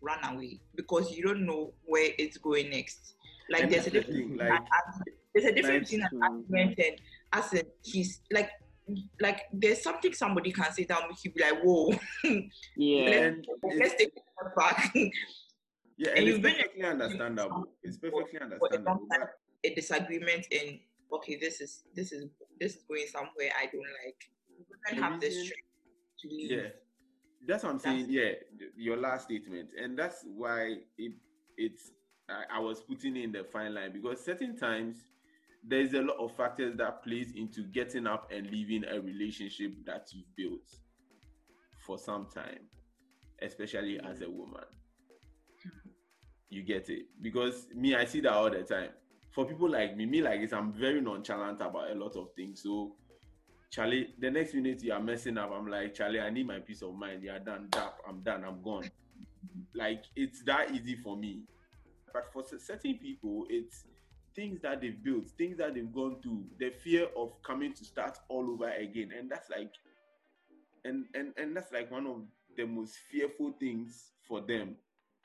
run 0.00 0.22
away 0.24 0.60
because 0.74 1.10
you 1.16 1.22
don't 1.24 1.46
know 1.46 1.72
where 1.84 2.10
it's 2.18 2.36
going 2.38 2.70
next. 2.70 3.14
Like 3.50 3.64
And 3.64 3.72
there's 3.72 3.86
a 3.86 3.90
difference. 3.90 4.16
thing, 4.16 4.36
like- 4.36 4.62
there's 5.34 5.46
a 5.46 5.52
difference 5.52 5.90
between 5.90 6.06
an 6.12 6.22
argument 6.22 6.78
and 6.78 7.00
as 7.32 7.52
in 7.52 7.62
he's 7.82 8.20
like 8.32 8.50
like 9.20 9.42
there's 9.52 9.82
something 9.82 10.12
somebody 10.12 10.52
can 10.52 10.70
say 10.72 10.84
that 10.84 11.00
make 11.08 11.24
you 11.24 11.32
be 11.32 11.40
like, 11.42 11.60
whoa, 11.62 11.92
Yeah. 12.76 13.08
and 13.10 13.46
let's 13.62 13.94
it's, 13.94 13.94
take 13.96 14.12
a 14.16 14.20
step 14.20 14.56
back. 14.56 14.92
yeah, 15.96 16.10
and 16.10 16.18
and 16.18 16.28
it's 16.28 16.38
perfectly 16.38 16.82
understandable. 16.84 17.64
It's 17.82 17.96
perfectly 17.96 18.40
understandable. 18.40 18.92
long 18.92 19.08
time, 19.08 19.20
But 19.20 19.70
a 19.70 19.74
disagreement 19.74 20.46
and 20.52 20.78
okay, 21.12 21.36
this 21.40 21.60
is 21.60 21.84
this 21.94 22.12
is 22.12 22.26
this 22.60 22.76
is 22.76 22.82
going 22.84 23.06
somewhere 23.10 23.50
I 23.58 23.66
don't 23.66 23.80
like. 24.04 24.20
Women 24.92 25.02
have 25.02 25.20
the 25.20 25.30
strength 25.30 25.68
to 26.20 26.28
leave. 26.28 26.50
yeah, 26.50 26.68
that's 27.46 27.64
what 27.64 27.70
I'm 27.70 27.78
That's- 27.78 28.06
saying. 28.06 28.06
Yeah, 28.10 28.32
your 28.76 28.96
last 28.96 29.24
statement, 29.24 29.70
and 29.80 29.98
that's 29.98 30.24
why 30.24 30.76
it 30.98 31.12
it's 31.56 31.92
I, 32.28 32.56
I 32.56 32.60
was 32.60 32.80
putting 32.80 33.16
in 33.16 33.32
the 33.32 33.44
fine 33.44 33.74
line 33.74 33.92
because 33.92 34.24
certain 34.24 34.56
times 34.56 34.96
there's 35.66 35.94
a 35.94 36.02
lot 36.02 36.18
of 36.18 36.34
factors 36.36 36.76
that 36.76 37.02
plays 37.02 37.32
into 37.34 37.62
getting 37.62 38.06
up 38.06 38.30
and 38.34 38.50
leaving 38.50 38.84
a 38.84 39.00
relationship 39.00 39.72
that 39.86 40.08
you've 40.12 40.34
built 40.36 40.70
for 41.86 41.98
some 41.98 42.26
time, 42.34 42.60
especially 43.42 43.94
mm-hmm. 43.94 44.06
as 44.06 44.20
a 44.22 44.30
woman. 44.30 44.64
You 46.50 46.62
get 46.62 46.88
it 46.88 47.06
because 47.20 47.66
me, 47.74 47.94
I 47.94 48.04
see 48.04 48.20
that 48.20 48.32
all 48.32 48.50
the 48.50 48.62
time. 48.62 48.90
For 49.30 49.44
people 49.44 49.68
like 49.68 49.96
me, 49.96 50.06
me 50.06 50.22
like 50.22 50.40
this, 50.40 50.52
I'm 50.52 50.72
very 50.72 51.00
nonchalant 51.00 51.60
about 51.60 51.90
a 51.90 51.94
lot 51.94 52.14
of 52.14 52.28
things. 52.36 52.62
So 52.62 52.94
Charlie, 53.74 54.14
the 54.20 54.30
next 54.30 54.54
minute 54.54 54.84
you 54.84 54.92
are 54.92 55.00
messing 55.00 55.36
up, 55.36 55.50
I'm 55.52 55.66
like, 55.66 55.94
Charlie, 55.94 56.20
I 56.20 56.30
need 56.30 56.46
my 56.46 56.60
peace 56.60 56.82
of 56.82 56.94
mind. 56.94 57.24
You're 57.24 57.40
done. 57.40 57.66
Dap, 57.70 57.98
I'm 58.08 58.20
done. 58.20 58.44
I'm 58.44 58.62
gone. 58.62 58.88
Like 59.74 60.04
it's 60.14 60.44
that 60.44 60.70
easy 60.70 60.94
for 60.94 61.16
me. 61.16 61.40
But 62.12 62.32
for 62.32 62.44
certain 62.56 62.98
people, 62.98 63.46
it's 63.50 63.82
things 64.36 64.60
that 64.62 64.80
they've 64.80 65.02
built, 65.02 65.28
things 65.36 65.58
that 65.58 65.74
they've 65.74 65.92
gone 65.92 66.18
through, 66.22 66.44
the 66.60 66.70
fear 66.70 67.08
of 67.16 67.32
coming 67.42 67.72
to 67.72 67.84
start 67.84 68.16
all 68.28 68.48
over 68.48 68.70
again. 68.70 69.10
And 69.18 69.28
that's 69.28 69.50
like 69.50 69.72
and 70.84 71.06
and 71.16 71.32
and 71.36 71.56
that's 71.56 71.72
like 71.72 71.90
one 71.90 72.06
of 72.06 72.22
the 72.56 72.66
most 72.66 72.94
fearful 73.10 73.56
things 73.58 74.12
for 74.28 74.40
them 74.40 74.76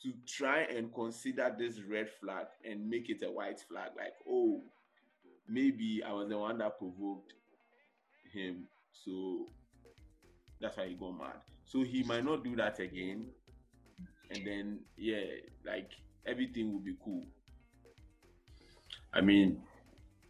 to 0.01 0.11
try 0.25 0.61
and 0.61 0.91
consider 0.91 1.55
this 1.55 1.81
red 1.81 2.09
flag 2.19 2.47
and 2.67 2.89
make 2.89 3.11
it 3.11 3.21
a 3.23 3.31
white 3.31 3.59
flag. 3.69 3.91
Like, 3.95 4.15
oh, 4.27 4.63
maybe 5.47 6.01
I 6.03 6.13
was 6.13 6.29
the 6.29 6.37
one 6.39 6.57
that 6.57 6.79
provoked 6.79 7.33
him, 8.31 8.67
so 8.91 9.45
that's 10.61 10.77
why 10.77 10.87
he 10.87 10.95
got 10.95 11.17
mad. 11.17 11.41
So 11.65 11.83
he 11.83 12.03
might 12.03 12.25
not 12.25 12.43
do 12.43 12.55
that 12.55 12.79
again, 12.79 13.27
and 14.31 14.45
then 14.45 14.79
yeah, 14.97 15.23
like 15.65 15.91
everything 16.25 16.71
will 16.71 16.79
be 16.79 16.95
cool. 17.03 17.25
I 19.13 19.21
mean, 19.21 19.61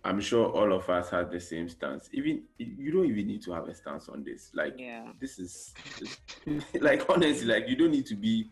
I'm 0.03 0.21
sure 0.21 0.47
all 0.47 0.71
of 0.73 0.89
us 0.89 1.09
have 1.09 1.31
the 1.31 1.39
same 1.39 1.67
stance. 1.67 2.09
Even 2.13 2.43
you 2.57 2.91
don't 2.91 3.05
even 3.05 3.27
need 3.27 3.41
to 3.43 3.51
have 3.51 3.67
a 3.67 3.73
stance 3.73 4.07
on 4.09 4.23
this. 4.23 4.51
Like 4.53 4.75
Yeah. 4.77 5.11
this 5.19 5.39
is 5.39 5.73
like 6.81 7.09
honestly, 7.09 7.47
like 7.47 7.67
you 7.67 7.75
don't 7.75 7.91
need 7.91 8.05
to 8.07 8.15
be 8.15 8.49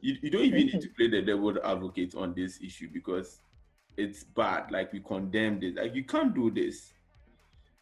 you, 0.00 0.16
you 0.22 0.30
don't 0.30 0.44
even 0.44 0.66
need 0.66 0.80
to 0.80 0.88
play 0.96 1.08
the 1.08 1.22
devil 1.22 1.54
advocate 1.64 2.14
on 2.14 2.34
this 2.34 2.60
issue 2.62 2.88
because 2.92 3.40
it's 3.96 4.24
bad. 4.24 4.70
Like 4.70 4.92
we 4.92 5.00
condemn 5.00 5.60
this. 5.60 5.74
Like 5.76 5.94
you 5.94 6.04
can't 6.04 6.34
do 6.34 6.50
this. 6.50 6.92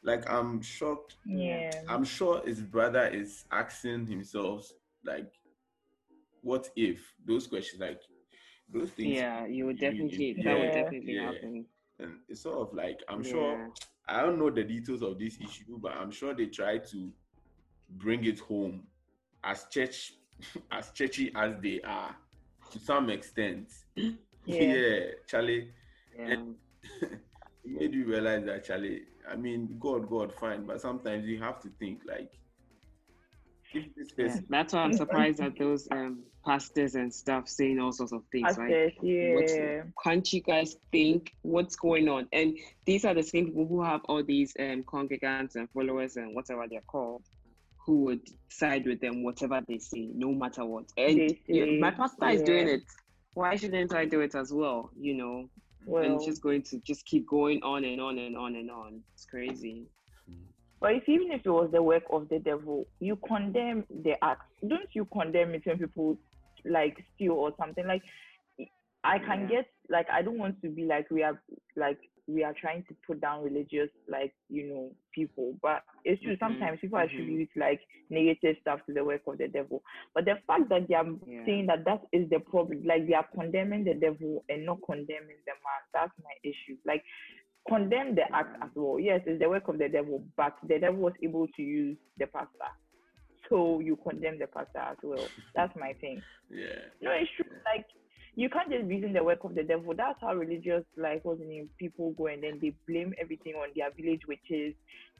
Like 0.04 0.30
I'm 0.30 0.60
shocked. 0.60 1.16
Yeah. 1.24 1.70
I'm 1.88 2.04
sure 2.04 2.42
his 2.44 2.60
brother 2.60 3.06
is 3.06 3.44
asking 3.50 4.06
himself, 4.06 4.70
like, 5.04 5.32
what 6.42 6.68
if 6.76 7.00
those 7.26 7.46
questions, 7.46 7.80
like 7.80 8.00
those 8.72 8.90
things. 8.90 9.16
Yeah, 9.16 9.46
you 9.46 9.66
would 9.66 9.78
definitely 9.78 10.34
yeah, 10.36 10.44
that 10.44 10.58
would 10.60 10.72
definitely 10.72 11.14
yeah. 11.14 11.32
happen. 11.32 11.66
And 11.98 12.12
it's 12.28 12.42
sort 12.42 12.58
of 12.68 12.74
like 12.74 13.00
I'm 13.08 13.22
Yeah. 13.22 13.30
sure 13.30 13.70
I 14.06 14.20
don't 14.20 14.38
know 14.38 14.50
the 14.50 14.64
details 14.64 15.02
of 15.02 15.18
this 15.18 15.38
issue, 15.40 15.78
but 15.78 15.92
I'm 15.92 16.10
sure 16.10 16.34
they 16.34 16.46
try 16.46 16.78
to 16.78 17.12
bring 17.88 18.24
it 18.24 18.38
home 18.40 18.86
as 19.42 19.64
church 19.70 20.14
as 20.70 20.90
churchy 20.90 21.32
as 21.34 21.54
they 21.62 21.80
are 21.82 22.14
to 22.72 22.78
some 22.78 23.08
extent. 23.10 23.68
Yeah, 24.44 25.06
Charlie. 25.26 25.70
Yeah. 26.18 26.36
it 27.02 27.20
made 27.64 27.94
you 27.94 28.04
realize 28.04 28.44
that 28.44 28.64
Charlie, 28.64 29.02
I 29.30 29.36
mean, 29.36 29.76
God, 29.80 30.08
God, 30.08 30.32
fine, 30.32 30.64
but 30.66 30.80
sometimes 30.80 31.26
you 31.26 31.38
have 31.38 31.60
to 31.60 31.68
think 31.78 32.02
like 32.06 32.30
if 33.72 34.14
this 34.16 34.36
Yeah, 34.36 34.40
that's 34.48 34.72
why 34.72 34.80
I'm 34.80 34.92
surprised 34.92 35.40
at 35.40 35.58
those 35.58 35.88
um, 35.90 36.24
pastors 36.44 36.94
and 36.94 37.12
stuff 37.12 37.48
saying 37.48 37.78
all 37.80 37.92
sorts 37.92 38.12
of 38.12 38.22
things. 38.30 38.56
Right? 38.58 38.86
Access, 38.86 38.92
What- 39.00 39.50
yeah. 39.50 39.82
can't 40.02 40.32
you 40.32 40.42
guys 40.42 40.76
think 40.92 41.32
what's 41.42 41.76
going 41.76 42.08
on? 42.08 42.28
And 42.32 42.56
these 42.86 43.04
are 43.04 43.14
the 43.14 43.22
same 43.22 43.46
people 43.46 43.66
who 43.66 43.82
have 43.82 44.02
all 44.08 44.22
these 44.22 44.54
um, 44.58 44.84
congregants 44.84 45.56
and 45.56 45.68
followers 45.70 46.16
and 46.16 46.34
whatever 46.34 46.66
they're 46.68 46.80
called, 46.82 47.24
who 47.86 48.04
would 48.04 48.26
side 48.48 48.86
with 48.86 49.00
them 49.00 49.22
whatever 49.22 49.60
they 49.66 49.78
say, 49.78 50.08
no 50.14 50.32
matter 50.32 50.64
what. 50.64 50.84
And 50.96 51.18
They 51.20 51.40
yeah, 51.48 51.80
my 51.80 51.90
pastor 51.90 52.28
is 52.28 52.42
doing 52.42 52.68
it. 52.68 52.82
Why 53.34 53.56
shouldn't 53.56 53.92
I 53.92 54.04
do 54.04 54.20
it 54.20 54.34
as 54.36 54.52
well? 54.52 54.90
You 54.96 55.14
know, 55.14 55.50
and 55.86 55.92
Well, 55.92 56.16
it's 56.16 56.24
just 56.24 56.42
going 56.42 56.62
to 56.64 56.80
just 56.86 57.04
keep 57.06 57.26
going 57.28 57.62
on 57.62 57.84
and 57.84 58.00
on 58.00 58.18
and 58.18 58.36
on 58.36 58.56
and 58.56 58.70
on. 58.70 59.02
It's 59.14 59.26
crazy. 59.26 59.86
But 60.80 60.94
if, 60.96 61.08
even 61.08 61.32
if 61.32 61.42
it 61.44 61.50
was 61.50 61.70
the 61.72 61.82
work 61.82 62.04
of 62.10 62.28
the 62.28 62.38
devil, 62.38 62.86
you 63.00 63.16
condemn 63.26 63.84
the 64.02 64.22
act. 64.22 64.42
Don't 64.66 64.88
you 64.92 65.06
condemn 65.12 65.54
it 65.54 65.62
when 65.64 65.78
people 65.78 66.18
like 66.64 66.96
steal 67.14 67.32
or 67.32 67.52
something? 67.58 67.86
Like 67.86 68.02
I 69.02 69.18
can 69.18 69.42
Yeah. 69.42 69.48
get 69.48 69.66
like 69.88 70.06
I 70.12 70.22
don't 70.22 70.38
want 70.38 70.60
to 70.62 70.68
be 70.68 70.84
like 70.84 71.10
we 71.10 71.22
are 71.22 71.40
like 71.76 71.98
we 72.26 72.42
are 72.44 72.54
trying 72.58 72.82
to 72.84 72.94
put 73.06 73.20
down 73.20 73.42
religious 73.44 73.90
like 74.08 74.32
you 74.48 74.66
know 74.68 74.90
people, 75.14 75.54
but 75.62 75.82
it's 76.04 76.22
true. 76.22 76.36
Mhm, 76.36 76.38
Sometimes 76.38 76.80
people 76.80 76.98
mhm. 76.98 77.04
attribute 77.04 77.50
like 77.56 77.80
negative 78.10 78.56
stuff 78.60 78.80
to 78.86 78.92
the 78.94 79.04
work 79.04 79.22
of 79.26 79.38
the 79.38 79.48
devil. 79.48 79.82
But 80.14 80.24
the 80.24 80.36
fact 80.46 80.68
that 80.70 80.88
they 80.88 80.94
are 80.94 81.06
Yeah. 81.26 81.44
saying 81.46 81.66
that 81.66 81.84
that 81.84 82.02
is 82.12 82.28
the 82.30 82.40
problem, 82.40 82.84
like 82.84 83.06
they 83.06 83.14
are 83.14 83.28
condemning 83.34 83.84
the 83.84 83.94
devil 83.94 84.44
and 84.48 84.64
not 84.64 84.78
condemning 84.86 85.38
the 85.46 85.52
man. 85.52 85.82
That's 85.92 86.12
my 86.22 86.34
issue. 86.42 86.76
Like 86.84 87.04
condemn 87.68 88.14
the 88.14 88.24
act 88.34 88.56
as 88.62 88.70
well. 88.74 88.98
Yes, 89.00 89.22
it's 89.26 89.40
the 89.40 89.48
work 89.48 89.68
of 89.68 89.78
the 89.78 89.88
devil, 89.88 90.24
but 90.36 90.56
the 90.66 90.78
devil 90.78 91.00
was 91.00 91.14
able 91.22 91.46
to 91.48 91.62
use 91.62 91.96
the 92.18 92.26
pastor. 92.26 92.70
So 93.48 93.80
you 93.80 93.96
condemn 93.96 94.38
the 94.38 94.46
pastor 94.46 94.78
as 94.80 94.96
well. 95.02 95.28
That's 95.54 95.74
my 95.76 95.92
thing. 96.00 96.22
yeah. 96.50 96.88
No, 97.02 97.10
it's 97.12 97.30
true. 97.36 97.46
Like 97.74 97.86
you 98.36 98.48
can't 98.48 98.70
just 98.70 98.88
be 98.88 98.96
using 98.96 99.12
the 99.12 99.22
work 99.24 99.44
of 99.44 99.54
the 99.54 99.62
devil. 99.62 99.94
That's 99.96 100.20
how 100.20 100.34
religious 100.34 100.84
like 100.96 101.24
what's 101.24 101.40
the 101.40 101.46
name 101.46 101.68
people 101.78 102.12
go 102.18 102.26
and 102.26 102.42
then 102.42 102.58
they 102.60 102.74
blame 102.88 103.14
everything 103.20 103.54
on 103.54 103.68
their 103.76 103.90
village 103.92 104.22
witches 104.28 104.74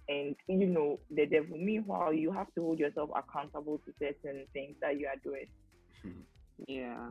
and 0.09 0.35
you 0.49 0.67
know 0.67 1.01
the 1.11 1.27
devil. 1.27 1.57
Meanwhile, 1.57 2.13
you 2.13 2.33
have 2.33 2.53
to 2.55 2.63
hold 2.63 2.79
yourself 2.79 3.11
accountable 3.17 3.81
to 3.87 3.93
certain 3.99 4.47
things 4.53 4.77
that 4.81 4.99
you 4.99 5.07
are 5.07 5.21
doing. 5.23 5.47
Hmm. 6.03 6.23
Yeah. 6.67 7.09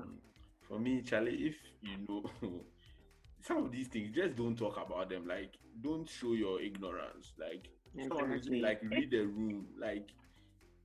For 0.67 0.79
me, 0.79 1.01
Charlie, 1.01 1.47
if 1.47 1.55
you 1.81 1.97
know 2.07 2.23
some 3.41 3.57
of 3.65 3.71
these 3.71 3.87
things, 3.87 4.11
just 4.15 4.35
don't 4.35 4.57
talk 4.57 4.77
about 4.77 5.09
them. 5.09 5.27
Like, 5.27 5.53
don't 5.81 6.07
show 6.09 6.33
your 6.33 6.61
ignorance. 6.61 7.33
Like, 7.37 7.67
some 8.07 8.21
of 8.21 8.31
these 8.31 8.43
Exactly. 8.43 8.49
things, 8.49 8.63
like 8.63 8.81
read 8.83 9.11
the 9.11 9.21
room. 9.25 9.67
Like, 9.79 10.09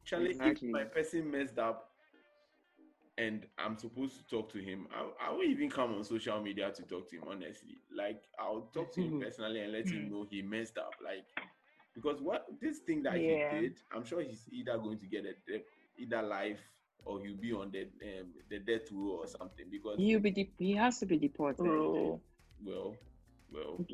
Charlie, 0.04 0.30
Exactly. 0.30 0.52
if 0.52 0.62
my 0.62 0.84
person 0.84 1.30
messed 1.30 1.58
up 1.58 1.87
and 3.18 3.46
I'm 3.58 3.76
supposed 3.76 4.16
to 4.18 4.26
talk 4.28 4.52
to 4.52 4.58
him, 4.58 4.86
I, 4.94 5.28
I 5.28 5.30
won't 5.32 5.48
even 5.48 5.70
come 5.70 5.94
on 5.94 6.04
social 6.04 6.40
media 6.40 6.70
to 6.70 6.82
talk 6.82 7.10
to 7.10 7.16
him, 7.16 7.24
honestly. 7.28 7.78
Like, 7.96 8.22
I'll 8.38 8.70
talk 8.72 8.92
to 8.94 9.02
him 9.02 9.20
personally 9.24 9.60
and 9.60 9.72
let 9.72 9.86
him 9.88 10.06
Mm. 10.06 10.10
know 10.10 10.26
he 10.30 10.42
messed 10.42 10.78
up. 10.78 10.92
Like, 11.04 11.24
because 11.94 12.20
what 12.22 12.46
this 12.60 12.78
thing 12.78 13.02
that 13.02 13.20
Yeah. 13.20 13.54
he 13.54 13.60
did, 13.62 13.80
I'm 13.94 14.04
sure 14.04 14.22
he's 14.22 14.48
either 14.52 14.78
going 14.78 14.98
to 14.98 15.06
get 15.06 15.24
a, 15.24 15.34
de- 15.50 15.64
either 15.98 16.22
life 16.22 16.60
or 17.04 17.20
he'll 17.20 17.36
be 17.36 17.52
on 17.52 17.70
the 17.72 17.82
um, 17.82 18.28
the 18.50 18.58
death 18.60 18.90
row 18.92 19.20
or 19.20 19.26
something. 19.26 19.66
Because, 19.70 19.96
He'll 19.98 20.20
be 20.20 20.30
de- 20.30 20.52
he 20.58 20.72
has 20.74 20.98
to 21.00 21.06
be 21.06 21.16
deported. 21.18 21.64
Well, 22.64 22.94
well, 23.52 23.84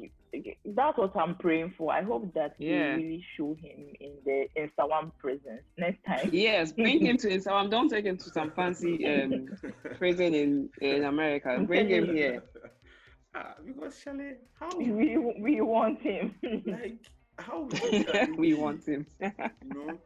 that's 0.65 0.99
what 0.99 1.17
I'm 1.17 1.37
praying 1.37 1.75
for. 1.77 1.93
I 1.93 2.03
hope 2.03 2.33
that 2.35 2.55
Yeah. 2.59 2.97
they 2.97 3.03
really 3.03 3.25
show 3.37 3.55
him 3.55 3.87
in 4.01 4.13
the 4.25 4.47
in 4.57 4.71
Nsawam 4.71 5.13
prison 5.19 5.61
next 5.79 6.05
time. 6.05 6.31
Yes, 6.33 6.73
bring 6.83 7.01
him 7.05 7.17
to 7.19 7.29
Nsawam. 7.29 7.71
Don't 7.71 7.89
take 7.89 8.05
him 8.05 8.17
to 8.17 8.31
some 8.31 8.51
fancy 8.53 9.07
um, 9.07 9.47
prison 9.99 10.35
in, 10.35 10.69
in 10.81 11.05
America. 11.05 11.63
Bring 11.67 11.89
him 11.89 12.07
here. 12.15 12.43
ah, 13.35 13.55
because 13.65 14.01
Charlie, 14.03 14.37
how 14.59 14.77
We 14.77 15.17
we 15.19 15.61
want 15.61 16.01
him. 16.01 16.35
like 16.67 16.99
how 17.39 17.67
can 17.67 17.93
you 18.33 18.37
we 18.37 18.55
want 18.55 18.85
him. 18.87 19.07
you 19.21 19.31
know 19.75 19.99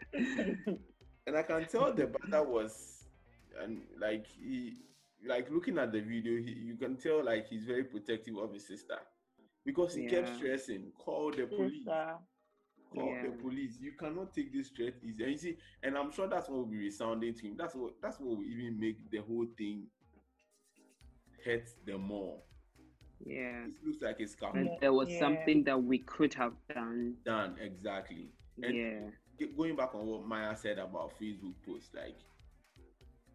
and 1.27 1.37
i 1.37 1.43
can 1.43 1.67
tell 1.67 1.93
the 1.93 2.07
brother 2.07 2.43
was 2.49 3.05
and 3.63 3.83
like 4.01 4.25
he 4.27 4.77
like 5.27 5.51
looking 5.51 5.77
at 5.79 5.93
the 5.93 6.01
video 6.01 6.37
he, 6.41 6.53
you 6.53 6.77
can 6.77 6.97
tell 6.97 7.23
like 7.23 7.47
he's 7.47 7.65
very 7.65 7.85
protective 7.85 8.37
of 8.39 8.53
his 8.55 8.67
sister 8.67 8.97
because 9.69 9.95
he 9.95 10.03
kept 10.03 10.29
stressing 10.37 10.91
call 10.99 11.31
the 11.31 11.47
police 11.47 11.77
Sister. 11.85 12.15
call 12.91 13.19
the 13.23 13.31
police 13.43 13.79
you 13.81 13.93
cannot 13.93 14.33
take 14.35 14.53
this 14.53 14.69
threat 14.71 14.95
easy 15.03 15.23
and 15.25 15.33
you 15.33 15.39
see 15.39 15.57
and 15.83 15.97
i'm 15.99 16.11
sure 16.11 16.27
that's 16.27 16.49
what 16.49 16.59
will 16.59 16.67
be 16.67 16.79
resounding 16.79 17.35
to 17.35 17.47
him 17.49 17.55
that's 17.57 17.75
what 17.75 17.93
that's 18.03 18.19
what 18.19 18.37
will 18.39 18.45
even 18.45 18.79
make 18.81 18.99
the 19.11 19.19
whole 19.19 19.47
thing 19.59 19.87
hurt 21.45 21.69
them 21.87 22.03
more 22.03 22.39
yeah. 23.25 23.65
it 23.67 23.75
looks 23.85 24.01
like 24.03 24.17
it's 24.21 24.33
And 24.33 24.41
calculated 24.41 24.81
there 24.81 24.93
was 24.93 25.09
Yeah. 25.11 25.19
something 25.19 25.65
that 25.65 25.83
we 25.83 25.99
could 25.99 26.35
have 26.35 26.55
done. 26.75 27.17
done 27.25 27.57
exactly 27.61 28.29
And 28.63 28.75
Yeah. 28.75 29.11
ge- 29.39 29.57
going 29.57 29.77
back 29.77 29.95
on 29.95 30.07
what 30.07 30.27
Maya 30.27 30.57
said 30.57 30.79
about 30.79 31.19
Facebook 31.21 31.55
posts, 31.65 31.95
like 31.95 32.17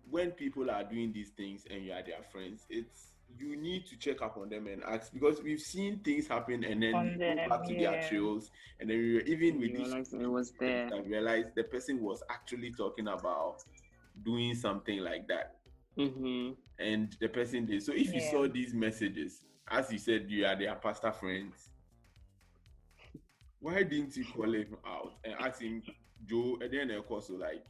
when 0.10 0.32
people 0.32 0.70
are 0.70 0.84
doing 0.84 1.14
these 1.14 1.30
things 1.32 1.66
and 1.70 1.84
you 1.86 1.94
are 1.94 2.04
their 2.04 2.22
friends, 2.24 2.66
it's 2.70 3.13
you 3.38 3.56
need 3.58 3.86
to 3.88 3.98
check 3.98 4.22
up 4.22 4.38
on 4.38 4.50
them 4.50 4.68
and 4.68 4.84
ask 4.84 5.12
because 5.14 5.42
we've 5.42 5.60
seen 5.60 6.00
things 6.00 6.28
happen 6.28 6.64
and 6.64 6.82
then 6.82 6.96
On 6.98 7.18
go 7.26 7.36
them, 7.36 7.50
back 7.50 7.66
to 7.66 7.74
their 7.76 7.96
trails 7.98 8.52
and 8.80 8.90
then 8.90 8.98
we 8.98 9.14
were 9.16 9.22
even 9.22 9.60
with 9.60 9.72
You 9.72 9.78
this 9.78 9.88
realize 9.88 10.14
it 10.14 10.28
was 10.28 10.52
there. 10.60 10.92
I 10.92 11.00
realized 11.00 11.56
the 11.56 11.64
person 11.64 12.02
was 12.02 12.24
actually 12.30 12.72
talking 12.72 13.08
about 13.08 13.58
doing 14.24 14.56
something 14.56 15.00
like 15.00 15.28
that 15.28 15.56
Mm-hmm. 15.98 16.54
and 16.80 17.16
the 17.20 17.28
person 17.28 17.66
did. 17.66 17.84
So 17.84 17.94
if 17.94 18.14
you 18.14 18.20
saw 18.22 18.48
these 18.48 18.74
messages, 18.74 19.44
as 19.70 19.92
you 19.92 19.98
said, 20.00 20.26
you 20.30 20.46
are 20.46 20.56
their 20.58 20.76
pastor 20.76 21.12
friends. 21.12 21.70
Why 23.60 23.84
didn't 23.84 24.16
you 24.16 24.26
call 24.26 24.54
him 24.54 24.78
out 24.86 25.14
and 25.24 25.34
ask 25.40 25.62
him, 25.62 25.82
Joe? 26.26 26.58
And 26.62 26.72
then 26.74 26.92
of 26.92 27.06
course, 27.08 27.28
so 27.28 27.34
like, 27.36 27.66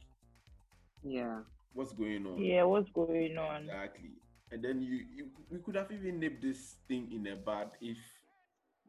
Yeah. 1.02 1.40
what's 1.72 1.92
going 1.92 2.26
on? 2.26 2.42
Yeah, 2.42 2.64
what's 2.64 2.90
going 2.90 3.38
on? 3.38 3.62
Exactly. 3.64 4.10
And 4.54 4.62
then 4.62 4.80
you, 4.80 5.00
you, 5.12 5.26
we 5.50 5.58
could 5.58 5.74
have 5.74 5.90
even 5.90 6.20
nipped 6.20 6.40
this 6.40 6.76
thing 6.86 7.08
in 7.12 7.24
the 7.24 7.34
bud 7.34 7.70
if 7.80 7.98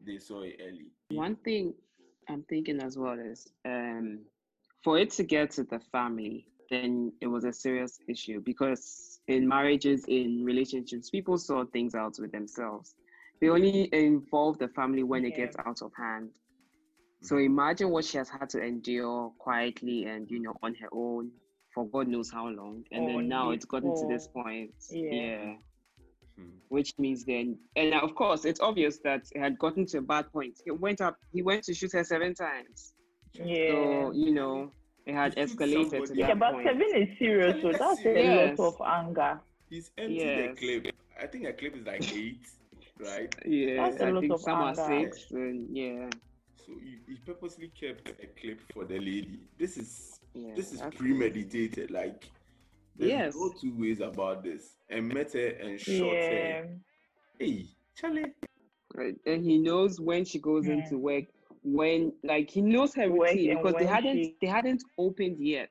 they 0.06 0.18
saw 0.18 0.42
it 0.42 0.60
early. 0.62 0.92
One 1.08 1.34
thing 1.34 1.74
I'm 2.28 2.44
thinking 2.44 2.80
as 2.80 2.96
well 2.96 3.18
is 3.18 3.48
um, 3.64 4.20
for 4.84 4.96
it 4.96 5.10
to 5.14 5.24
get 5.24 5.50
to 5.52 5.64
the 5.64 5.80
family, 5.90 6.46
then 6.70 7.12
it 7.20 7.26
was 7.26 7.42
a 7.42 7.52
serious 7.52 7.98
issue 8.08 8.40
because 8.40 9.18
in 9.26 9.48
marriages, 9.48 10.04
in 10.06 10.44
relationships, 10.44 11.10
people 11.10 11.36
sort 11.36 11.72
things 11.72 11.96
out 11.96 12.14
with 12.20 12.30
themselves. 12.30 12.94
They 13.40 13.48
only 13.48 13.88
involve 13.92 14.58
the 14.58 14.68
family 14.68 15.02
when 15.02 15.24
it 15.24 15.34
gets 15.34 15.56
out 15.66 15.82
of 15.82 15.90
hand. 15.96 16.30
So 17.22 17.38
imagine 17.38 17.90
what 17.90 18.04
she 18.04 18.18
has 18.18 18.28
had 18.28 18.48
to 18.50 18.62
endure 18.62 19.32
quietly 19.38 20.04
and 20.04 20.30
you 20.30 20.40
know 20.40 20.54
on 20.62 20.76
her 20.76 20.88
own 20.92 21.32
for 21.76 21.86
God 21.86 22.08
knows 22.08 22.30
how 22.30 22.48
long, 22.48 22.82
and 22.90 23.04
Oh, 23.04 23.06
then 23.18 23.28
now 23.28 23.50
it's 23.50 23.66
gotten 23.66 23.94
to 24.00 24.06
this 24.08 24.26
point. 24.26 24.72
Yeah. 24.90 25.10
yeah 25.12 25.54
Hmm. 26.38 26.50
which 26.68 26.92
means 26.98 27.24
then 27.24 27.56
and 27.76 27.94
of 27.94 28.14
course 28.14 28.44
it's 28.44 28.60
obvious 28.60 28.98
that 28.98 29.22
it 29.34 29.40
had 29.40 29.58
gotten 29.58 29.86
to 29.86 29.98
a 29.98 30.02
bad 30.02 30.30
point 30.34 30.60
he 30.66 30.70
went 30.70 31.00
up 31.00 31.16
he 31.32 31.40
went 31.40 31.62
to 31.64 31.72
shoot 31.72 31.92
her 31.92 32.04
seven 32.04 32.34
times 32.34 32.92
Yeah. 33.32 33.70
so 33.70 34.12
you 34.12 34.34
know 34.34 34.70
it 35.06 35.14
had 35.14 35.34
You 35.34 35.44
escalated 35.44 35.84
to 35.92 36.06
somebody- 36.06 36.20
that 36.20 36.28
yeah, 36.28 36.34
but 36.34 36.52
point 36.52 36.66
seven 36.66 36.88
is 37.02 37.18
serious, 37.18 37.54
so 37.62 37.72
Seven 37.72 37.74
is 37.74 37.78
that's 37.78 38.00
a 38.00 38.02
serious. 38.02 38.58
lot 38.58 38.74
of 38.74 38.80
anger. 38.86 39.40
He's 39.70 39.90
empty 39.96 40.14
Yes. 40.16 40.58
the 40.60 40.60
clip. 40.60 40.94
I 41.22 41.26
think 41.26 41.46
a 41.46 41.54
clip 41.54 41.74
is 41.74 41.86
like 41.86 42.04
eight, 42.22 42.44
right? 43.00 43.34
yeah 43.46 43.76
That's 43.88 44.00
a 44.02 44.06
i 44.06 44.10
lot 44.10 44.20
think 44.20 44.32
of 44.34 44.40
some 44.42 44.58
are 44.60 44.68
anger. 44.78 45.10
six 45.14 45.30
and 45.30 45.74
yeah 45.74 46.10
So 46.66 46.72
he, 46.84 46.98
he 47.08 47.14
purposely 47.24 47.68
kept 47.80 48.10
a 48.10 48.26
clip 48.38 48.60
for 48.74 48.84
the 48.84 48.98
lady. 48.98 49.40
This 49.58 49.78
is 49.78 50.15
yeah 50.36 50.54
this 50.54 50.72
is 50.72 50.80
that's 50.80 50.96
premeditated. 50.96 51.90
Like 51.90 52.30
there's 52.96 53.10
Yes. 53.10 53.34
no 53.36 53.52
two 53.60 53.74
ways 53.78 54.00
about 54.00 54.42
this. 54.42 54.76
And 54.88 55.08
met 55.08 55.32
her 55.32 55.48
and 55.48 55.80
shot 55.80 56.12
Yeah. 56.12 56.62
Hey, 57.38 57.66
Charlie. 57.94 58.32
right. 58.94 59.14
and 59.26 59.44
he 59.44 59.58
knows 59.58 60.00
when 60.00 60.24
she 60.24 60.38
goes 60.38 60.66
Hmm. 60.66 60.72
into 60.72 60.98
work 60.98 61.24
when 61.62 62.12
like 62.22 62.48
he 62.48 62.60
knows 62.62 62.94
her 62.94 63.10
Work 63.10 63.30
routine 63.30 63.56
because 63.56 63.74
they 63.78 63.86
hadn't 63.86 64.16
she- 64.16 64.36
they 64.40 64.46
hadn't 64.46 64.82
opened 64.98 65.38
yet 65.40 65.70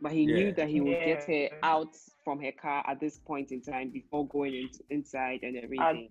but 0.00 0.12
he 0.12 0.26
knew 0.26 0.52
that 0.52 0.68
he 0.68 0.80
would 0.80 0.98
get 1.04 1.24
her 1.24 1.48
out 1.62 1.94
from 2.24 2.40
her 2.40 2.52
car 2.52 2.84
at 2.88 2.98
this 3.00 3.18
point 3.18 3.52
in 3.52 3.60
time 3.60 3.90
before 3.90 4.26
going 4.28 4.54
into, 4.54 4.80
inside 4.90 5.40
and 5.42 5.56
everything 5.56 6.08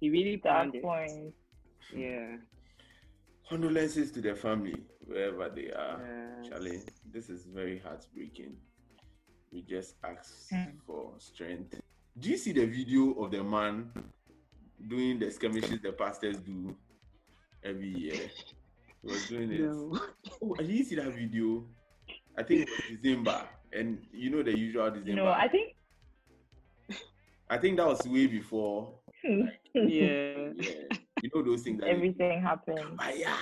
he 0.00 0.10
really 0.10 0.36
That 0.36 0.42
planned 0.72 0.74
it 0.74 0.82
point. 0.82 1.34
yeah 1.94 2.36
Condolences 3.48 4.10
to 4.12 4.20
the 4.20 4.34
family, 4.34 4.74
wherever 5.06 5.48
they 5.48 5.70
are. 5.70 6.00
Yes. 6.42 6.48
Charlie, 6.48 6.80
this 7.12 7.30
is 7.30 7.44
very 7.46 7.78
heartbreaking. 7.78 8.56
We 9.52 9.62
just 9.62 9.94
ask 10.04 10.50
Hmm. 10.50 10.76
for 10.86 11.14
strength. 11.18 11.80
Do 12.18 12.30
you 12.30 12.36
see 12.36 12.52
the 12.52 12.66
video 12.66 13.12
of 13.22 13.30
the 13.30 13.42
man 13.44 13.90
doing 14.88 15.18
the 15.18 15.30
skirmishes 15.30 15.80
the 15.80 15.92
pastors 15.92 16.38
do 16.38 16.74
every 17.62 17.88
year? 17.88 18.30
He 19.02 19.06
was 19.12 19.28
doing 19.28 19.52
it. 19.52 19.60
No. 19.60 19.98
Oh, 20.42 20.54
did 20.54 20.68
you 20.68 20.84
see 20.84 20.96
that 20.96 21.12
video? 21.14 21.64
I 22.36 22.42
think 22.42 22.62
it 22.62 22.68
was 22.68 22.98
December, 23.00 23.48
and 23.72 24.04
you 24.12 24.30
know 24.30 24.42
the 24.42 24.56
usual 24.56 24.90
December. 24.90 25.14
No, 25.14 25.26
I 25.28 25.48
think. 25.48 25.74
I 27.48 27.58
think 27.58 27.76
that 27.76 27.86
was 27.86 28.06
way 28.06 28.26
before. 28.26 28.92
Yeah. 29.74 30.52
Yeah, 30.56 30.88
you 31.22 31.30
know 31.34 31.42
those 31.42 31.62
things 31.62 31.80
that. 31.80 31.88
Everything 31.90 32.40
happened. 32.40 32.98
Aya, 32.98 33.34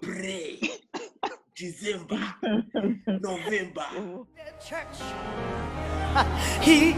pray. 0.00 0.60
December, 1.56 2.18
November. 3.06 3.86
church. 4.64 4.98
He 6.62 6.92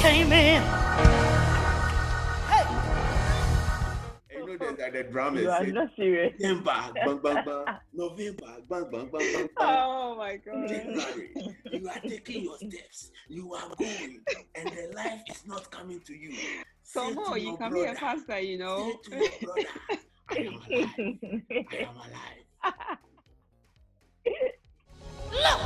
came 0.00 0.32
in. 0.32 0.62
Hey, 2.48 2.66
you 4.32 4.46
know 4.46 4.56
there's 4.58 4.78
like 4.78 4.92
the 4.92 5.02
drama. 5.10 5.40
you 5.40 5.50
are 5.50 5.66
not 5.66 5.88
serious. 5.96 6.32
December, 6.38 6.64
bang, 6.94 7.18
bang, 7.22 7.44
bang. 7.44 7.64
November, 7.92 8.46
bang, 8.68 8.84
bang, 8.90 8.90
bang, 8.90 9.08
bang, 9.12 9.30
bang. 9.32 9.48
Oh 9.58 10.14
my 10.16 10.36
god. 10.36 10.68
January, 10.68 11.30
you 11.72 11.88
are 11.88 12.00
taking 12.00 12.42
your 12.44 12.56
steps. 12.58 13.10
You 13.28 13.54
are 13.54 13.68
going, 13.78 14.20
and 14.54 14.68
the 14.68 14.92
life 14.94 15.22
is 15.28 15.42
not 15.46 15.68
coming 15.70 16.00
to 16.00 16.14
you. 16.14 16.32
Say 16.82 17.14
Come 17.14 17.36
you 17.38 17.48
your 17.50 17.56
can 17.56 17.72
be 17.74 17.82
a 17.84 17.94
pastor, 17.94 18.38
you 18.40 18.58
know. 18.58 18.92
Say 19.08 19.10
to 19.10 19.16
your 19.16 19.30
brother, 19.42 20.00
I 20.30 20.36
am 20.36 20.54
alive. 20.54 20.90
I 21.72 21.76
am 21.76 21.96
alive. 21.96 22.98
look. 25.32 25.60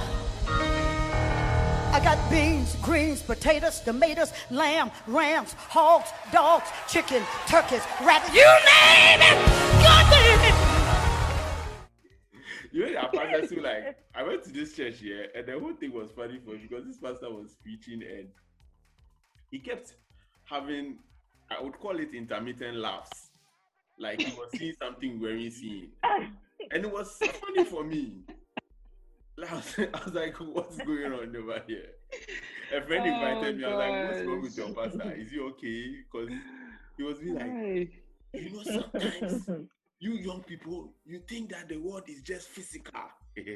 I 1.93 2.01
got 2.03 2.31
beans, 2.31 2.77
greens, 2.83 3.23
potatoes, 3.23 3.81
tomatoes, 3.81 4.33
lamb, 4.51 4.91
rams, 5.07 5.53
hogs, 5.53 6.11
dogs, 6.33 6.69
chicken, 6.89 7.23
turkeys, 7.47 7.83
rabbits. 8.03 8.35
You 8.35 8.45
name 8.45 9.21
it. 9.21 9.39
God 9.83 10.11
damn 10.11 10.41
it. 10.41 10.55
You 12.73 12.93
know, 12.93 12.99
our 13.01 13.11
pastors 13.11 13.51
who 13.51 13.61
like, 13.61 13.97
I 14.15 14.23
went 14.25 14.43
to 14.45 14.51
this 14.51 14.75
church 14.75 14.99
here, 14.99 15.29
and 15.37 15.47
the 15.47 15.59
whole 15.61 15.75
thing 15.75 15.93
was 15.93 16.11
funny 16.11 16.41
for 16.45 16.53
me 16.53 16.67
because 16.69 16.85
this 16.85 16.99
pastor 16.99 17.31
was 17.31 17.55
preaching 17.63 18.03
and 18.03 18.29
he 19.51 19.61
kept 19.61 19.95
having, 20.45 20.99
I 21.51 21.63
would 21.63 21.79
call 21.79 22.01
it 22.01 22.13
intermittent 22.13 22.79
laughs. 22.79 23.24
Like 23.99 24.21
he 24.21 24.33
was 24.33 24.51
seeing 24.57 24.75
something 24.81 25.21
we 25.21 25.29
weren't 25.29 25.53
seeing. 25.53 25.91
And 26.71 26.85
it 26.85 26.93
was 26.93 27.17
funny 27.19 27.65
for 27.65 27.83
me. 27.85 28.23
Like, 29.37 29.53
I 29.53 29.57
was, 29.57 29.75
I 29.79 30.01
was 30.05 30.15
like, 30.15 30.37
what's 30.39 30.79
going 30.79 31.13
on 31.13 31.37
over 31.37 31.61
here? 31.67 31.87
A 32.77 32.81
friend 32.83 33.03
oh, 33.05 33.09
invited 33.15 33.55
Oh, 33.55 33.59
me. 33.59 33.65
I 33.65 33.69
was 33.69 33.79
like, 33.79 34.09
what's 34.09 34.23
wrong 34.27 34.43
with 34.43 34.57
your 34.57 34.69
pastor? 34.71 35.13
Is 35.13 35.31
he 35.31 35.41
okay? 35.41 35.95
Because 36.11 36.29
he 36.97 37.03
was 37.03 37.19
being 37.19 37.35
like, 37.35 37.51
Hey. 37.51 37.91
you 38.33 38.51
know, 38.51 38.63
sometimes 38.63 39.49
you 39.99 40.13
young 40.13 40.43
people, 40.45 40.93
you 41.05 41.19
think 41.29 41.51
that 41.51 41.69
the 41.69 41.77
world 41.79 42.05
is 42.09 42.23
just 42.23 42.49
physical. 42.49 42.95
what 43.37 43.47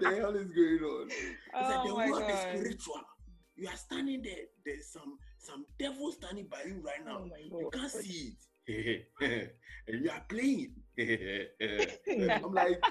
the 0.00 0.16
hell 0.18 0.36
is 0.36 0.50
going 0.52 0.82
on? 0.82 1.08
It's 1.08 1.54
like 1.54 1.56
Oh 1.80 1.88
the 1.88 1.94
my 1.94 2.10
world 2.10 2.30
is 2.30 2.38
spiritual. 2.40 3.00
You 3.56 3.68
are 3.68 3.76
standing 3.76 4.20
there. 4.22 4.44
There's 4.66 4.88
some 4.88 5.16
some 5.42 5.66
devil 5.78 6.12
standing 6.12 6.46
by 6.46 6.62
you 6.66 6.80
right 6.84 7.04
now. 7.04 7.24
Oh 7.52 7.60
you 7.60 7.70
can't 7.72 7.90
see 7.90 8.36
it, 8.66 9.06
and 9.88 10.04
you 10.04 10.10
are 10.10 10.24
playing. 10.28 10.72
I'm 12.44 12.52
like, 12.54 12.82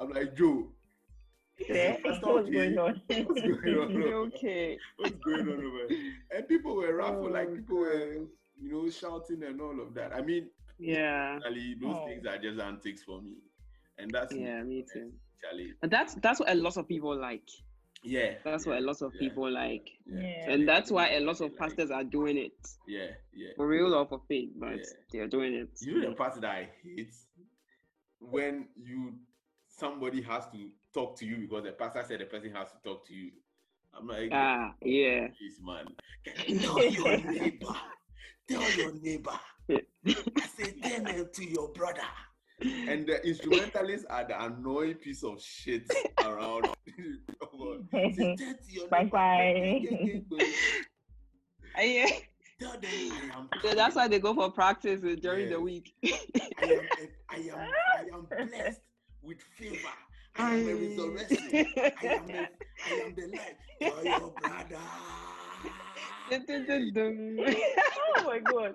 I'm 0.00 0.10
like 0.10 0.34
Joe. 0.36 0.68
Yeah, 1.68 1.96
That's 2.04 2.22
what's 2.22 2.48
okay. 2.48 2.52
going 2.52 2.78
on? 2.78 3.02
What's 3.08 3.42
going 3.42 3.78
on? 3.78 4.02
okay. 4.34 4.78
What's 4.96 5.16
going 5.24 5.48
on 5.48 5.64
over 5.64 5.88
there? 5.88 5.98
And 6.38 6.48
people 6.48 6.76
were 6.76 6.96
raffle, 6.96 7.30
like 7.30 7.48
Oh, 7.50 7.56
people 7.56 7.76
were, 7.78 8.14
you 8.60 8.72
know, 8.72 8.90
shouting 8.90 9.42
and 9.44 9.60
all 9.60 9.80
of 9.80 9.94
that. 9.94 10.14
I 10.14 10.22
mean, 10.22 10.48
Yeah. 10.78 11.38
Charlie, 11.40 11.76
those 11.80 11.96
Oh. 11.96 12.06
things 12.06 12.26
are 12.26 12.38
just 12.38 12.60
antics 12.60 13.02
for 13.04 13.20
me, 13.22 13.34
and 13.98 14.10
that's 14.10 14.34
Yeah, 14.34 14.62
me 14.62 14.84
too. 14.92 15.12
Charlie. 15.42 15.74
But 15.80 15.90
that's 15.90 16.14
that's 16.16 16.40
what 16.40 16.50
a 16.50 16.54
lot 16.54 16.76
of 16.76 16.88
people 16.88 17.16
like. 17.16 17.48
Yeah, 18.02 18.34
That's 18.44 18.66
yeah, 18.66 18.72
what 18.72 18.78
a 18.82 18.84
lot 18.84 19.02
of 19.02 19.12
yeah, 19.14 19.20
people 19.20 19.50
like. 19.50 19.88
Yeah, 20.06 20.20
Yeah. 20.20 20.50
And 20.50 20.68
that's 20.68 20.90
why 20.90 21.10
a 21.10 21.20
lot 21.20 21.40
of 21.40 21.56
pastors 21.56 21.90
are 21.90 22.04
doing 22.04 22.36
it. 22.36 22.52
Yeah, 22.86 23.06
yeah. 23.32 23.50
For 23.56 23.66
real 23.66 23.94
or 23.94 24.06
for 24.06 24.20
fake, 24.28 24.50
but 24.56 24.72
Yeah. 24.78 24.84
they're 25.12 25.28
doing 25.28 25.54
it. 25.54 25.70
You 25.80 26.00
know 26.00 26.10
the 26.10 26.14
part 26.16 26.34
that 26.40 26.44
I 26.44 26.68
hate 26.82 27.14
when 28.20 28.68
you 28.76 29.14
somebody 29.68 30.22
has 30.22 30.46
to 30.50 30.68
talk 30.92 31.16
to 31.18 31.26
you 31.26 31.38
because 31.38 31.64
the 31.64 31.72
pastor 31.72 32.04
said 32.06 32.20
the 32.20 32.26
person 32.26 32.52
has 32.54 32.70
to 32.72 32.78
talk 32.84 33.06
to 33.06 33.14
you. 33.14 33.30
I'm 33.94 34.06
like, 34.06 34.30
Ah, 34.32 34.72
yeah. 34.82 35.28
Please, 35.38 35.60
man. 35.62 35.86
Tell 36.60 36.84
your 36.90 37.16
neighbor. 37.24 37.74
Tell 38.48 38.70
your 38.72 38.92
neighbor. 38.94 39.38
I 39.70 40.46
say, 40.56 40.72
tell 40.82 41.06
it 41.06 41.32
to 41.34 41.44
your 41.48 41.68
brother. 41.68 42.02
And 42.60 43.06
the 43.06 43.26
instrumentalists 43.26 44.06
are 44.08 44.24
the 44.26 44.42
annoying 44.44 44.94
piece 44.94 45.24
of 45.24 45.42
shit 45.42 45.90
around. 46.24 46.68
God. 47.58 47.86
Say, 47.90 48.36
tell 48.38 48.54
to 48.54 49.06
Bye. 49.10 49.86
Yeah. 51.78 52.06
Tell 52.60 52.72
them 52.72 52.90
I 52.92 53.38
am. 53.38 53.48
So 53.62 53.74
that's 53.74 53.96
why 53.96 54.08
they 54.08 54.18
go 54.18 54.34
for 54.34 54.50
practice 54.50 55.02
uh, 55.02 55.16
during 55.20 55.50
the 55.50 55.60
week. 55.60 55.94
I 56.04 56.10
am, 56.62 56.80
I 57.28 57.36
am, 57.36 57.58
I 57.58 58.16
am 58.16 58.26
blessed 58.48 58.80
with 59.22 59.40
favor. 59.56 59.88
I 60.36 60.54
am 60.54 60.68
a 60.68 60.74
resurrection. 60.74 61.66
I 61.76 62.06
am, 62.06 62.30
a, 62.30 62.48
I 62.86 62.94
am 63.04 63.14
the 63.14 63.26
light. 63.36 63.56
Tell 63.80 64.04
your 64.04 64.30
brother. 64.30 64.78
Dun, 66.30 66.44
dun, 66.46 66.66
dun, 66.66 66.92
dun. 66.94 67.38
oh 68.18 68.24
my 68.24 68.38
god. 68.38 68.74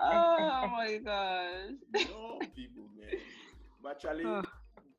oh 0.00 0.66
my 0.72 0.98
gosh. 1.04 1.76
no 1.92 2.38
people, 2.54 2.88
man. 2.98 3.20
But 3.82 4.00
Charlie, 4.00 4.24
Ah. 4.26 4.42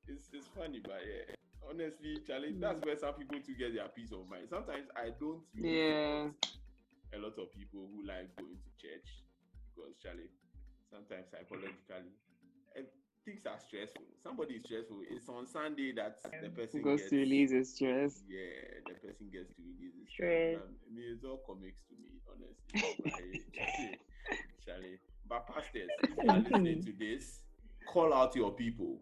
it's, 0.08 0.30
it's 0.34 0.47
funny, 0.55 0.80
but 0.84 1.01
yeah. 1.03 1.36
Honestly, 1.70 2.18
Charlie, 2.26 2.55
that's 2.60 2.80
where 2.86 2.95
some 2.97 3.14
people 3.16 3.39
to 3.43 3.53
get 3.53 3.74
their 3.76 3.88
peace 3.89 4.12
of 4.14 4.30
mind. 4.30 4.47
Sometimes 4.49 4.88
I 4.95 5.12
don't 5.20 5.41
Yeah. 5.53 6.32
a 7.12 7.18
lot 7.20 7.36
of 7.38 7.51
people 7.51 7.89
who 7.91 8.05
like 8.08 8.32
going 8.38 8.55
to 8.55 8.72
church 8.80 9.08
because 9.76 9.91
Charlie, 10.01 10.32
sometimes 10.89 11.28
psychologically, 11.32 12.16
things 13.28 13.45
are 13.45 13.59
stressful. 13.59 14.03
Somebody 14.23 14.55
is 14.55 14.63
stressful. 14.63 15.01
It's 15.11 15.28
on 15.28 15.45
Sunday 15.45 15.91
that 15.97 16.17
the 16.41 16.49
person 16.49 16.82
Goes 16.82 17.01
gets 17.01 17.09
to 17.11 17.17
release 17.17 17.51
his 17.51 17.73
stress. 17.75 18.23
Yeah, 18.30 18.80
the 18.88 18.93
person 18.93 19.28
gets 19.32 19.49
to 19.55 19.61
release 19.61 19.93
his 19.99 20.09
Stress. 20.09 20.55
Um, 20.55 20.61
I 20.88 20.95
mean, 20.95 21.05
it's 21.13 21.23
all 21.25 21.41
comics 21.45 21.82
to 21.89 21.95
me, 21.99 22.23
honestly. 22.32 23.11
Charlie, 23.11 23.99
Charlie. 24.65 24.99
But 25.30 25.45
pastors, 25.47 25.89
if 26.03 26.09
you 26.23 26.30
are 26.32 26.39
listening 26.39 26.84
to 26.86 26.93
this, 26.97 27.41
call 27.86 28.13
out 28.13 28.34
your 28.36 28.51
people. 28.51 29.01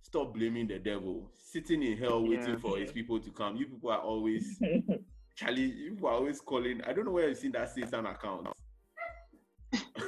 Stop 0.00 0.32
blaming 0.32 0.66
the 0.66 0.78
devil. 0.78 1.30
Sitting 1.34 1.82
in 1.82 1.98
hell 1.98 2.22
waiting 2.22 2.48
Yeah. 2.54 2.56
for 2.56 2.78
his 2.78 2.90
people 2.92 3.20
to 3.20 3.30
come. 3.30 3.56
You 3.56 3.66
people 3.66 3.90
are 3.90 4.00
always 4.00 4.58
Charlie, 5.36 5.62
you 5.70 5.90
people 5.90 6.08
are 6.08 6.14
always 6.14 6.40
calling. 6.40 6.80
I 6.86 6.94
don't 6.94 7.04
know 7.04 7.10
where 7.10 7.28
you've 7.28 7.36
seen 7.36 7.52
that 7.52 7.74
Satan 7.74 8.06
account. 8.06 8.48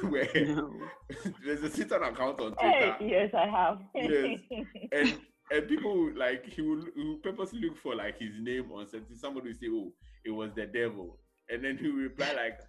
Where 0.03 0.29
No. 0.35 0.73
there's 1.45 1.63
a 1.63 1.69
Satan 1.69 2.03
account 2.03 2.39
on 2.39 2.55
hey, 2.59 2.93
Twitter. 2.97 3.13
yes, 3.13 3.33
I 3.33 3.47
have. 3.47 3.79
Yes. 3.95 4.39
and 4.91 5.19
and 5.51 5.67
people 5.67 6.11
like 6.15 6.45
he 6.45 6.61
will, 6.61 6.83
he 6.95 7.03
will 7.03 7.17
purposely 7.17 7.59
look 7.61 7.77
for 7.77 7.95
like 7.95 8.17
his 8.19 8.33
name 8.39 8.71
on 8.71 8.87
something. 8.87 9.15
Somebody 9.17 9.49
will 9.49 9.55
say, 9.55 9.67
"Oh, 9.69 9.91
it 10.23 10.31
was 10.31 10.51
the 10.55 10.65
devil," 10.67 11.17
and 11.49 11.63
then 11.63 11.77
he 11.77 11.87
will 11.87 12.03
reply 12.03 12.33
like, 12.33 12.59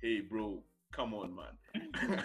"Hey, 0.00 0.20
bro, 0.20 0.62
come 0.92 1.14
on, 1.14 1.34
man. 1.34 1.84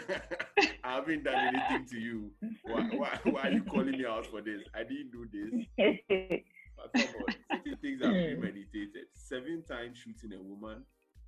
I 0.83 0.95
haven't 0.95 1.23
done 1.23 1.55
anything 1.55 1.85
to 1.89 1.99
you. 1.99 2.31
Why, 2.63 2.81
why, 2.93 3.19
why 3.23 3.41
are 3.43 3.51
you 3.51 3.63
calling 3.63 3.91
me 3.97 4.05
out 4.05 4.25
for 4.27 4.41
this? 4.41 4.61
I 4.75 4.83
didn't 4.83 5.11
do 5.11 5.25
this." 5.31 5.65
But 6.75 6.93
come 6.93 7.15
on, 7.27 7.35
certain 7.51 7.77
things 7.81 8.01
are 8.01 8.11
premeditated. 8.11 9.05
Seven 9.13 9.63
times 9.67 9.97
shooting 9.97 10.37
a 10.37 10.41
woman. 10.41 10.83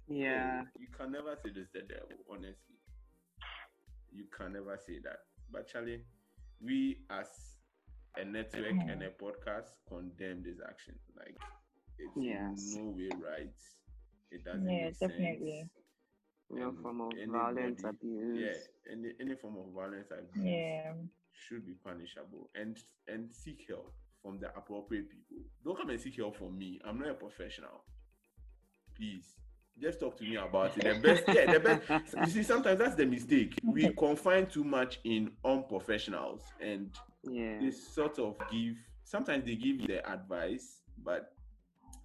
Yeah. 0.08 0.62
oh, 0.64 0.68
you 0.80 0.88
can 0.96 1.12
never 1.12 1.36
say 1.44 1.50
this 1.56 1.68
the 1.74 1.82
devil. 1.82 2.18
Honestly, 2.30 2.76
you 4.16 4.26
can 4.36 4.54
never 4.54 4.78
say 4.86 5.00
that. 5.04 5.20
But 5.52 5.68
Charlie, 5.68 6.02
we 6.62 6.98
as 7.10 7.28
a 8.18 8.24
network 8.26 8.72
and 8.72 9.04
a 9.04 9.10
podcast 9.10 9.70
condemn 9.88 10.42
this 10.44 10.58
action. 10.68 10.96
Like 11.18 11.36
it's 12.00 12.14
Yes. 12.18 12.76
no 12.78 12.92
way 12.96 13.10
right. 13.22 13.54
It 14.32 14.44
doesn't 14.44 14.68
Yeah, 14.70 14.86
make 14.86 15.00
definitely. 15.00 15.60
sense. 15.60 15.72
No 16.50 16.70
And 16.70 16.78
form 16.82 17.02
of 17.02 17.12
anybody- 17.14 17.32
violence, 17.56 17.84
abuse. 17.84 18.40
Yeah, 18.40 18.92
any 18.94 19.10
any 19.20 19.36
form 19.36 19.58
of 19.58 19.74
violence 19.74 20.12
abuse 20.12 20.46
yeah. 20.46 20.94
should 21.34 21.66
be 21.66 21.74
punishable 21.84 22.50
and 22.56 22.78
and 23.08 23.34
seek 23.36 23.66
help 23.68 23.94
from 24.22 24.40
the 24.40 24.56
appropriate 24.56 25.10
people. 25.10 25.44
Don't 25.64 25.78
come 25.78 25.90
and 25.90 26.00
seek 26.00 26.16
help 26.18 26.36
from 26.38 26.58
me. 26.58 26.80
I'm 26.86 27.00
not 27.00 27.10
a 27.10 27.14
professional. 27.16 27.84
Please. 28.96 29.36
Just 29.80 30.00
talk 30.00 30.18
to 30.18 30.24
me 30.24 30.38
about 30.38 30.78
it. 30.78 30.84
The 30.84 30.96
best, 31.02 31.24
yeah, 31.28 31.52
the 31.52 31.60
best. 31.60 31.82
You 32.18 32.28
see, 32.28 32.44
sometimes 32.44 32.80
that's 32.80 32.96
the 32.96 33.06
mistake. 33.06 33.58
We 33.64 33.90
confine 34.00 34.48
too 34.48 34.64
much 34.64 35.00
in 35.04 35.32
unprofessionals, 35.44 36.42
and 36.62 36.92
Yeah. 37.24 37.60
they 37.60 37.72
sort 37.72 38.18
of 38.20 38.38
give. 38.52 38.76
Sometimes 39.04 39.46
they 39.46 39.56
give 39.56 39.82
you 39.82 39.88
the 39.88 40.10
advice, 40.10 40.82
but 41.04 41.34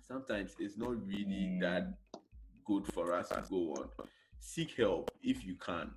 sometimes 0.02 0.56
it's 0.58 0.76
not 0.76 0.90
really 1.06 1.58
that 1.60 1.94
good 2.66 2.86
for 2.92 3.14
us 3.14 3.28
to 3.28 3.42
go 3.48 3.74
on. 3.74 3.88
Seek 4.40 4.76
help 4.76 5.10
if 5.22 5.44
you 5.44 5.54
can. 5.54 5.92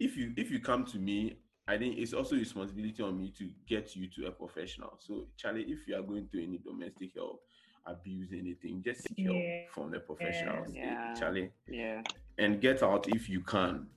If 0.00 0.16
you 0.16 0.32
if 0.36 0.50
you 0.50 0.58
come 0.58 0.84
to 0.86 0.98
me, 0.98 1.36
I 1.68 1.76
think 1.76 1.98
it's 1.98 2.14
also 2.14 2.36
responsibility 2.36 3.02
on 3.02 3.18
me 3.18 3.32
to 3.38 3.50
get 3.68 3.94
you 3.94 4.08
to 4.16 4.26
a 4.26 4.30
professional. 4.32 4.98
So, 5.00 5.26
Charlie, 5.36 5.64
if 5.68 5.86
you 5.86 5.96
are 5.96 6.02
going 6.02 6.28
to 6.32 6.42
any 6.42 6.58
domestic 6.58 7.12
help, 7.14 7.40
abuse, 7.86 8.32
anything, 8.32 8.82
just 8.82 9.02
seek 9.08 9.18
Yeah. 9.18 9.32
help 9.32 9.70
from 9.70 9.90
the 9.90 10.00
professionals, 10.00 10.72
Yeah. 10.74 11.14
Charlie, 11.14 11.50
Yeah. 11.68 12.02
and 12.38 12.60
get 12.60 12.82
out 12.82 13.08
if 13.08 13.28
you 13.28 13.40
can. 13.42 13.88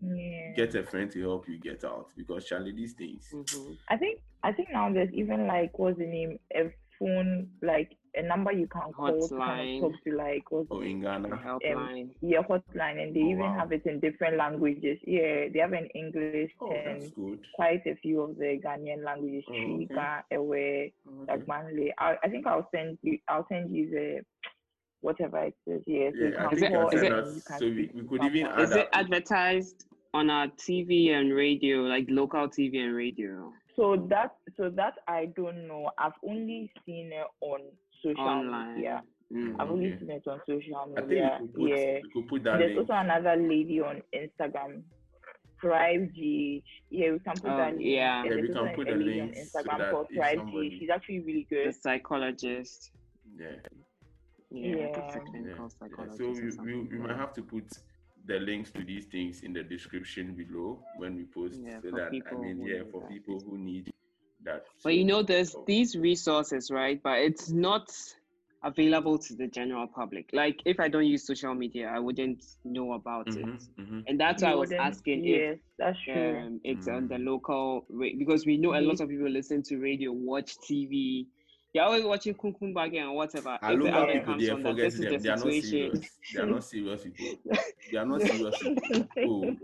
Yeah. 0.00 0.52
Get 0.54 0.74
a 0.74 0.82
friend 0.82 1.10
to 1.12 1.20
help 1.22 1.48
you 1.48 1.58
get 1.58 1.82
out 1.84 2.12
because, 2.16 2.46
Charlie, 2.46 2.72
these 2.72 2.92
things. 2.92 3.30
Mhm. 3.32 3.78
I 3.88 3.96
think 3.96 4.20
I 4.42 4.52
think 4.52 4.68
now 4.72 4.92
there's 4.92 5.10
even 5.14 5.46
like 5.46 5.78
what's 5.78 5.96
the 5.98 6.06
name? 6.06 6.38
A 6.54 6.70
phone 7.04 7.48
like 7.62 7.90
a 8.16 8.22
number 8.22 8.52
you 8.52 8.66
can 8.68 8.92
call 8.92 9.28
to 9.28 9.36
kind 9.36 9.68
Hotline. 9.68 9.76
of 9.76 9.92
talk 9.92 10.04
to 10.04 10.16
like 10.16 10.50
what's 10.50 10.68
Oh, 10.70 10.80
in 10.80 11.00
A 11.00 11.02
Ghana, 11.04 11.28
helpline. 11.44 12.10
yeah 12.22 12.42
hotline 12.48 13.02
and 13.02 13.14
they 13.14 13.20
Oh, 13.22 13.30
even 13.30 13.40
wow. 13.40 13.58
have 13.58 13.72
it 13.72 13.82
in 13.86 14.00
different 14.00 14.36
languages. 14.38 14.98
Yeah, 15.06 15.48
they 15.52 15.60
have 15.60 15.72
an 15.72 15.88
English 15.94 16.52
oh, 16.60 16.70
and 16.70 17.02
that's 17.02 17.10
good. 17.14 17.38
quite 17.54 17.86
a 17.86 17.94
few 17.96 18.20
of 18.22 18.36
the 18.38 18.60
Ghanaian 18.64 19.04
languages. 19.04 19.44
Oh, 19.48 19.54
okay. 19.54 19.94
Ewe, 20.32 20.90
Okay. 21.22 21.42
Dagbanli. 21.42 21.90
I, 21.98 22.16
I 22.24 22.28
think 22.28 22.46
I'll 22.46 22.68
send 22.74 22.98
you 23.02 23.18
I'll 23.28 23.46
send 23.48 23.74
you 23.74 23.90
the 23.90 24.20
whatever 25.00 25.44
it 25.44 25.54
is. 25.66 25.82
Yeah, 25.86 26.10
so 26.10 26.24
Yeah, 26.24 26.46
I 26.46 26.54
think 26.54 26.72
I 26.74 26.76
call 26.76 26.90
said 26.90 27.02
and 27.02 27.12
that- 27.12 27.24
then 27.24 27.34
you 27.34 27.42
can 27.46 27.58
so 27.58 27.66
we- 27.66 27.90
we 27.94 28.08
could 28.08 28.24
even 28.24 28.46
add 28.46 28.60
Is 28.60 28.70
it 28.76 28.88
advertised 28.92 29.86
on 30.14 30.30
our 30.30 30.48
TV 30.48 31.10
and 31.10 31.34
radio, 31.34 31.82
like 31.82 32.06
local 32.08 32.48
TV 32.48 32.78
and 32.78 32.94
radio? 32.94 33.52
So 33.76 34.06
that 34.10 34.36
so 34.56 34.70
that 34.70 34.94
I 35.08 35.26
don't 35.36 35.66
know. 35.66 35.90
I've 35.98 36.12
only 36.28 36.70
seen 36.86 37.10
it 37.12 37.26
on 37.40 37.60
social 38.02 38.20
Online. 38.24 38.74
media. 38.76 39.02
Mm. 39.32 39.56
I've 39.58 39.70
only 39.70 39.88
Okay. 39.92 39.98
seen 40.00 40.10
it 40.10 40.22
on 40.28 40.40
social 40.46 40.76
I 40.96 41.00
think 41.00 41.08
media. 41.08 41.38
we 41.40 41.46
could 41.48 41.54
put, 41.54 41.68
yeah. 41.70 41.98
we 42.02 42.10
could 42.12 42.28
put 42.28 42.44
that 42.44 42.58
There's 42.58 42.76
link. 42.76 42.90
also 42.90 43.00
another 43.00 43.36
lady 43.36 43.80
on 43.80 44.02
Instagram, 44.14 44.82
Thrive 45.60 46.08
GH. 46.12 46.62
Yeah, 46.90 47.10
we 47.12 47.18
can 47.18 47.34
put 47.34 47.50
Oh, 47.50 47.56
that 47.56 47.80
yeah. 47.80 48.22
Yeah, 48.24 48.34
we 48.36 48.48
can 48.48 48.74
put 48.76 48.86
the 48.86 48.92
lady 48.94 49.20
on 49.20 49.26
links 49.32 49.52
so 49.52 49.58
Instagram 49.58 49.78
that 49.78 49.90
called 49.90 50.06
if 50.10 50.16
Thrive 50.16 50.36
somebody- 50.38 50.70
GH. 50.70 50.78
She's 50.78 50.90
actually 50.90 51.20
really 51.20 51.46
The 51.50 51.56
good. 51.64 51.74
psychologist. 51.74 52.92
Yeah. 53.36 53.46
Yeah. 54.50 54.76
Yeah. 54.76 54.92
That's 54.94 55.16
a 55.16 55.20
Yeah. 55.34 55.40
yeah. 55.48 55.68
So 56.16 56.24
or 56.26 56.32
we, 56.32 56.74
we, 56.76 56.82
we 56.92 56.98
might 56.98 57.16
have 57.16 57.32
to 57.34 57.42
put 57.42 57.64
the 58.26 58.38
links 58.38 58.70
to 58.72 58.84
these 58.84 59.06
things 59.06 59.42
in 59.42 59.52
the 59.52 59.62
description 59.62 60.34
below 60.34 60.82
when 60.96 61.16
we 61.16 61.24
post 61.24 61.60
Yeah, 61.62 61.80
so 61.82 61.90
for 61.90 62.00
that 62.00 62.20
I 62.30 62.34
people 62.34 62.36
mean 62.36 62.60
who 62.60 62.68
yeah 62.68 62.82
need 62.82 62.92
for 62.92 63.00
that. 63.00 63.08
people 63.08 63.40
who 63.40 63.58
need 63.58 63.90
that. 64.44 64.64
But 64.82 64.94
you 64.96 65.04
know, 65.04 65.22
there's 65.22 65.56
so- 65.56 65.64
these 65.66 65.96
resources, 65.96 66.70
right? 66.70 67.00
But 67.02 67.20
it's 67.20 67.50
not 67.50 67.90
available 68.62 69.18
to 69.18 69.34
the 69.34 69.46
general 69.48 69.86
public. 69.86 70.30
Like 70.32 70.60
if 70.64 70.80
I 70.80 70.88
don't 70.88 71.06
use 71.06 71.26
social 71.26 71.54
media, 71.54 71.88
I 71.88 71.98
wouldn't 71.98 72.44
know 72.64 72.92
about 72.92 73.36
it. 73.36 73.48
Mhm, 73.48 73.68
mhm. 73.78 74.06
And 74.06 74.20
that's 74.20 74.42
why 74.42 74.50
I 74.52 74.54
was 74.54 74.72
asking 74.78 75.24
Yes, 75.24 75.58
that's 75.78 75.98
if 76.06 76.06
true. 76.12 76.44
um, 76.46 76.60
it's 76.64 76.88
on 76.88 77.06
Mm. 77.06 77.08
the 77.08 77.18
local 77.18 77.86
ra- 77.90 78.08
because 78.18 78.46
we 78.46 78.56
know 78.58 78.74
a 78.74 78.80
lot 78.82 79.00
of 79.00 79.08
people 79.08 79.28
listen 79.28 79.62
to 79.64 79.78
radio, 79.78 80.12
watch 80.12 80.56
TV. 80.66 81.26
They're 81.74 81.82
always 81.82 82.04
watching 82.04 82.34
Kumkum 82.34 82.72
Bhagya 82.72 83.02
and 83.02 83.14
whatever. 83.16 83.58
I 83.60 83.72
if 83.72 83.78
the 83.78 83.84
look 83.84 83.88
advert 83.92 84.08
at 84.10 84.14
people 84.14 84.32
comes 84.32 84.46
there, 84.46 84.56
forget 84.58 84.76
this 84.76 84.94
is 84.94 85.00
them. 85.00 85.12
the 85.12 85.18
They 85.18 85.28
are 85.28 85.36
not 85.36 85.42
situation. 85.42 85.70
serious. 85.70 86.10
They 86.32 86.40
are 86.40 86.46
not 86.46 86.64
serious 86.64 87.02
people. 87.02 87.38
They 87.90 87.98
are 87.98 88.06
not 88.06 88.20
serious 88.22 88.58
people. 88.62 89.08
Oh, 89.18 89.56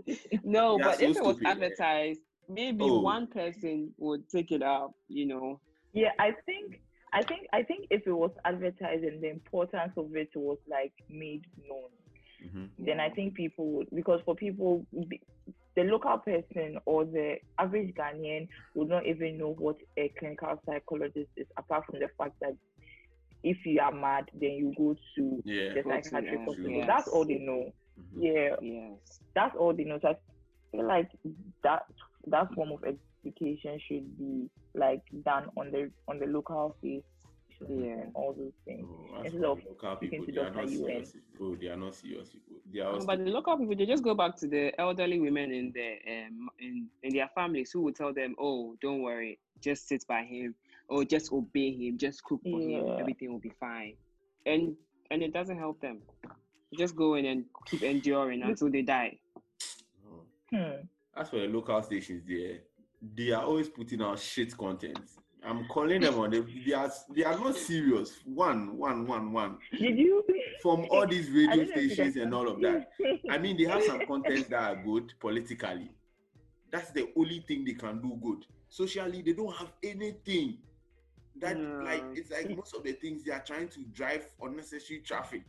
No, 0.43 0.77
They 0.77 0.83
but 0.83 0.97
so 0.99 1.05
if 1.05 1.17
it 1.17 1.23
was 1.23 1.35
stupid. 1.37 1.47
advertised, 1.47 2.19
maybe 2.49 2.83
Oh. 2.83 2.99
one 2.99 3.27
person 3.27 3.93
would 3.97 4.27
take 4.29 4.51
it 4.51 4.61
up, 4.61 4.91
you 5.07 5.25
know. 5.25 5.61
Yeah, 5.93 6.11
I 6.19 6.31
think 6.45 6.81
I 7.13 7.23
think 7.23 7.47
I 7.53 7.63
think 7.63 7.87
if 7.89 8.05
it 8.05 8.11
was 8.11 8.31
advertised 8.45 9.03
and 9.05 9.21
the 9.21 9.29
importance 9.29 9.93
of 9.97 10.13
it 10.15 10.29
was 10.35 10.57
like 10.69 10.93
made 11.09 11.45
known, 11.67 11.89
mhm. 12.45 12.69
then 12.77 12.99
I 12.99 13.09
think 13.09 13.35
people 13.35 13.71
would 13.71 13.87
because 13.93 14.21
for 14.25 14.35
people 14.35 14.85
the- 15.75 15.83
the 15.83 15.89
local 15.89 16.17
person 16.19 16.77
or 16.85 17.05
the 17.05 17.37
average 17.57 17.93
Ghanaian 17.95 18.47
would 18.75 18.89
not 18.89 19.05
even 19.05 19.37
know 19.37 19.53
what 19.53 19.77
a 19.97 20.09
clinical 20.09 20.61
psychologist 20.65 21.29
is, 21.37 21.47
apart 21.57 21.85
from 21.85 21.99
the 21.99 22.07
fact 22.17 22.39
that 22.41 22.55
if 23.43 23.57
you 23.65 23.79
are 23.81 23.91
mad, 23.91 24.29
then 24.33 24.51
you 24.51 24.73
go 24.77 24.95
to 25.15 25.41
yeah. 25.45 25.73
the 25.73 25.83
psychiatric 25.83 26.39
hospital. 26.41 26.71
yes. 26.71 26.87
That's 26.87 27.07
all 27.07 27.25
they 27.25 27.39
know. 27.39 27.71
Mhm. 27.99 28.23
Yeah, 28.23 28.55
Yes. 28.61 29.21
that's 29.33 29.55
all 29.55 29.73
they 29.73 29.83
know. 29.83 29.99
So 29.99 30.09
I 30.09 30.17
feel 30.71 30.85
like 30.85 31.09
that 31.63 31.85
that 32.27 32.53
form 32.53 32.71
of 32.71 32.83
education 32.83 33.79
should 33.79 34.17
be 34.17 34.49
like 34.75 35.01
done 35.23 35.49
on 35.57 35.71
the 35.71 35.91
on 36.07 36.19
the 36.19 36.27
local 36.27 36.75
face 36.81 37.03
Yeah. 37.69 37.93
and 38.03 38.11
all 38.13 38.33
those 38.33 38.53
things. 38.65 38.87
Oh, 38.89 39.21
Instead 39.23 39.43
of 39.43 39.59
local 39.65 39.95
people, 39.97 40.25
they 40.25 40.39
are 40.41 40.45
Dr. 40.49 40.55
not 40.55 40.69
UN. 40.71 40.85
serious 40.85 41.11
people. 41.11 41.47
Oh, 41.47 41.55
they 41.55 41.67
are 41.67 41.77
not 41.77 41.95
serious 41.95 42.29
people. 42.29 42.55
They 42.71 42.79
are 42.79 42.83
No, 42.89 42.93
also 42.95 43.07
but 43.07 43.25
the 43.25 43.31
local 43.31 43.57
people, 43.57 43.75
they 43.75 43.85
just 43.85 44.03
go 44.03 44.15
back 44.15 44.35
to 44.37 44.47
the 44.47 44.79
elderly 44.79 45.19
women 45.19 45.51
in 45.51 45.71
their 45.73 45.97
um 46.07 46.49
in, 46.59 46.87
in 47.03 47.13
their 47.13 47.29
families 47.35 47.71
who 47.71 47.81
will 47.81 47.93
tell 47.93 48.13
them, 48.13 48.35
"Oh, 48.39 48.75
don't 48.81 49.01
worry, 49.01 49.39
just 49.59 49.87
sit 49.87 50.05
by 50.07 50.23
him, 50.23 50.55
or 50.87 51.03
just 51.05 51.31
obey 51.31 51.71
him, 51.71 51.97
just 51.97 52.23
cook 52.23 52.41
for 52.43 52.59
him, 52.59 52.99
everything 52.99 53.31
will 53.31 53.39
be 53.39 53.53
fine," 53.59 53.95
and 54.45 54.75
and 55.11 55.21
it 55.21 55.33
doesn't 55.33 55.57
help 55.57 55.79
them. 55.81 56.01
Just 56.77 56.95
go 56.95 57.15
in 57.15 57.25
and 57.25 57.45
keep 57.65 57.83
enduring 57.83 58.43
until 58.43 58.69
they 58.71 58.81
die. 58.81 59.19
Oh. 60.07 60.23
Hmm. 60.49 60.85
As 61.15 61.29
for 61.29 61.39
the 61.39 61.47
local 61.47 61.83
stations, 61.83 62.23
there, 62.25 62.59
they 63.15 63.31
are 63.31 63.43
always 63.43 63.67
putting 63.67 64.01
out 64.01 64.17
shit 64.19 64.55
content. 64.57 64.99
I'm 65.43 65.65
calling 65.69 66.01
them 66.01 66.19
on 66.19 66.29
them. 66.31 66.47
They 66.65 66.73
are 66.73 66.91
they 67.15 67.23
are 67.23 67.37
not 67.37 67.55
serious. 67.55 68.19
One, 68.25 68.77
one, 68.77 69.07
one, 69.07 69.31
one. 69.33 69.57
Did 69.77 69.97
you? 69.97 70.23
From 70.61 70.85
all 70.91 71.07
these 71.07 71.29
radio 71.31 71.47
don't 71.55 71.57
know 71.57 71.63
if 71.63 71.75
you 71.83 71.89
stations 71.89 72.15
and 72.17 72.33
all 72.33 72.47
of 72.47 72.61
that. 72.61 72.89
I 73.29 73.37
mean, 73.39 73.57
they 73.57 73.63
have 73.65 73.83
some 73.83 74.05
contents 74.05 74.49
that 74.49 74.61
are 74.61 74.75
good 74.83 75.11
politically. 75.19 75.89
That's 76.71 76.91
the 76.91 77.09
only 77.17 77.43
thing 77.47 77.65
they 77.65 77.73
can 77.73 78.01
do 78.01 78.17
good. 78.21 78.45
Socially, 78.69 79.21
they 79.23 79.33
don't 79.33 79.53
have 79.55 79.71
anything. 79.83 80.59
That 81.37 81.57
No. 81.57 81.83
like 81.83 82.03
it's 82.13 82.29
like 82.29 82.55
most 82.55 82.75
of 82.75 82.83
the 82.83 82.91
things 82.93 83.23
they 83.23 83.31
are 83.31 83.43
trying 83.43 83.69
to 83.69 83.79
drive 83.93 84.25
unnecessary 84.41 84.99
traffic. 84.99 85.43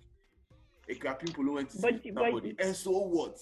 A 0.88 0.94
people 1.14 1.52
went 1.52 1.70
to 1.70 1.78
But- 1.80 2.02
see 2.02 2.10
but- 2.10 2.24
somebody, 2.24 2.56
and 2.58 2.74
so 2.74 2.90
what? 2.92 3.38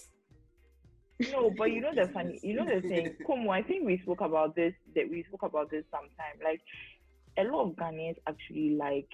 No, 1.31 1.51
but 1.57 1.71
you 1.71 1.81
know 1.81 1.93
the 1.93 2.07
funny, 2.11 2.39
you 2.41 2.55
know 2.55 2.65
the 2.65 2.81
thing, 2.81 3.15
Kumu, 3.27 3.49
I 3.49 3.61
think 3.61 3.85
we 3.85 3.99
spoke 3.99 4.21
about 4.21 4.55
this, 4.55 4.73
that 4.95 5.09
we 5.09 5.23
spoke 5.27 5.43
about 5.43 5.69
this 5.69 5.83
sometime. 5.91 6.39
Like, 6.43 6.61
a 7.37 7.43
lot 7.43 7.67
of 7.67 7.75
Ghanaians 7.75 8.17
actually 8.27 8.71
like 8.71 9.07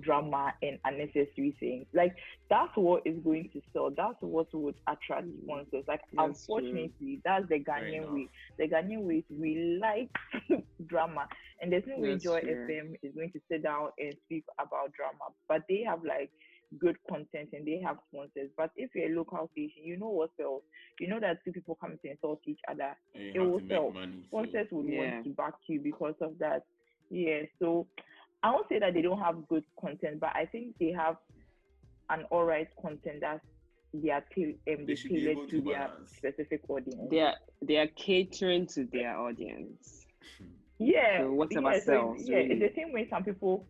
drama 0.00 0.52
and 0.62 0.78
unnecessary 0.84 1.56
things. 1.58 1.86
Like, 1.94 2.14
that's 2.50 2.76
what 2.76 3.02
is 3.06 3.18
going 3.24 3.50
to 3.52 3.62
sell. 3.72 3.90
That's 3.96 4.16
what 4.20 4.52
would 4.52 4.74
attract 4.86 5.26
sponsors. 5.42 5.84
Like, 5.88 6.00
That's 6.12 6.46
true. 6.46 6.56
unfortunately, 6.56 7.20
that's 7.24 7.48
the 7.48 7.60
Ghanaian 7.60 8.12
way. 8.12 8.28
The 8.58 8.68
Ghanaian 8.68 9.02
way 9.02 9.16
is 9.16 9.24
we 9.30 9.78
like 9.80 10.10
drama. 10.86 11.28
And 11.60 11.72
there's 11.72 11.84
no 11.86 11.98
way 11.98 12.16
Joy 12.18 12.40
true. 12.40 12.66
FM 12.68 12.94
is 13.02 13.14
going 13.14 13.32
to 13.32 13.40
sit 13.50 13.62
down 13.62 13.88
and 13.98 14.14
speak 14.26 14.44
about 14.58 14.92
drama. 14.92 15.32
But 15.48 15.62
they 15.68 15.82
have 15.86 16.04
like 16.04 16.30
good 16.78 16.96
content 17.08 17.48
and 17.52 17.66
they 17.66 17.80
have 17.84 17.96
sponsors. 18.10 18.50
But 18.56 18.70
if 18.76 18.90
you're 18.94 19.10
a 19.12 19.16
local 19.16 19.48
station, 19.52 19.82
you 19.84 19.96
know 19.96 20.08
what 20.08 20.30
sells. 20.36 20.62
You 21.00 21.08
know 21.08 21.20
that 21.20 21.38
two 21.44 21.52
people 21.52 21.76
come 21.80 21.96
to 22.02 22.10
insult 22.10 22.40
each 22.46 22.60
other. 22.68 22.94
And 23.14 23.24
you 23.24 23.30
It 23.30 23.36
have 23.38 23.46
will 23.48 23.58
to 23.58 23.64
make 23.64 23.72
sell. 23.72 23.90
money. 23.90 24.22
so- 24.22 24.26
Sponsors 24.28 24.68
would 24.72 24.88
Yeah. 24.88 24.98
want 25.14 25.24
to 25.24 25.30
back 25.30 25.54
you 25.66 25.80
because 25.80 26.14
of 26.20 26.38
that. 26.38 26.64
Yeah. 27.10 27.42
So 27.58 27.86
I 28.42 28.50
won't 28.52 28.68
say 28.68 28.78
that 28.80 28.92
they 28.94 29.02
don't 29.02 29.18
have 29.18 29.48
good 29.48 29.64
content, 29.80 30.20
but 30.20 30.30
I 30.36 30.46
think 30.46 30.76
they 30.78 30.92
have 30.92 31.16
an 32.10 32.24
alright 32.30 32.68
content 32.80 33.20
that's 33.20 33.44
they 33.94 34.10
are 34.10 34.20
ta- 34.20 34.42
um, 34.42 34.56
They 34.64 34.84
they 34.84 34.94
should 34.94 35.10
tailored 35.10 35.48
to 35.48 35.60
to 35.60 35.62
their 35.62 35.90
specific 36.04 36.68
audience. 36.68 37.10
They 37.10 37.20
are 37.20 37.34
they 37.62 37.78
are 37.78 37.86
catering 37.88 38.66
to 38.74 38.84
their 38.84 39.16
audience. 39.18 40.06
Yeah. 40.78 41.22
So 41.22 41.32
whatever 41.32 41.72
yeah, 41.72 41.78
so 41.80 41.84
sells, 41.84 42.20
it's- 42.22 42.28
yeah, 42.28 42.54
it's 42.54 42.60
the 42.60 42.80
same 42.80 42.92
way 42.92 43.08
some 43.08 43.24
people. 43.24 43.66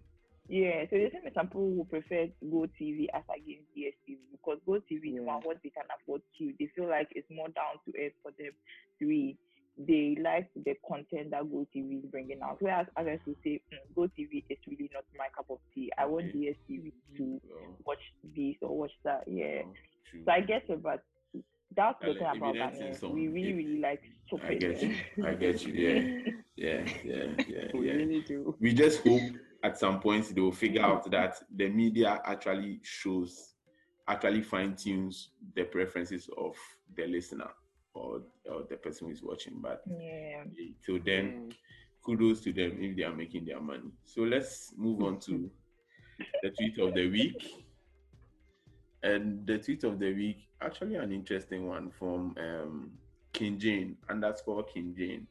Yeah, 0.48 0.84
so 0.88 0.96
the 0.96 1.10
same 1.12 1.24
way 1.24 1.32
some 1.34 1.46
people 1.48 1.70
will 1.70 1.84
prefer 1.84 2.26
Go 2.50 2.66
TV 2.80 3.06
as 3.12 3.22
against 3.28 3.68
DSTV 3.76 4.18
because 4.32 4.58
Go 4.66 4.80
TV 4.90 5.08
is 5.10 5.14
Yeah. 5.16 5.20
one 5.20 5.42
what 5.42 5.58
they 5.62 5.70
can 5.70 5.84
afford 6.00 6.22
to. 6.38 6.52
They 6.58 6.66
feel 6.74 6.88
like 6.88 7.08
it's 7.12 7.28
more 7.30 7.48
down 7.48 7.76
to 7.84 7.92
earth 8.00 8.14
for 8.22 8.32
them. 8.38 8.52
Three, 8.98 9.36
they 9.76 10.16
like 10.20 10.48
the 10.56 10.74
content 10.88 11.30
that 11.32 11.50
Go 11.50 11.66
TV 11.74 11.98
is 12.02 12.10
bringing 12.10 12.40
out. 12.42 12.56
Whereas 12.60 12.86
others 12.96 13.20
will 13.26 13.36
say 13.44 13.60
mm, 13.72 13.94
Go 13.94 14.08
TV 14.18 14.42
is 14.48 14.58
really 14.66 14.90
not 14.94 15.04
my 15.18 15.28
cup 15.36 15.50
of 15.50 15.58
tea. 15.74 15.90
I 15.98 16.06
want 16.06 16.26
Okay. 16.30 16.38
DSTV 16.56 16.92
to 17.18 17.40
Well, 17.44 17.76
watch 17.84 18.02
this 18.34 18.56
or 18.62 18.76
watch 18.76 18.92
that. 19.04 19.24
Yeah, 19.28 19.62
true. 20.10 20.22
so 20.24 20.32
I 20.32 20.40
guess 20.40 20.62
it, 20.68 20.82
but 20.82 21.04
that's 21.76 22.00
the 22.00 22.14
thing 22.14 22.26
about 22.34 22.54
Ghanaians. 22.54 22.96
some- 22.96 23.12
We 23.12 23.28
really, 23.28 23.52
really 23.52 23.78
like 23.80 24.02
I 24.42 24.54
get 24.54 24.82
you. 24.82 24.94
I 25.24 25.34
get 25.34 25.62
you. 25.66 25.72
Yeah. 25.74 26.32
Yeah. 26.56 26.84
Yeah. 27.04 27.26
Yeah. 27.48 27.66
We 27.74 27.90
really 27.90 28.20
do. 28.22 28.56
we 28.58 28.72
just 28.72 29.06
hope 29.06 29.20
at 29.62 29.78
some 29.78 30.00
point 30.00 30.34
they 30.34 30.40
will 30.40 30.52
figure 30.52 30.82
out 30.82 31.02
mm-hmm. 31.02 31.10
that 31.10 31.42
the 31.56 31.68
media 31.68 32.20
actually 32.24 32.80
shows 32.82 33.54
actually 34.06 34.42
fine 34.42 34.74
tunes 34.74 35.30
the 35.54 35.64
preferences 35.64 36.30
of 36.38 36.56
the 36.96 37.06
listener 37.06 37.50
or, 37.94 38.22
or 38.50 38.64
the 38.70 38.76
person 38.76 39.06
who 39.08 39.12
is 39.12 39.22
watching. 39.22 39.54
But 39.60 39.82
yeah. 39.86 40.44
till 40.84 40.98
then 41.04 41.50
mm. 41.50 41.52
kudos 42.04 42.40
to 42.42 42.52
them 42.52 42.78
if 42.80 42.96
they 42.96 43.02
are 43.02 43.14
making 43.14 43.44
their 43.44 43.60
money. 43.60 43.90
So 44.04 44.22
let's 44.22 44.72
move 44.76 45.02
on 45.02 45.18
to 45.20 45.32
mm-hmm. 45.32 46.24
the 46.42 46.50
tweet 46.50 46.78
of 46.78 46.94
the 46.94 47.08
week. 47.08 47.64
And 49.02 49.46
the 49.46 49.58
tweet 49.58 49.84
of 49.84 49.98
the 49.98 50.12
week 50.12 50.48
actually 50.60 50.96
an 50.96 51.12
interesting 51.12 51.68
one 51.68 51.90
from 51.90 52.34
um 52.38 52.90
king 53.32 53.58
jane 53.58 53.96
underscore 54.08 54.64
king 54.64 54.94
jane 54.96 55.26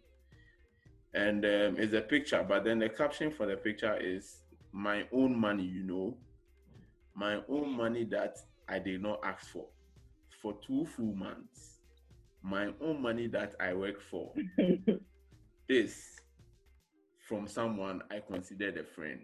and 1.17 1.43
um, 1.45 1.75
it's 1.77 1.93
a 1.93 2.01
picture 2.01 2.45
but 2.47 2.63
then 2.63 2.79
the 2.79 2.89
caption 2.89 3.31
for 3.31 3.45
the 3.47 3.57
picture 3.57 3.97
is 3.99 4.43
my 4.71 5.03
own 5.11 5.37
money 5.37 5.63
you 5.63 5.83
know. 5.83 6.15
My 7.15 7.39
own 7.49 7.75
money 7.75 8.03
that 8.05 8.37
i 8.69 8.77
did 8.77 9.01
not 9.01 9.19
ask 9.23 9.47
for 9.49 9.65
for 10.41 10.53
two 10.65 10.85
full 10.85 11.15
months. 11.15 11.79
My 12.43 12.67
own 12.79 13.01
money 13.01 13.27
that 13.27 13.55
i 13.59 13.73
work 13.73 14.01
for. 14.01 14.33
This 15.67 16.21
from 17.27 17.45
someone 17.47 18.01
I 18.09 18.21
considered 18.25 18.77
a 18.77 18.85
friend, 18.85 19.19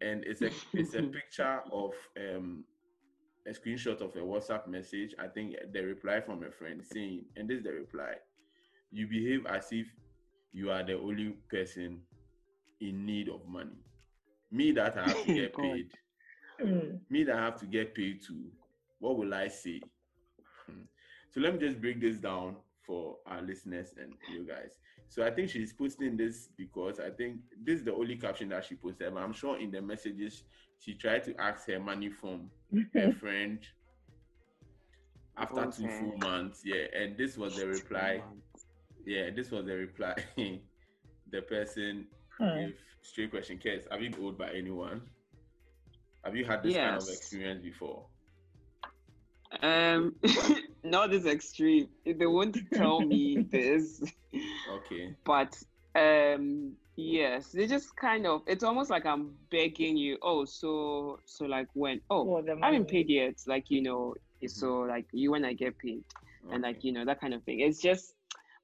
and 0.00 0.24
it's 0.24 0.42
a 0.42 0.50
it's 0.72 0.94
a 0.94 1.02
picture 1.02 1.60
of 1.70 1.92
um 2.16 2.64
a 3.46 3.50
screenshot 3.50 4.00
of 4.00 4.16
a 4.16 4.18
WhatsApp 4.18 4.66
message. 4.66 5.14
I 5.18 5.28
think 5.28 5.54
the 5.72 5.82
reply 5.84 6.20
from 6.20 6.42
a 6.42 6.50
friend 6.50 6.82
saying, 6.84 7.26
and 7.36 7.48
this 7.48 7.58
is 7.58 7.64
the 7.64 7.72
reply: 7.72 8.14
"You 8.90 9.06
behave 9.06 9.46
as 9.46 9.68
if 9.70 9.86
you 10.56 10.70
are 10.70 10.82
the 10.82 10.98
only 10.98 11.36
person 11.50 12.00
in 12.80 13.04
need 13.04 13.28
of 13.28 13.46
money. 13.46 13.76
Me 14.50 14.72
that 14.72 14.96
I 14.96 15.02
have 15.02 15.24
to 15.26 15.34
get 15.34 15.54
paid. 15.62 15.90
Mm. 16.64 16.98
Me 17.10 17.24
that 17.24 17.36
I 17.36 17.44
have 17.44 17.60
to 17.60 17.66
get 17.66 17.94
paid 17.94 18.22
to. 18.22 18.34
What 18.98 19.18
will 19.18 19.34
I 19.34 19.48
say?" 19.48 19.82
Hmm. 20.66 20.84
So 21.30 21.40
let 21.42 21.52
me 21.52 21.60
just 21.60 21.78
break 21.78 22.00
this 22.00 22.16
down 22.16 22.56
for 22.86 23.18
our 23.26 23.42
listeners 23.42 23.92
and 24.00 24.14
you 24.32 24.46
guys. 24.46 24.78
So 25.08 25.26
I 25.26 25.30
think 25.30 25.50
she's 25.50 25.74
posting 25.74 26.16
this 26.16 26.48
because 26.56 27.00
I 27.00 27.10
think 27.10 27.36
this 27.62 27.80
is 27.80 27.84
the 27.84 27.92
only 27.92 28.16
caption 28.16 28.48
that 28.48 28.64
she 28.64 28.76
posted. 28.76 29.12
But 29.12 29.20
I'm 29.20 29.34
sure 29.34 29.60
in 29.60 29.70
the 29.70 29.82
messages 29.82 30.44
she 30.78 30.94
tried 30.94 31.24
to 31.24 31.38
ask 31.38 31.68
her 31.68 31.78
money 31.78 32.08
from 32.08 32.50
her 32.94 33.12
friend 33.20 33.58
after 35.36 35.66
two 35.66 35.88
full 35.88 36.16
months. 36.16 36.62
Yeah, 36.64 36.86
and 36.98 37.14
this 37.18 37.36
was 37.36 37.56
the 37.56 37.66
reply. 37.66 38.22
Yeah, 39.06 39.30
this 39.34 39.50
was 39.52 39.66
the 39.66 39.74
reply. 39.76 40.14
the 41.30 41.42
person 41.42 42.08
Hmm. 42.38 42.54
gave 42.56 42.76
straight 43.02 43.30
question. 43.30 43.58
Kess, 43.58 43.90
have 43.90 44.02
you 44.02 44.10
been 44.10 44.24
owed 44.24 44.38
by 44.38 44.50
anyone? 44.52 45.02
Have 46.24 46.36
you 46.36 46.44
had 46.44 46.62
this 46.62 46.78
kind 46.78 46.96
of 46.96 47.08
experience 47.08 47.62
before? 47.62 48.06
Um, 49.62 50.16
not 50.84 51.10
this 51.10 51.26
extreme. 51.26 51.88
They 52.04 52.26
won't 52.26 52.58
tell 52.72 53.02
me 53.02 53.40
this, 53.50 54.02
Okay. 54.68 55.16
but 55.24 55.56
um, 55.94 56.74
Yes, 56.96 57.52
they 57.52 57.66
just 57.66 57.96
kind 57.96 58.26
of. 58.26 58.42
It's 58.46 58.64
almost 58.64 58.90
like 58.90 59.06
I'm 59.06 59.34
begging 59.50 59.96
you. 59.96 60.18
Oh, 60.22 60.44
so 60.46 61.20
so 61.26 61.46
like 61.46 61.68
when? 61.74 62.00
Oh, 62.10 62.24
For 62.24 62.42
I 62.62 62.66
haven't 62.66 62.88
money. 62.88 62.90
paid 62.90 63.10
yet. 63.10 63.34
Like 63.46 63.70
you 63.70 63.82
know, 63.82 64.14
so 64.46 64.80
like 64.80 65.06
you 65.12 65.32
when 65.32 65.44
I 65.44 65.54
get 65.54 65.78
paid, 65.78 66.04
and 66.50 66.62
like 66.62 66.84
you 66.84 66.92
know 66.92 67.04
that 67.04 67.20
kind 67.20 67.34
of 67.34 67.44
thing. 67.44 67.60
It's 67.60 67.80
just, 67.82 68.15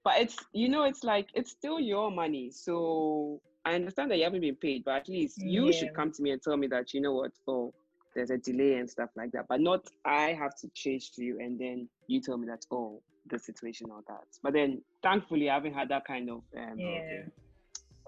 but 0.05 0.15
it's 0.19 0.37
you 0.53 0.69
know 0.69 0.85
it's 0.85 1.05
like 1.05 1.29
it's 1.35 1.51
still 1.51 1.79
your 1.81 2.11
money. 2.11 2.51
So 2.51 3.41
I 3.65 3.75
understand 3.75 4.11
that 4.11 4.19
you 4.19 4.25
haven't 4.25 4.41
been 4.41 4.57
paid, 4.57 4.85
but 4.85 4.95
at 4.97 5.09
least 5.09 5.41
you 5.43 5.67
Yeah. 5.67 5.73
should 5.73 5.95
come 5.95 6.13
to 6.13 6.23
me 6.23 6.31
and 6.33 6.43
tell 6.43 6.57
me 6.57 6.67
that 6.69 6.93
you 6.93 7.01
know 7.01 7.13
what. 7.15 7.33
Oh, 7.47 7.73
there's 8.15 8.31
a 8.31 8.37
delay 8.37 8.75
and 8.75 8.91
stuff 8.91 9.11
like 9.17 9.33
that. 9.33 9.47
But 9.49 9.61
not 9.61 9.87
I 10.05 10.35
have 10.35 10.55
to 10.61 10.69
chase 10.75 11.11
to 11.11 11.25
you 11.25 11.39
and 11.41 11.59
then 11.59 11.89
you 12.09 12.21
tell 12.21 12.37
me 12.37 12.47
that 12.49 12.65
oh 12.71 13.03
the 13.31 13.39
situation 13.39 13.89
or 13.91 14.03
that. 14.09 14.27
But 14.43 14.53
then 14.53 14.83
thankfully 15.03 15.49
I 15.49 15.55
haven't 15.55 15.75
had 15.75 15.89
that 15.91 16.05
kind 16.07 16.29
of 16.31 16.43
um, 16.57 16.79
Yeah. 16.79 16.87
Okay. 16.87 17.25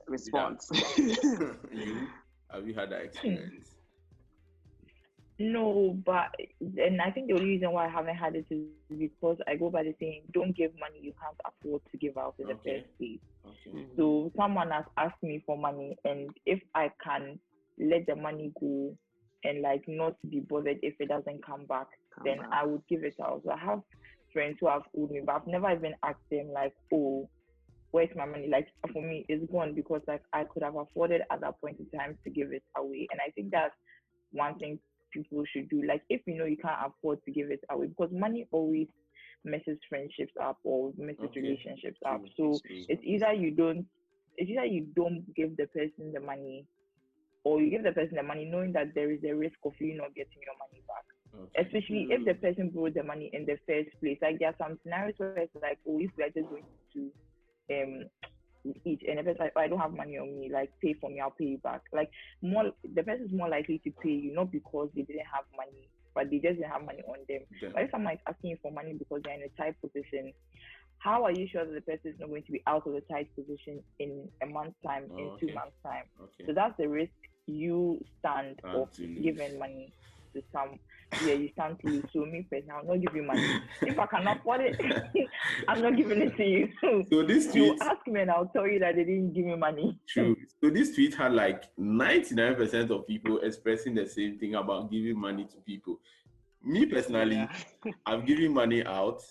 response. 0.07 0.68
you 1.72 2.09
have 2.51 2.66
you 2.66 2.74
had 2.74 2.90
that 2.90 3.03
experience? 3.03 3.74
No, 5.39 5.99
but 6.07 6.30
and 6.61 7.03
I 7.03 7.11
think 7.11 7.26
the 7.26 7.35
only 7.35 7.47
reason 7.47 7.72
why 7.72 7.87
I 7.87 7.91
haven't 7.91 8.14
had 8.14 8.37
it 8.37 8.47
is 8.51 8.62
because 8.97 9.37
I 9.49 9.57
go 9.57 9.68
by 9.68 9.82
the 9.82 9.95
saying, 9.99 10.22
"Don't 10.32 10.57
give 10.57 10.70
money 10.78 11.01
you 11.01 11.12
can't 11.20 11.37
afford 11.45 11.82
to 11.91 11.99
give 11.99 12.16
out 12.16 12.37
in 12.39 12.47
the 12.47 12.55
first 12.55 12.87
place." 12.99 13.18
Okay. 13.45 13.76
Mm-hmm. 13.76 13.97
So 13.97 14.30
someone 14.37 14.70
has 14.70 14.85
asked 14.97 15.22
me 15.22 15.43
for 15.45 15.59
money, 15.59 15.97
and 16.05 16.30
if 16.47 16.61
I 16.74 16.93
can 17.03 17.41
let 17.78 18.07
the 18.07 18.14
money 18.14 18.53
go 18.61 18.97
and 19.43 19.61
like 19.61 19.82
not 19.89 20.14
be 20.30 20.39
bothered 20.39 20.78
if 20.82 20.95
it 21.01 21.09
doesn't 21.09 21.45
come 21.45 21.66
back, 21.66 21.89
Come 22.14 22.24
then 22.24 22.39
back. 22.39 22.49
I 22.53 22.66
would 22.66 22.82
give 22.89 23.03
it 23.03 23.16
out. 23.20 23.43
So 23.45 23.51
I 23.51 23.59
have 23.59 23.82
friends 24.32 24.59
who 24.61 24.68
have 24.68 24.82
owed 24.97 25.11
me, 25.11 25.20
but 25.26 25.35
I've 25.35 25.47
never 25.49 25.70
even 25.72 25.95
asked 26.05 26.30
them 26.30 26.53
like, 26.53 26.74
"Oh, 26.93 27.28
where's 27.91 28.14
my 28.14 28.24
money?" 28.24 28.47
Like 28.49 28.68
for 28.93 29.03
me, 29.03 29.26
it's 29.28 29.51
gone 29.51 29.74
because 29.74 30.03
like 30.07 30.22
I 30.32 30.45
could 30.45 30.62
have 30.62 30.76
afforded 30.76 31.22
at 31.32 31.41
that 31.41 31.61
point 31.61 31.80
in 31.80 31.99
time 31.99 32.16
to 32.22 32.30
give 32.30 32.53
it 32.53 32.62
away, 32.76 33.09
and 33.11 33.20
I 33.20 33.32
think 33.32 33.51
that's 33.51 33.74
one 34.30 34.57
thing 34.59 34.78
people 35.23 35.45
should 35.53 35.69
do. 35.69 35.83
Like 35.87 36.03
if 36.11 36.21
you 36.27 36.37
know 36.37 36.45
you 36.45 36.57
can't 36.57 36.81
afford 36.87 37.25
to 37.25 37.31
give 37.31 37.51
it 37.51 37.61
away, 37.71 37.87
because 37.87 38.11
money 38.12 38.47
always 38.51 38.89
messes 39.45 39.79
friendships 39.89 40.33
up 40.43 40.59
or 40.65 40.93
messes 40.97 41.21
Okay. 41.25 41.41
relationships 41.41 41.99
up. 42.07 42.23
So 42.37 42.61
it's 42.89 43.03
either 43.05 43.33
you 43.33 43.51
don't 43.51 43.87
it's 44.37 44.51
either 44.51 44.65
you 44.65 44.87
don't 44.97 45.23
give 45.35 45.57
the 45.57 45.67
person 45.69 46.12
the 46.12 46.21
money 46.21 46.67
or 47.45 47.61
you 47.61 47.71
give 47.71 47.83
the 47.85 47.93
person 47.93 48.17
the 48.17 48.23
money 48.23 48.47
knowing 48.47 48.73
that 48.73 48.95
there 48.95 49.11
is 49.12 49.21
a 49.25 49.33
risk 49.33 49.59
of 49.65 49.73
you 49.81 49.95
not 49.97 50.15
getting 50.15 50.41
your 50.45 50.57
money 50.59 50.83
back. 50.89 51.05
Okay. 51.35 51.62
Especially 51.67 52.09
if 52.11 52.25
the 52.25 52.35
person 52.35 52.71
borrowed 52.71 52.95
the 52.95 53.03
money 53.03 53.31
in 53.33 53.45
the 53.45 53.59
first 53.67 53.91
place. 54.01 54.19
Like 54.23 54.39
there 54.39 54.49
are 54.49 54.55
some 54.59 54.79
scenarios 54.83 55.15
where 55.19 55.37
it's 55.39 55.55
like, 55.61 55.79
oh, 55.87 55.99
if 56.01 56.11
we 56.17 56.25
are 56.25 56.31
just 56.31 56.49
going 56.49 56.65
to 56.95 57.11
um 57.71 58.05
eat 58.85 59.03
and 59.09 59.19
if 59.19 59.25
person 59.27 59.41
like, 59.41 59.53
oh, 59.57 59.61
I 59.61 59.69
don't 59.69 59.79
have 59.81 59.93
money 59.93 60.19
on 60.19 60.39
me, 60.39 60.51
like 60.53 60.71
pay 60.83 60.95
for 60.95 61.11
me, 61.11 61.21
I'll 61.21 61.31
pay 61.31 61.45
you 61.45 61.59
back. 61.59 61.83
Like 61.93 62.11
more 62.43 62.73
the 62.95 63.03
person 63.03 63.27
is 63.27 63.33
more 63.33 63.49
likely 63.49 63.79
to 63.85 63.91
pay 64.03 64.11
you 64.11 64.35
not 64.35 64.51
because 64.53 64.89
they 64.95 65.03
didn't 65.03 65.27
have 65.33 65.45
money, 65.57 65.89
but 66.15 66.31
they 66.31 66.39
just 66.39 66.57
didn't 66.59 66.71
have 66.71 66.85
money 66.85 67.03
on 67.07 67.19
them. 67.29 67.41
Then- 67.61 67.73
But 67.75 67.83
if 67.85 67.91
someone 67.91 68.15
is 68.15 68.21
asking 68.29 68.51
you 68.51 68.59
for 68.62 68.73
money 68.73 68.95
because 68.95 69.21
they're 69.25 69.35
in 69.35 69.43
a 69.43 69.62
tight 69.62 69.77
position, 69.81 70.33
how 70.99 71.25
are 71.25 71.33
you 71.33 71.47
sure 71.51 71.67
that 71.67 71.75
the 71.75 71.81
person 71.83 72.12
is 72.12 72.21
not 72.21 72.31
going 72.31 72.45
to 72.45 72.53
be 72.53 72.62
out 72.67 72.87
of 72.87 72.93
the 72.95 73.03
tight 73.03 73.29
position 73.37 73.83
in 73.99 74.29
a 74.43 74.47
month's 74.47 74.81
time, 74.87 75.05
Oh, 75.12 75.19
in 75.19 75.25
okay. 75.27 75.47
two 75.49 75.55
months' 75.55 75.77
time? 75.83 76.05
okay. 76.21 76.45
So 76.47 76.53
that's 76.55 76.75
the 76.79 76.89
risk 76.89 77.12
you 77.47 78.01
stand 78.21 78.57
Stand 78.61 78.75
of 78.77 78.89
giving 79.23 79.59
money 79.59 79.93
to 80.35 80.43
some. 80.53 80.78
Yeah, 81.26 81.35
you 81.35 81.49
stand 81.53 81.78
to 81.80 81.91
lose. 81.93 82.05
So 82.12 82.20
me 82.24 82.47
personally, 82.51 82.70
I'll 82.76 82.85
not 82.87 83.01
give 83.01 83.14
you 83.14 83.22
money. 83.22 83.61
If 83.82 83.99
I 83.99 84.07
can 84.07 84.26
afford 84.26 84.62
it, 84.62 84.80
I'm 85.68 85.80
not 85.82 85.97
giving 85.97 86.20
it 86.20 86.37
to 86.37 86.45
you. 86.45 86.68
so 87.11 87.22
this 87.22 87.47
tweet, 87.53 87.64
you 87.64 87.78
ask 87.80 88.07
me 88.07 88.20
and 88.20 88.30
I'll 88.30 88.47
tell 88.47 88.66
you 88.66 88.78
that 88.80 88.97
they 88.97 89.05
didn't 89.05 89.32
give 89.32 89.45
me 89.47 89.57
money. 89.57 89.99
true. 90.09 90.37
So 90.62 90.70
this 90.70 90.95
tweet 90.95 91.14
had 91.14 91.32
like 91.32 91.64
99% 91.78 92.91
of 92.91 93.07
people 93.07 93.39
expressing 93.41 93.95
the 93.95 94.07
same 94.07 94.39
thing 94.39 94.55
about 94.57 94.91
giving 94.91 95.18
money 95.18 95.45
to 95.45 95.57
people. 95.59 96.01
Me 96.62 96.87
personally, 96.87 97.37
Yeah. 97.37 97.93
I'm 98.07 98.24
giving 98.24 98.53
money 98.53 98.85
out, 98.85 99.22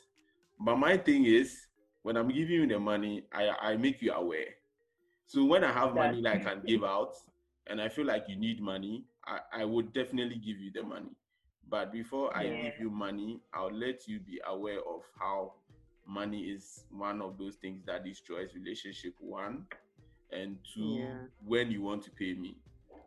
but 0.59 0.77
my 0.77 0.95
thing 0.97 1.25
is 1.25 1.67
when 2.03 2.15
I'm 2.15 2.27
giving 2.29 2.55
you 2.55 2.67
the 2.67 2.79
money, 2.79 3.23
I, 3.33 3.49
I 3.61 3.77
make 3.77 4.01
you 4.01 4.13
aware. 4.13 4.55
So 5.25 5.43
when 5.45 5.63
I 5.63 5.71
have 5.71 5.95
money 5.95 6.21
that 6.21 6.35
I 6.35 6.39
can 6.39 6.61
give 6.65 6.83
out 6.83 7.15
and 7.67 7.81
I 7.81 7.89
feel 7.89 8.05
like 8.05 8.25
you 8.27 8.35
need 8.35 8.61
money, 8.61 9.05
I, 9.25 9.61
I 9.61 9.65
would 9.65 9.93
definitely 9.93 10.35
give 10.37 10.59
you 10.59 10.71
the 10.73 10.83
money. 10.83 11.15
But 11.69 11.91
before 11.91 12.35
I 12.35 12.45
Yeah. 12.45 12.61
give 12.63 12.73
you 12.79 12.89
money, 12.89 13.41
I'll 13.53 13.73
let 13.73 14.07
you 14.07 14.19
be 14.19 14.39
aware 14.45 14.79
of 14.79 15.01
how 15.19 15.53
money 16.05 16.41
is 16.41 16.83
one 16.91 17.21
of 17.21 17.37
those 17.37 17.55
things 17.55 17.81
that 17.85 18.03
destroys 18.03 18.49
relationship 18.53 19.13
one 19.19 19.65
and 20.31 20.57
two 20.73 20.97
Yeah. 20.99 21.13
when 21.45 21.71
you 21.71 21.81
want 21.81 22.03
to 22.03 22.11
pay 22.11 22.33
me. 22.33 22.57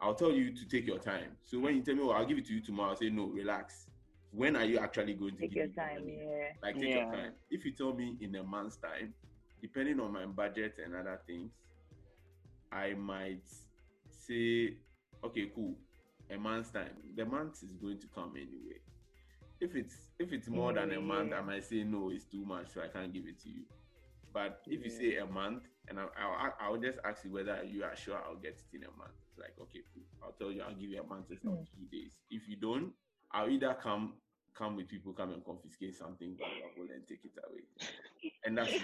I'll 0.00 0.14
tell 0.14 0.32
you 0.32 0.54
to 0.54 0.68
take 0.68 0.86
your 0.86 0.98
time. 0.98 1.36
So 1.44 1.58
when 1.58 1.76
you 1.76 1.82
tell 1.82 1.94
me, 1.94 2.02
well, 2.02 2.12
I'll 2.12 2.26
give 2.26 2.38
it 2.38 2.46
to 2.46 2.54
you 2.54 2.60
tomorrow, 2.62 2.90
I'll 2.90 2.96
say, 2.96 3.10
no, 3.10 3.26
relax. 3.26 3.86
When 4.32 4.56
are 4.56 4.64
you 4.64 4.78
actually 4.78 5.14
going 5.14 5.36
to 5.36 5.42
Take 5.42 5.50
give 5.50 5.56
your 5.58 5.66
me 5.66 5.72
time, 5.76 6.00
money? 6.00 6.18
yeah. 6.22 6.48
Like 6.62 6.78
take 6.78 6.94
your 6.94 7.04
time. 7.04 7.32
If 7.50 7.64
you 7.64 7.72
tell 7.72 7.94
me 7.94 8.16
in 8.20 8.34
a 8.36 8.42
month's 8.42 8.76
time, 8.76 9.14
depending 9.62 10.00
on 10.00 10.12
my 10.12 10.26
budget 10.26 10.74
and 10.84 10.94
other 10.94 11.20
things, 11.26 11.52
I 12.72 12.94
might 12.94 13.42
say, 14.10 14.76
okay, 15.24 15.50
cool. 15.54 15.76
A 16.30 16.36
month's 16.36 16.70
time. 16.70 16.90
The 17.16 17.24
month 17.24 17.62
is 17.62 17.76
going 17.80 17.98
to 18.00 18.06
come 18.08 18.32
anyway. 18.36 18.80
If 19.60 19.74
it's 19.74 19.94
if 20.18 20.32
it's 20.32 20.48
more 20.48 20.72
than 20.72 20.92
a 20.92 21.00
month, 21.00 21.32
I 21.32 21.40
mm. 21.40 21.46
might 21.46 21.64
say 21.64 21.84
no, 21.84 22.10
it's 22.10 22.24
too 22.24 22.44
much, 22.44 22.74
so 22.74 22.82
I 22.82 22.88
can't 22.88 23.12
give 23.12 23.26
it 23.26 23.40
to 23.42 23.48
you. 23.48 23.62
But 24.32 24.60
if 24.66 24.84
you 24.84 24.90
say 24.90 25.16
a 25.16 25.26
month, 25.26 25.62
and 25.88 25.98
I, 25.98 26.04
I'll, 26.20 26.54
I'll 26.60 26.76
just 26.76 26.98
ask 27.04 27.24
you 27.24 27.32
whether 27.32 27.62
you 27.64 27.84
are 27.84 27.96
sure 27.96 28.16
I'll 28.16 28.36
get 28.36 28.60
it 28.60 28.76
in 28.76 28.82
a 28.82 28.98
month. 28.98 29.16
It's 29.30 29.38
like, 29.38 29.54
okay. 29.62 29.80
I'll 30.22 30.32
tell 30.32 30.52
you, 30.52 30.62
I'll 30.62 30.74
give 30.74 30.90
you 30.90 31.00
a 31.00 31.06
month 31.06 31.26
instead 31.30 31.48
of 31.48 31.58
mm. 31.60 31.66
two 31.66 31.86
days. 31.96 32.18
If 32.30 32.48
you 32.48 32.56
don't, 32.56 32.92
I'll 33.32 33.48
either 33.48 33.74
come 33.82 34.14
come 34.54 34.76
with 34.76 34.88
people, 34.88 35.12
come 35.12 35.32
and 35.32 35.44
confiscate 35.44 35.96
something 35.96 36.36
valuable 36.36 36.92
and 36.94 37.06
take 37.06 37.20
it 37.24 37.32
away. 37.48 37.92
And 38.44 38.58
that's. 38.58 38.72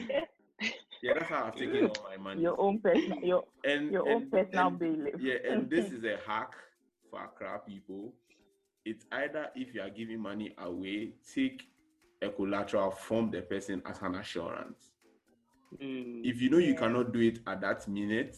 Yeah, 1.02 1.14
that's 1.14 1.28
how 1.28 1.46
I've 1.46 1.56
taken 1.56 1.86
all 1.86 2.06
my 2.08 2.16
money. 2.16 2.42
Your 2.42 2.60
own 2.60 2.78
personal, 2.78 3.18
your 3.18 3.44
and 3.64 3.90
your 3.90 4.08
own 4.08 4.30
personal 4.30 4.68
and-. 4.68 5.10
Yeah, 5.18 5.34
and 5.50 5.68
this 5.68 5.86
is 5.96 6.04
a 6.04 6.16
hack 6.24 6.52
for 7.12 7.22
Accra 7.22 7.60
people. 7.66 8.14
It's 8.84 9.04
either 9.12 9.48
if 9.54 9.74
you 9.74 9.82
are 9.82 9.90
giving 9.90 10.18
money 10.20 10.54
away, 10.58 11.12
take 11.34 11.68
a 12.22 12.30
collateral 12.30 12.90
from 12.90 13.30
the 13.30 13.42
person 13.42 13.82
as 13.86 13.98
an 14.02 14.16
assurance. 14.16 14.90
Mm. 15.80 16.22
If 16.24 16.40
you 16.40 16.50
know 16.50 16.58
you 16.58 16.74
cannot 16.74 17.12
do 17.12 17.20
it 17.20 17.38
at 17.46 17.60
that 17.60 17.86
minute, 17.86 18.36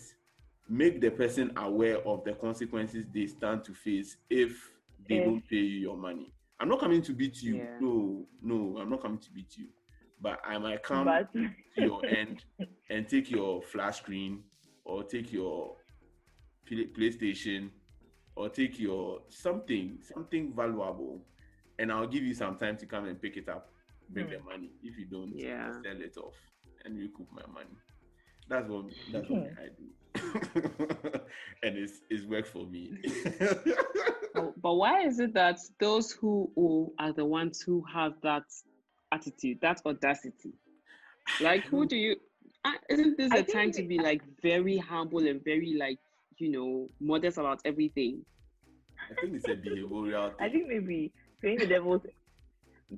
make 0.68 1.00
the 1.00 1.10
person 1.10 1.52
aware 1.56 1.98
of 2.06 2.24
the 2.24 2.32
consequences 2.34 3.06
they 3.14 3.26
stand 3.26 3.64
to 3.64 3.72
face 3.74 4.16
if 4.28 4.70
they 5.08 5.16
If- 5.16 5.24
don't 5.24 5.48
pay 5.48 5.56
you 5.56 5.80
your 5.80 5.96
money. 5.96 6.32
I'm 6.60 6.68
not 6.68 6.80
coming 6.80 7.02
to 7.02 7.12
beat 7.12 7.42
you. 7.42 7.56
Yeah. 7.56 7.78
No, 7.80 8.26
no, 8.42 8.78
I'm 8.78 8.88
not 8.88 9.02
coming 9.02 9.18
to 9.18 9.30
beat 9.32 9.56
you. 9.58 9.66
But 10.20 10.40
I 10.46 10.56
might 10.58 10.82
come 10.82 11.04
but 11.04 11.32
to 11.32 11.50
your 11.76 12.06
end 12.06 12.44
and 12.88 13.08
take 13.08 13.30
your 13.30 13.60
flash 13.60 13.98
screen 13.98 14.44
or 14.84 15.02
take 15.02 15.32
your 15.32 15.76
PlayStation 16.70 17.70
or 18.36 18.48
take 18.48 18.78
your 18.78 19.22
something, 19.28 19.98
something 20.02 20.52
valuable, 20.54 21.20
and 21.78 21.92
I'll 21.92 22.06
give 22.06 22.24
you 22.24 22.34
some 22.34 22.56
time 22.56 22.76
to 22.78 22.86
come 22.86 23.06
and 23.06 23.20
pick 23.20 23.36
it 23.36 23.48
up, 23.48 23.70
bring 24.10 24.28
the 24.28 24.38
money. 24.40 24.70
If 24.82 24.98
you 24.98 25.06
don't, 25.06 25.34
Yeah. 25.34 25.72
sell 25.84 26.00
it 26.00 26.16
off 26.16 26.34
and 26.84 26.98
recoup 26.98 27.28
my 27.32 27.46
money. 27.52 27.76
That's 28.48 28.68
what 28.68 28.86
that's 29.12 29.28
Hmm. 29.28 29.34
what 29.34 29.52
I 29.58 29.68
do, 29.68 31.20
and 31.62 31.76
it's 31.78 32.02
it's 32.10 32.24
worked 32.26 32.48
for 32.48 32.66
me. 32.66 32.98
But, 34.34 34.60
but 34.60 34.74
why 34.74 35.02
is 35.06 35.20
it 35.20 35.34
that 35.34 35.58
those 35.80 36.12
who 36.12 36.50
owe 36.56 36.92
are 36.98 37.12
the 37.12 37.24
ones 37.24 37.60
who 37.62 37.82
have 37.92 38.14
that 38.22 38.44
attitude, 39.12 39.58
that 39.62 39.80
audacity? 39.86 40.52
Like, 41.38 41.66
who 41.66 41.86
do 41.86 41.96
you? 41.96 42.16
ah, 42.64 42.74
Isn't 42.88 43.16
this 43.16 43.32
I 43.32 43.38
a 43.38 43.42
time 43.42 43.70
to 43.72 43.82
be 43.82 43.98
like 43.98 44.22
very 44.42 44.76
humble 44.78 45.26
and 45.26 45.42
very 45.44 45.74
like 45.78 45.98
you 46.38 46.50
know 46.50 46.88
modest 47.00 47.38
about 47.38 47.60
everything? 47.64 48.24
I 49.10 49.14
think 49.20 49.34
it's 49.34 49.48
a 49.48 49.54
behavioral 49.56 50.36
thing. 50.36 50.46
I 50.46 50.48
think 50.50 50.68
maybe 50.68 51.12
playing 51.40 51.60
the 51.60 51.66
devil's 51.66 52.02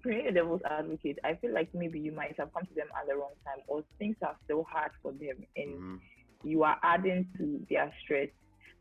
playing 0.02 0.26
the 0.26 0.32
devil's 0.32 0.60
advocate, 0.68 1.18
I 1.24 1.34
feel 1.36 1.52
like 1.54 1.68
maybe 1.74 1.98
you 2.00 2.12
might 2.12 2.34
have 2.38 2.52
come 2.52 2.66
to 2.66 2.74
them 2.74 2.88
at 3.00 3.08
the 3.08 3.16
wrong 3.16 3.34
time 3.46 3.62
or 3.68 3.84
things 3.98 4.16
are 4.22 4.36
so 4.48 4.64
hard 4.70 4.90
for 5.02 5.12
them 5.12 5.36
and 5.56 5.80
Mhm. 5.80 6.00
you 6.44 6.62
are 6.64 6.78
adding 6.82 7.26
to 7.38 7.64
their 7.70 7.92
stress. 8.02 8.28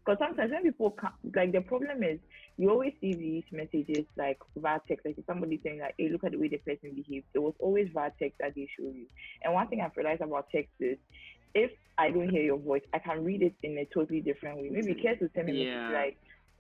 Because 0.06 0.20
sometimes 0.20 0.52
when 0.52 0.64
people 0.64 0.92
come, 0.92 1.14
like 1.36 1.52
the 1.52 1.62
problem 1.62 2.04
is 2.04 2.20
you 2.58 2.70
always 2.70 2.94
see 3.02 3.14
these 3.14 3.44
messages 3.52 4.06
like 4.18 4.38
via 4.58 4.80
text, 4.88 5.06
like 5.06 5.18
if 5.18 5.26
somebody 5.26 5.60
saying 5.64 5.80
like, 5.80 5.96
hey, 5.98 6.10
look 6.12 6.24
at 6.24 6.32
the 6.32 6.40
way 6.40 6.48
the 6.50 6.58
person 6.58 6.94
behaved. 6.96 7.26
It 7.34 7.40
was 7.40 7.54
always 7.60 7.90
via 7.94 8.12
text 8.20 8.38
that 8.40 8.54
they 8.56 8.68
show 8.78 8.88
you. 8.90 9.08
And 9.44 9.54
one 9.54 9.68
thing 9.68 9.82
I've 9.82 9.96
realized 9.96 10.22
about 10.22 10.50
text 10.52 10.74
is 10.80 10.98
if 11.56 11.72
I 11.98 12.12
don't 12.12 12.30
hear 12.30 12.44
your 12.44 12.58
voice, 12.58 12.82
I 12.94 13.00
can 13.00 13.24
read 13.24 13.42
it 13.42 13.56
in 13.64 13.78
a 13.78 13.86
totally 13.94 14.22
different 14.22 14.58
way. 14.58 14.70
Maybe 14.70 14.94
Kess 14.94 15.20
will 15.22 15.30
send 15.34 15.48
me 15.48 15.66
Yeah. 15.66 15.90
like, 15.90 16.18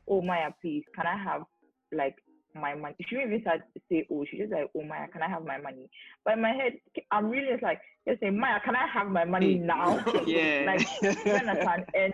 oh 0.07 0.21
Maya, 0.21 0.51
please, 0.61 0.83
can 0.95 1.05
I 1.05 1.17
have 1.21 1.43
like 1.91 2.15
my 2.55 2.73
money. 2.75 2.95
She 3.07 3.15
even 3.15 3.41
start 3.41 3.61
to 3.73 3.81
say, 3.89 4.07
oh, 4.11 4.25
she 4.29 4.37
just 4.37 4.51
like, 4.51 4.69
oh, 4.75 4.83
Maya, 4.83 5.07
can 5.07 5.21
I 5.21 5.29
have 5.29 5.45
my 5.45 5.57
money? 5.57 5.89
But 6.23 6.35
in 6.35 6.41
my 6.41 6.51
head, 6.51 6.73
I'm 7.11 7.29
really 7.29 7.51
just 7.51 7.63
like, 7.63 7.81
just 8.07 8.19
saying, 8.21 8.39
Maya, 8.39 8.59
can 8.63 8.75
I 8.75 8.87
have 8.87 9.07
my 9.07 9.25
money 9.25 9.55
mm. 9.55 9.63
now? 9.63 10.03
Yeah. 10.25 10.63
like, 10.67 10.87
you 11.01 11.31
understand? 11.31 11.85
And 11.93 12.13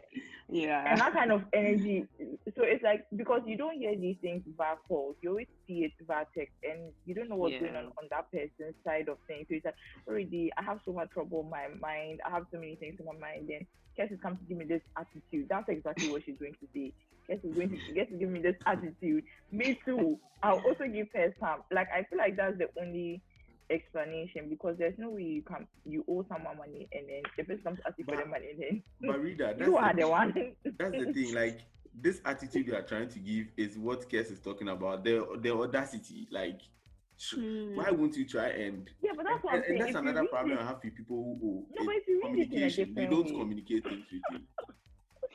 yeah. 0.51 0.83
and 0.85 0.99
that 0.99 1.13
kind 1.13 1.31
of 1.31 1.43
energy. 1.53 2.05
So 2.55 2.63
it's 2.63 2.83
like 2.83 3.05
because 3.15 3.41
you 3.45 3.57
don't 3.57 3.77
hear 3.77 3.95
these 3.95 4.17
things 4.21 4.43
via 4.57 4.75
calls, 4.87 5.15
you 5.21 5.29
always 5.29 5.47
see 5.65 5.85
it 5.85 5.93
via 6.05 6.25
text, 6.37 6.53
and 6.63 6.91
you 7.05 7.15
don't 7.15 7.29
know 7.29 7.37
what's 7.37 7.57
going 7.57 7.75
on 7.75 7.85
on 7.85 8.07
that 8.09 8.29
person's 8.31 8.75
side 8.83 9.07
of 9.07 9.17
things. 9.27 9.45
So 9.49 9.55
it's 9.55 9.65
like 9.65 9.75
already, 10.07 10.51
I 10.57 10.63
have 10.63 10.79
so 10.85 10.91
much 10.91 11.09
trouble 11.11 11.41
in 11.41 11.49
my 11.49 11.67
mind. 11.79 12.19
I 12.25 12.31
have 12.31 12.45
so 12.51 12.59
many 12.59 12.75
things 12.75 12.99
in 12.99 13.05
my 13.05 13.17
mind. 13.17 13.47
Then 13.47 13.65
Kess 13.97 14.11
is 14.11 14.19
come 14.21 14.37
to 14.37 14.43
give 14.43 14.57
me 14.57 14.65
this 14.65 14.81
attitude. 14.97 15.47
That's 15.49 15.69
exactly 15.69 16.11
what 16.11 16.23
she's 16.25 16.37
going 16.37 16.53
to 16.53 16.67
say. 16.73 16.91
Kess 17.31 17.43
is 17.45 17.53
going 17.55 17.69
to 17.69 17.93
gets 17.93 18.11
to 18.11 18.17
give 18.17 18.29
me 18.29 18.41
this 18.41 18.55
attitude. 18.65 19.23
Me 19.51 19.79
too. 19.85 20.19
I'll 20.43 20.59
also 20.59 20.85
give 20.91 21.07
her 21.15 21.33
some. 21.39 21.61
Like 21.71 21.87
I 21.95 22.03
feel 22.09 22.17
like 22.17 22.35
that's 22.35 22.57
the 22.57 22.67
only 22.81 23.21
explanation 23.69 24.49
because 24.49 24.77
there's 24.77 24.97
no 24.97 25.11
way 25.11 25.23
you 25.23 25.41
can 25.43 25.65
you 25.85 26.03
owe 26.09 26.25
someone 26.27 26.57
money 26.57 26.89
and 26.91 27.07
then 27.07 27.21
the 27.37 27.43
person 27.43 27.63
comes 27.63 27.79
asking 27.87 28.05
ask 28.05 28.17
for 28.17 28.23
the 28.25 28.29
money 28.29 28.47
and 28.51 28.59
then 28.61 28.83
But 29.09 29.21
reader, 29.21 29.55
you 29.65 29.77
are 29.77 29.93
the, 29.93 30.01
the 30.01 30.07
one. 30.09 30.53
that's 30.77 30.91
the 31.05 31.13
thing. 31.13 31.33
Like 31.33 31.61
this 31.99 32.21
attitude 32.25 32.67
you 32.67 32.75
are 32.75 32.81
trying 32.81 33.09
to 33.09 33.19
give 33.19 33.47
is 33.57 33.77
what 33.77 34.09
Kess 34.09 34.31
is 34.31 34.39
talking 34.39 34.67
about. 34.69 35.03
The 35.03 35.25
the 35.41 35.51
audacity. 35.53 36.27
Like, 36.31 36.59
Hmm. 37.35 37.75
why 37.75 37.91
won't 37.91 38.17
you 38.17 38.25
try 38.25 38.47
and 38.47 38.89
Yeah, 39.03 39.11
but 39.15 39.27
that's 39.27 39.43
what 39.43 39.53
and, 39.53 39.61
I'm 39.63 39.67
saying. 39.67 39.79
and 39.79 39.81
that's 39.81 39.95
If 39.95 40.01
another 40.01 40.27
problem 40.27 40.57
it- 40.57 40.61
I 40.61 40.65
have 40.65 40.79
with 40.83 40.95
people 40.95 41.17
who 41.17 41.47
owe. 41.47 41.67
No, 41.79 41.85
but 41.85 41.95
if 41.97 42.07
you 42.07 42.19
read 42.23 42.39
it 42.39 42.51
in 42.51 42.63
a 42.63 42.71
communication. 42.71 42.93
They 42.95 43.05
don't 43.05 43.25
way. 43.25 43.31
communicate 43.39 43.83
things 43.83 44.05
with 44.11 44.21
you. 44.31 44.39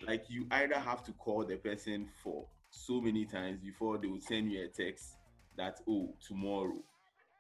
Like 0.07 0.25
you 0.29 0.47
either 0.51 0.79
have 0.79 1.03
to 1.05 1.13
call 1.13 1.45
the 1.45 1.57
person 1.57 2.09
for 2.23 2.47
so 2.71 3.01
many 3.01 3.25
times 3.25 3.61
before 3.61 3.99
they 3.99 4.07
will 4.09 4.21
send 4.21 4.53
you 4.53 4.65
a 4.65 4.69
text 4.69 5.17
that 5.57 5.81
oh 5.89 6.15
tomorrow. 6.27 6.83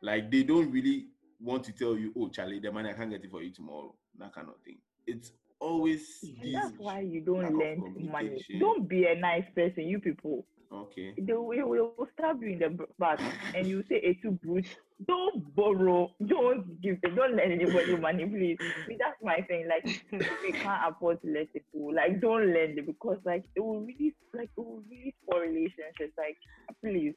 Like 0.02 0.30
they 0.30 0.42
don't 0.42 0.70
really 0.70 1.06
want 1.40 1.64
to 1.64 1.72
tell 1.72 1.96
you, 1.96 2.12
oh 2.16 2.28
Charlie, 2.28 2.60
the 2.60 2.72
money 2.72 2.90
I 2.90 2.92
can't 2.94 3.10
get 3.10 3.24
it 3.24 3.30
for 3.30 3.42
you 3.42 3.50
tomorrow. 3.52 3.94
That 4.18 4.34
kind 4.34 4.48
of 4.48 4.54
thing. 4.64 4.78
It's 5.06 5.32
always 5.60 6.22
And 6.22 6.32
And 6.42 6.54
this 6.54 6.54
that's 6.54 6.78
why 6.78 7.00
you 7.00 7.20
don't 7.20 7.58
lend 7.58 8.10
money. 8.10 8.44
Don't 8.58 8.88
be 8.88 9.06
a 9.06 9.14
nice 9.14 9.44
person, 9.54 9.84
you 9.84 10.00
people. 10.00 10.46
okay. 10.72 11.14
They 11.18 11.32
will, 11.32 11.68
will 11.68 12.08
stab 12.14 12.42
you 12.42 12.50
in 12.50 12.58
the 12.58 12.86
back 12.98 13.20
and 13.54 13.66
you 13.66 13.84
say 13.88 14.00
et 14.02 14.16
tu 14.22 14.30
Brute. 14.30 14.66
Don't 15.06 15.54
borrow. 15.54 16.10
Don't 16.26 16.80
give. 16.80 17.00
Don't 17.02 17.36
lend 17.36 17.52
anybody 17.52 17.96
money, 18.00 18.24
please. 18.24 18.56
See, 18.86 18.96
That's 18.98 19.20
my 19.22 19.40
thing. 19.42 19.68
Like 19.68 19.84
if 20.10 20.30
you 20.46 20.52
can't 20.54 20.82
afford 20.94 21.20
to 21.22 21.28
let 21.28 21.48
it 21.54 21.64
go, 21.72 21.86
like 21.94 22.20
don't 22.20 22.52
lend 22.54 22.78
it 22.78 22.86
because 22.86 23.18
like 23.24 23.44
it 23.54 23.60
will 23.60 23.80
really 23.80 24.14
like 24.32 24.48
it 24.56 24.60
will 24.60 24.82
really 24.88 25.14
spoil 25.22 25.40
relationships. 25.40 26.14
Like 26.16 26.38
please 26.82 27.14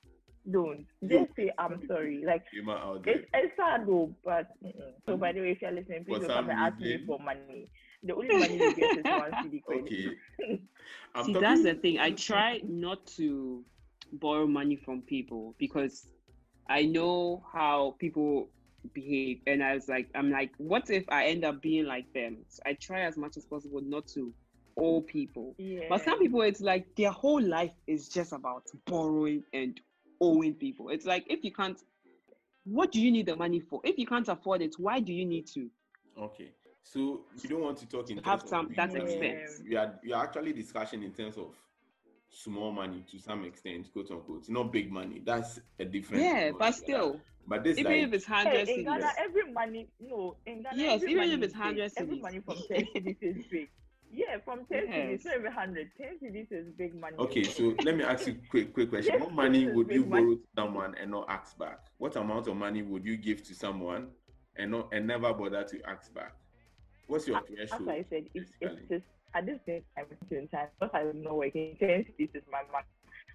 don't. 0.52 0.86
Just 1.08 1.36
say 1.38 1.52
I'm 1.58 1.82
sorry. 1.88 2.24
Like 2.26 2.44
Emma 2.58 2.74
out 2.74 3.06
there. 3.06 3.16
It's, 3.16 3.26
it's 3.34 3.54
sad 3.56 3.88
though, 3.88 4.14
but 4.26 4.48
mm-mm. 4.64 4.92
so 5.06 5.16
by 5.16 5.32
the 5.32 5.40
way, 5.42 5.52
if 5.52 5.62
you're 5.62 5.72
listening, 5.72 6.04
please 6.04 6.20
don't 6.20 6.28
come 6.28 6.50
and 6.50 6.60
ask 6.60 6.78
me 6.80 6.98
for 7.08 7.18
money. 7.20 7.70
The 8.04 8.16
only 8.16 8.38
money 8.38 8.58
you 8.58 8.76
get 8.76 8.98
is 8.98 9.04
one 9.04 9.32
cedi 9.32 9.64
credit. 9.66 9.84
Okay. 9.84 10.62
I'm 11.16 11.26
See, 11.26 11.34
talking- 11.34 11.42
that's 11.42 11.64
the 11.64 11.74
thing. 11.76 12.00
I 12.00 12.12
try 12.12 12.62
not 12.68 13.06
to 13.18 13.64
borrow 14.14 14.48
money 14.48 14.76
from 14.76 15.02
people 15.02 15.56
because 15.58 16.08
I 16.70 16.86
know 16.86 17.44
how 17.52 17.96
people 18.00 18.50
behave, 18.94 19.42
and 19.48 19.64
I 19.64 19.74
was 19.74 19.90
like, 19.90 20.08
I'm 20.16 20.30
like, 20.32 20.52
what 20.58 20.90
if 20.90 21.04
I 21.10 21.26
end 21.26 21.44
up 21.44 21.62
being 21.62 21.86
like 21.86 22.12
them? 22.14 22.38
So 22.48 22.62
I 22.66 22.74
try 22.74 23.02
as 23.02 23.18
much 23.18 23.36
as 23.38 23.46
possible 23.46 23.82
not 23.82 24.08
to 24.10 24.34
owe 24.78 25.02
people. 25.02 25.56
Yeah. 25.58 25.86
But 25.90 26.06
some 26.06 26.20
people, 26.20 26.42
it's 26.44 26.62
like 26.62 26.96
their 26.96 27.12
whole 27.12 27.42
life 27.42 27.74
is 27.88 28.08
just 28.08 28.32
about 28.32 28.64
borrowing 28.86 29.44
and 29.54 29.80
owing 30.22 30.54
people. 30.54 30.90
It's 30.90 31.06
like 31.06 31.26
if 31.28 31.44
you 31.44 31.52
can't, 31.52 31.78
what 32.66 32.92
do 32.92 33.02
you 33.02 33.12
need 33.12 33.26
the 33.26 33.36
money 33.36 33.60
for? 33.60 33.82
If 33.84 33.98
you 33.98 34.06
can't 34.06 34.28
afford 34.30 34.62
it, 34.62 34.76
why 34.78 35.00
do 35.00 35.12
you 35.12 35.26
need 35.26 35.48
to? 35.48 35.70
Okay. 36.18 36.52
So 36.84 37.22
you 37.42 37.50
don't 37.50 37.62
want 37.62 37.78
to 37.80 37.88
talk 37.88 38.10
in 38.10 38.18
To 38.18 38.22
terms 38.22 38.42
have 38.42 38.50
some- 38.50 38.68
big 38.68 38.78
that 38.78 38.94
money. 38.94 39.04
expense. 39.04 39.62
We 39.68 39.76
are 39.76 40.00
we 40.04 40.14
are 40.14 40.24
actually 40.24 40.54
discussing 40.54 41.04
in 41.04 41.12
terms 41.12 41.38
of 41.38 41.54
small 42.30 42.72
money 42.72 43.04
to 43.12 43.20
some 43.20 43.44
extent, 43.46 43.92
quote 43.92 44.12
unquote. 44.12 44.50
Not 44.50 44.72
big 44.72 44.92
money. 44.92 45.22
That's 45.26 45.60
a 45.80 45.86
different. 45.86 46.24
Yeah, 46.24 46.40
thing 46.50 46.54
but 46.60 46.66
altogether. 46.66 46.74
still, 46.86 47.22
But 47.48 47.64
this 47.64 47.78
even 47.78 47.92
like 47.92 48.02
if 48.08 48.14
it's 48.14 48.26
Hey, 48.26 48.34
hundred 48.34 48.70
in 48.70 48.84
Ghana, 48.86 49.06
cedis, 49.06 49.12
every 49.18 49.52
money, 49.52 49.88
no, 50.00 50.36
in 50.46 50.64
Ghana, 50.64 50.76
Yes, 50.78 51.02
even 51.04 51.24
if 51.32 51.42
it's 51.42 51.54
is 51.54 51.54
big. 51.54 51.62
100 51.62 51.92
every 51.98 52.20
money 52.20 52.40
from 52.46 52.56
10 52.68 52.86
cedis 52.96 53.18
is 53.22 53.46
big. 53.52 53.70
Yeah, 54.12 54.38
from 54.44 54.66
10 54.72 54.88
cedis, 54.88 55.10
Yes. 55.12 55.26
not 55.26 55.34
even 55.36 55.46
100. 55.46 55.92
10 55.98 56.08
cedis 56.24 56.52
is 56.52 56.68
big 56.78 56.96
money. 56.96 57.16
Okay, 57.20 57.44
so 57.44 57.76
let 57.84 57.96
me 57.96 58.04
ask 58.04 58.28
you 58.28 58.34
a 58.34 58.50
quick 58.50 58.74
quick 58.74 58.90
question. 58.90 59.14
Yes, 59.16 59.22
What 59.24 59.34
money 59.34 59.68
would 59.68 59.88
big 59.88 59.98
you 59.98 60.06
money. 60.06 60.24
borrow 60.24 60.36
to 60.36 60.48
someone 60.56 60.96
and 60.96 61.12
not 61.12 61.26
ask 61.30 61.58
back? 61.58 61.80
What 61.98 62.16
amount 62.16 62.48
of 62.48 62.56
money 62.56 62.82
would 62.82 63.06
you 63.06 63.18
give 63.18 63.44
to 63.44 63.54
someone 63.56 64.10
and 64.56 64.72
not 64.72 64.90
and 64.94 65.06
never 65.08 65.34
bother 65.34 65.64
to 65.64 65.82
ask 65.90 66.14
back? 66.14 66.34
What's 67.08 67.28
your 67.28 67.38
As? 67.38 67.72
I 67.74 68.06
said, 68.10 68.26
if 68.34 68.44
it's 68.44 68.52
basically? 68.60 69.02
Just 69.36 69.36
at 69.36 69.46
this 69.46 69.60
point, 69.66 69.86
I'm 69.98 70.06
in 70.38 70.48
time 70.48 70.68
because 70.80 70.90
I'm 70.94 71.22
not 71.22 71.36
working. 71.38 71.78
10 71.80 72.06
this 72.18 72.30
is 72.34 72.44
my 72.52 72.62
money. 72.72 72.86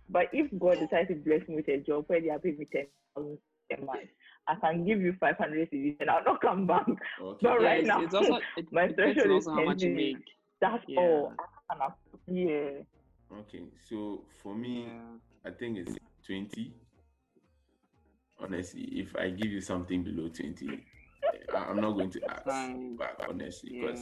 But 0.08 0.26
if 0.32 0.50
God 0.58 0.78
decides 0.80 1.08
to 1.08 1.14
bless 1.14 1.46
me 1.48 1.56
with 1.56 1.68
a 1.68 1.78
job 1.78 2.04
where 2.08 2.20
they 2.20 2.30
are 2.30 2.38
paying 2.38 2.58
me 2.58 2.66
10,000 2.72 3.38
a 3.78 3.84
month, 3.84 4.00
I 4.46 4.54
can 4.56 4.84
give 4.84 5.00
you 5.00 5.14
500 5.18 5.70
cedis 5.70 5.96
and 6.00 6.10
I'll 6.10 6.24
not 6.24 6.40
come 6.42 6.66
back. 6.66 6.86
Okay. 6.88 7.38
But 7.42 7.60
yeah, 7.60 7.66
right 7.66 7.78
it's, 7.78 7.88
now, 7.88 8.02
it's 8.02 8.14
also 8.14 8.38
it 8.56 8.66
my 8.72 8.88
depends 8.88 8.98
on 9.08 9.14
threshold 9.14 9.40
is 9.40 9.46
also 9.46 9.60
how 9.60 9.64
much 9.64 9.82
you 9.82 9.94
make. 9.94 10.16
That's 10.60 10.84
Yeah. 10.88 11.00
all. 11.00 11.32
I. 11.70 11.88
Yeah. 12.26 12.70
Okay. 13.32 13.62
So 13.88 14.24
for 14.42 14.54
me, 14.54 14.84
Yeah. 14.84 15.00
I 15.46 15.50
think 15.50 15.78
it's 15.78 15.96
20. 16.26 16.74
Honestly, 18.40 18.82
if 19.00 19.14
I 19.16 19.30
give 19.30 19.50
you 19.52 19.60
something 19.60 20.02
below 20.02 20.28
20, 20.28 20.66
eh, 20.68 21.38
I- 21.54 21.56
I'm 21.70 21.80
not 21.80 21.92
going 21.92 22.10
to 22.10 22.20
ask 22.28 22.44
Fine. 22.44 22.96
back, 22.96 23.14
honestly, 23.28 23.70
Yeah. 23.76 23.94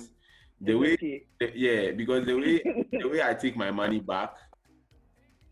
The 0.62 0.74
way, 0.74 0.92
okay. 0.94 1.24
the- 1.40 1.52
yeah, 1.54 1.90
because 1.92 2.24
the 2.26 2.34
way 2.34 2.62
the 2.92 3.08
way 3.08 3.22
I 3.22 3.34
take 3.34 3.56
my 3.56 3.70
money 3.70 4.00
back, 4.00 4.34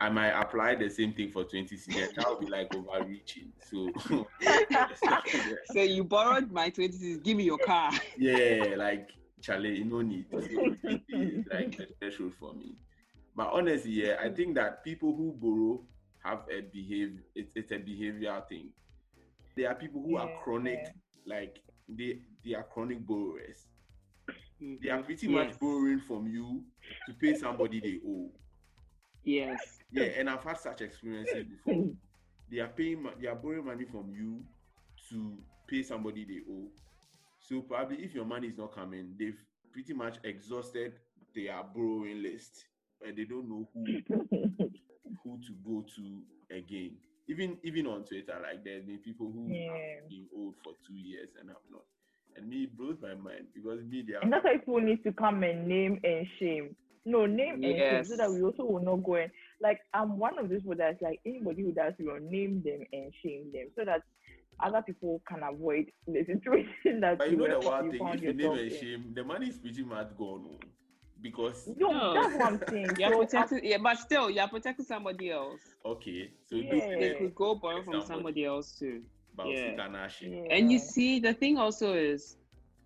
I 0.01 0.09
might 0.09 0.31
apply 0.31 0.77
the 0.77 0.89
same 0.89 1.13
thing 1.13 1.31
for 1.31 1.45
20 1.45 1.77
cedis. 1.77 2.15
That 2.15 2.27
would 2.29 2.41
be 2.41 2.47
like 2.47 2.75
overreaching. 2.75 3.53
So, 3.69 3.91
So 5.73 5.83
you 5.83 6.05
borrowed 6.05 6.51
my 6.51 6.71
twenties. 6.71 7.19
Give 7.19 7.37
me 7.37 7.45
your 7.45 7.59
car. 7.59 7.93
yeah, 8.17 8.75
like 8.77 9.09
Charlie, 9.43 9.79
you 9.79 9.85
no 9.85 10.01
need. 10.01 10.27
Like 10.33 11.79
a 11.81 11.87
threshold 11.99 12.33
for 12.39 12.55
me. 12.55 12.77
But 13.37 13.51
honestly, 13.53 13.91
yeah, 13.93 14.17
I 14.23 14.29
think 14.31 14.55
that 14.57 14.85
people 14.85 15.15
who 15.15 15.33
borrow 15.33 15.83
have 16.25 16.41
a 16.51 16.61
behave. 16.61 17.19
It's 17.35 17.53
it's 17.57 17.71
a 17.73 17.79
behavioral 17.79 18.47
thing. 18.49 18.69
There 19.57 19.69
are 19.69 19.75
people 19.75 20.03
who 20.03 20.17
are 20.17 20.31
chronic, 20.43 20.81
yeah. 20.85 21.37
like 21.37 21.59
they 21.89 22.21
they 22.45 22.55
are 22.55 22.63
chronic 22.65 23.07
borrowers. 23.07 23.67
Mm-hmm. 24.63 24.75
They 24.83 24.91
are 24.91 25.03
pretty 25.03 25.27
Yes. 25.27 25.35
much 25.49 25.59
borrowing 25.61 26.01
from 26.01 26.27
you 26.29 26.63
to 27.07 27.15
pay 27.15 27.35
somebody 27.35 27.81
they 27.81 27.99
owe. 28.07 28.31
Yes. 29.25 29.79
Yeah, 29.91 30.05
and 30.19 30.29
I've 30.31 30.43
had 30.45 30.59
such 30.59 30.81
experiences 30.83 31.45
before. 31.45 31.91
They 32.51 32.59
are 32.59 32.67
paying, 32.69 33.07
they 33.21 33.29
are 33.29 33.37
borrowing 33.37 33.65
money 33.67 33.85
from 33.85 34.11
you 34.11 34.43
to 35.11 35.39
pay 35.69 35.85
somebody 35.85 36.25
they 36.25 36.41
owe. 36.53 36.67
So 37.39 37.61
probably 37.63 37.99
if 37.99 38.13
your 38.13 38.25
money 38.25 38.49
is 38.49 38.59
not 38.59 38.75
coming, 38.75 39.15
they've 39.17 39.39
pretty 39.73 39.93
much 39.95 40.17
exhausted 40.25 40.95
their 41.33 41.63
borrowing 41.63 42.23
list, 42.25 42.65
and 43.07 43.17
they 43.17 43.23
don't 43.25 43.49
know 43.49 43.69
who 43.73 43.85
who 45.23 45.39
to 45.47 45.53
go 45.65 45.85
to 45.95 46.23
again. 46.57 46.97
Even 47.29 47.57
even 47.63 47.87
on 47.87 48.03
Twitter, 48.03 48.37
like 48.43 48.65
there's 48.65 48.85
been 48.85 48.99
people 48.99 49.31
who 49.33 49.47
Yeah. 49.49 49.71
have 50.01 50.09
been 50.09 50.27
owed 50.37 50.55
for 50.65 50.73
two 50.85 50.97
years 50.97 51.29
and 51.39 51.51
have 51.51 51.63
not. 51.71 51.85
And 52.37 52.49
me 52.49 52.65
it 52.65 52.77
blows 52.77 52.97
my 53.03 53.15
mind 53.15 53.47
because 53.55 53.81
me 53.83 54.03
they 54.07 54.15
are 54.15 54.23
And 54.23 54.33
that's 54.33 54.45
why 54.45 54.57
people 54.57 54.81
need 54.81 55.03
to 55.05 55.13
come 55.13 55.43
and 55.43 55.67
name 55.67 56.01
and 56.05 56.27
shame. 56.39 56.77
No, 57.07 57.27
name 57.27 57.55
and 57.65 57.77
shame 57.77 58.05
so 58.05 58.17
that 58.17 58.31
we 58.31 58.43
also 58.43 58.65
will 58.65 58.83
not 58.83 59.03
go 59.03 59.15
and 59.17 59.31
like 59.63 59.81
I'm 59.95 60.19
one 60.19 60.39
of 60.39 60.49
those 60.49 60.61
people 60.61 60.77
that's 60.77 61.01
like 61.03 61.21
anybody 61.27 61.63
who 61.63 61.73
does 61.73 61.95
will 61.99 62.21
name 62.21 62.63
them 62.65 62.81
and 62.93 63.13
shame 63.23 63.51
them 63.53 63.69
so 63.77 63.85
that 63.85 64.03
other 64.63 64.83
people 64.83 65.21
can 65.27 65.43
avoid 65.43 65.87
the 66.07 66.25
situation 66.27 67.01
that 67.01 67.19
But 67.19 67.31
you 67.31 67.37
know 67.37 67.45
were- 67.45 67.51
the 67.51 67.61
wild 67.61 67.91
thing, 67.91 68.01
found 68.01 68.15
if 68.17 68.23
you 68.23 68.33
name 68.35 68.41
yourself 68.41 68.59
and 68.59 68.73
in. 68.73 68.79
shame, 68.79 69.13
the 69.15 69.25
money 69.25 69.49
is 69.49 69.57
pretty 69.59 69.83
much 69.83 70.17
gone 70.19 70.45
oh, 70.51 70.59
because 71.23 71.69
No, 71.77 71.91
No. 71.93 72.15
that's 72.15 72.35
what 72.35 72.45
I'm 72.45 72.61
saying. 72.69 72.91
You're 72.99 73.11
So, 73.11 73.19
protecting. 73.19 73.61
Yeah, 73.65 73.79
but 73.83 73.99
still, 73.99 74.31
you're 74.31 74.49
protecting 74.49 74.85
somebody 74.85 75.31
else. 75.31 75.61
okay, 75.85 76.31
so 76.47 76.57
Yeah. 76.57 76.97
They 76.99 77.15
could 77.19 77.35
go 77.35 77.55
borrow 77.55 77.83
from 77.83 77.93
Somebody. 77.95 78.07
somebody 78.07 78.45
else 78.45 78.79
too. 78.79 79.03
About 79.41 79.53
Yeah. 79.53 79.71
Sikanashi. 79.77 80.47
yeah. 80.49 80.55
And 80.57 80.71
you 80.73 80.79
see, 80.79 81.21
the 81.21 81.35
thing 81.35 81.59
also 81.59 81.95
is 81.95 82.37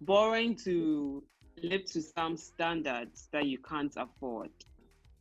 borrowing 0.01 0.57
to 0.57 1.23
live 1.63 1.85
to 1.87 2.03
some 2.03 2.37
standards 2.37 3.29
that 3.33 3.47
you 3.47 3.59
can't 3.59 3.95
afford 3.97 4.51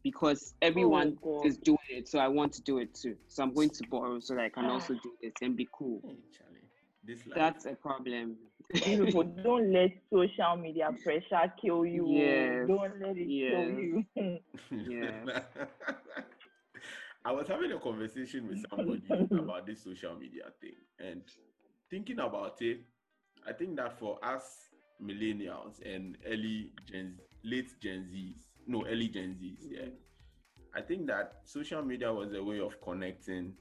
because 0.03 0.53
everyone 0.61 1.17
Oh, 1.23 1.45
is 1.45 1.57
doing 1.57 1.77
it. 1.89 2.07
So 2.07 2.19
I 2.19 2.27
want 2.27 2.51
to 2.53 2.61
do 2.61 2.79
it 2.79 2.93
too. 2.93 3.15
So 3.27 3.43
I'm 3.43 3.53
going 3.53 3.69
to 3.69 3.87
borrow 3.89 4.19
so 4.19 4.35
that 4.35 4.43
I 4.43 4.49
can 4.49 4.65
also 4.65 4.95
ah. 4.95 4.99
do 5.03 5.11
this 5.21 5.33
and 5.41 5.55
be 5.55 5.67
cool. 5.71 6.01
Hey, 6.03 6.17
this. 7.05 7.19
That's 7.33 7.65
a 7.65 7.73
problem. 7.75 8.37
you 8.73 9.05
people 9.05 9.23
don't 9.43 9.71
let 9.71 9.91
social 10.11 10.55
media 10.57 10.89
pressure 11.03 11.53
kill 11.61 11.85
you. 11.85 12.07
Yes, 12.07 12.67
Don't 12.67 12.99
let 13.01 13.15
it 13.17 13.27
kill 13.27 13.69
you. 13.79 14.05
Yes. 14.71 15.43
I 17.25 17.31
was 17.31 17.47
having 17.47 17.71
a 17.71 17.79
conversation 17.79 18.47
with 18.47 18.63
somebody 18.69 19.03
about 19.37 19.65
this 19.65 19.83
social 19.83 20.15
media 20.15 20.43
thing 20.59 20.75
and 20.99 21.21
thinking 21.89 22.19
about 22.19 22.61
it. 22.61 22.81
I 23.47 23.53
think 23.53 23.77
that 23.77 23.97
for 23.99 24.23
us 24.23 24.69
millennials 25.01 25.81
and 25.85 26.17
early 26.27 26.71
Gen, 26.89 27.19
late 27.43 27.69
Gen 27.81 28.07
Zs, 28.13 28.47
no, 28.67 28.85
early 28.85 29.07
Gen 29.07 29.35
Zs, 29.41 29.59
yeah, 29.69 29.79
mm-hmm. 29.81 29.95
I 30.75 30.81
think 30.81 31.07
that 31.07 31.41
social 31.45 31.81
media 31.83 32.11
was 32.13 32.33
a 32.33 32.43
way 32.43 32.59
of 32.59 32.81
connecting 32.81 33.53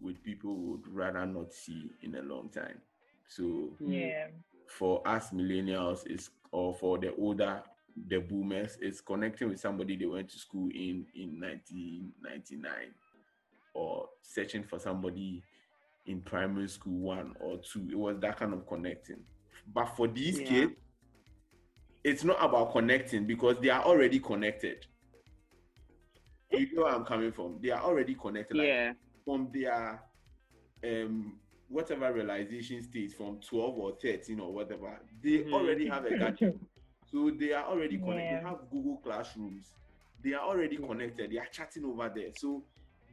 with 0.00 0.22
people 0.22 0.54
we 0.56 0.70
would 0.72 0.88
rather 0.88 1.26
not 1.26 1.52
see 1.52 1.90
in 2.02 2.14
a 2.16 2.22
long 2.22 2.50
time. 2.50 2.80
So 3.28 3.76
Yeah. 3.80 4.28
for 4.68 5.06
us 5.06 5.30
millennials 5.30 6.06
is 6.06 6.30
or 6.52 6.74
for 6.74 6.98
the 6.98 7.14
older 7.16 7.62
the 8.08 8.18
boomers 8.18 8.78
it's 8.80 9.00
connecting 9.00 9.48
with 9.48 9.58
somebody 9.60 9.96
they 9.96 10.06
went 10.06 10.28
to 10.28 10.38
school 10.38 10.68
in 10.70 11.06
in 11.14 11.40
1999 11.40 12.94
or 13.78 14.08
searching 14.22 14.64
for 14.64 14.78
somebody 14.78 15.42
in 16.06 16.20
primary 16.20 16.68
school 16.68 16.98
one 16.98 17.32
or 17.40 17.58
two 17.58 17.86
it 17.90 17.98
was 17.98 18.18
that 18.20 18.36
kind 18.38 18.52
of 18.52 18.66
connecting 18.66 19.20
but 19.72 19.86
for 19.96 20.08
these 20.08 20.40
Yeah. 20.40 20.46
kids 20.48 20.72
it's 22.04 22.24
not 22.24 22.42
about 22.42 22.72
connecting 22.72 23.26
because 23.26 23.58
they 23.60 23.68
are 23.70 23.82
already 23.84 24.18
connected 24.18 24.86
you 26.50 26.74
know 26.74 26.84
where 26.84 26.94
i'm 26.94 27.04
coming 27.04 27.30
from 27.32 27.58
they 27.62 27.70
are 27.70 27.82
already 27.82 28.14
connected 28.14 28.56
like, 28.56 28.66
Yeah. 28.66 28.92
from 29.24 29.50
their 29.52 30.02
um 30.84 31.38
whatever 31.68 32.12
realization 32.12 32.82
stage 32.82 33.12
from 33.12 33.38
12 33.40 33.78
or 33.78 33.92
13 34.00 34.40
or 34.40 34.52
whatever 34.52 34.98
they 35.22 35.38
Mhm. 35.44 35.52
already 35.52 35.86
have 35.86 36.04
a 36.06 36.10
gadget 36.18 36.56
so 37.06 37.30
they 37.30 37.52
are 37.52 37.64
already 37.66 37.98
connected 37.98 38.24
Yeah. 38.30 38.40
they 38.40 38.48
have 38.48 38.70
google 38.70 38.96
classrooms 39.04 39.74
they 40.24 40.32
are 40.34 40.46
already 40.48 40.76
Yeah. 40.80 40.86
connected 40.86 41.30
they 41.30 41.38
are 41.38 41.46
chatting 41.52 41.84
over 41.84 42.10
there 42.14 42.30
so 42.34 42.64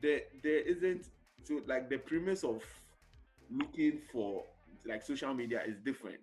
there 0.02 0.22
there 0.44 0.60
isn't 0.60 1.08
so 1.44 1.62
like 1.68 1.90
the 1.90 1.98
premise 1.98 2.44
of 2.44 2.64
looking 3.50 4.00
for 4.12 4.44
like 4.88 5.02
social 5.04 5.34
media 5.34 5.62
is 5.66 5.78
different 5.84 6.20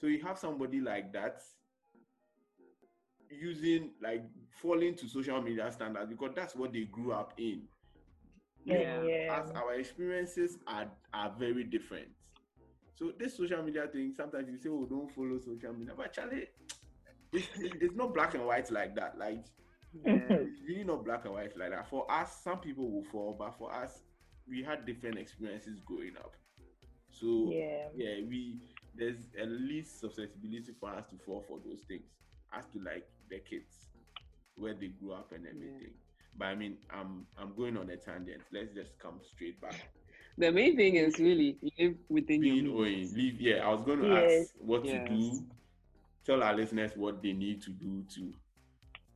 so 0.00 0.06
you 0.06 0.20
have 0.22 0.38
somebody 0.38 0.80
like 0.80 1.12
that 1.12 1.42
using 3.30 3.90
like 4.02 4.22
falling 4.50 4.94
to 4.94 5.08
social 5.08 5.40
media 5.42 5.70
standards 5.72 6.08
because 6.08 6.32
that's 6.34 6.54
what 6.54 6.72
they 6.72 6.84
grew 6.84 7.12
up 7.12 7.32
in 7.38 7.62
Yeah. 8.64 9.02
Yeah. 9.04 9.42
as 9.42 9.50
our 9.52 9.74
experiences 9.74 10.58
are 10.66 10.90
are 11.12 11.32
very 11.38 11.64
different. 11.64 12.08
So 12.94 13.12
this 13.18 13.36
social 13.36 13.62
media 13.62 13.86
thing, 13.88 14.14
sometimes 14.16 14.48
you 14.50 14.58
say, 14.58 14.68
"Oh, 14.70 14.86
don't 14.86 15.10
follow 15.10 15.38
social 15.38 15.72
media," 15.74 15.94
but 15.96 16.12
Charlie, 16.12 16.48
it's, 17.32 17.48
it's 17.60 17.96
not 17.96 18.14
black 18.14 18.34
and 18.34 18.46
white 18.46 18.70
like 18.70 18.94
that. 18.96 19.18
Like 19.18 19.44
Yeah. 19.46 19.63
Mm. 19.96 20.48
it's 20.48 20.60
really 20.66 20.84
not 20.84 21.04
black 21.04 21.24
and 21.24 21.34
white 21.34 21.56
like 21.56 21.70
that. 21.70 21.88
For 21.88 22.10
us, 22.10 22.42
some 22.42 22.58
people 22.58 22.90
will 22.90 23.04
fall, 23.04 23.34
but 23.38 23.56
for 23.56 23.72
us, 23.72 24.02
we 24.48 24.62
had 24.62 24.84
different 24.86 25.18
experiences 25.18 25.80
growing 25.80 26.16
up. 26.16 26.32
So 27.10 27.50
Yeah. 27.52 27.88
yeah, 27.94 28.16
we 28.28 28.58
there's 28.94 29.28
at 29.40 29.48
least 29.48 30.00
susceptibility 30.00 30.72
for 30.78 30.90
us 30.90 31.06
to 31.10 31.16
fall 31.24 31.42
for 31.46 31.58
those 31.64 31.82
things 31.82 32.04
as 32.52 32.66
to 32.68 32.78
like 32.80 33.06
the 33.28 33.38
kids 33.40 33.90
where 34.56 34.74
they 34.74 34.88
grew 34.88 35.12
up 35.12 35.32
and 35.32 35.46
everything. 35.46 35.94
But 36.36 36.46
I 36.46 36.54
mean, 36.54 36.78
I'm 36.90 37.26
I'm 37.36 37.54
going 37.54 37.76
on 37.76 37.90
a 37.90 37.96
tangent. 37.96 38.42
Let's 38.52 38.72
just 38.74 38.98
come 38.98 39.20
straight 39.22 39.60
back. 39.60 39.76
The 40.36 40.50
main 40.50 40.76
thing 40.76 40.96
is 40.96 41.18
really 41.18 41.58
live 41.78 41.96
within 42.08 42.40
Being 42.40 42.66
your 42.66 42.84
means. 42.84 43.14
Leave. 43.16 43.40
Yeah, 43.40 43.66
I 43.66 43.70
was 43.72 43.82
going 43.82 44.00
to 44.00 44.08
Yes. 44.08 44.40
ask 44.42 44.54
what 44.58 44.84
Yes. 44.84 45.08
to 45.08 45.14
do. 45.14 45.46
Tell 46.24 46.42
our 46.42 46.54
listeners 46.54 46.96
what 46.96 47.22
they 47.22 47.32
need 47.32 47.62
to 47.62 47.70
do 47.70 48.04
to. 48.14 48.32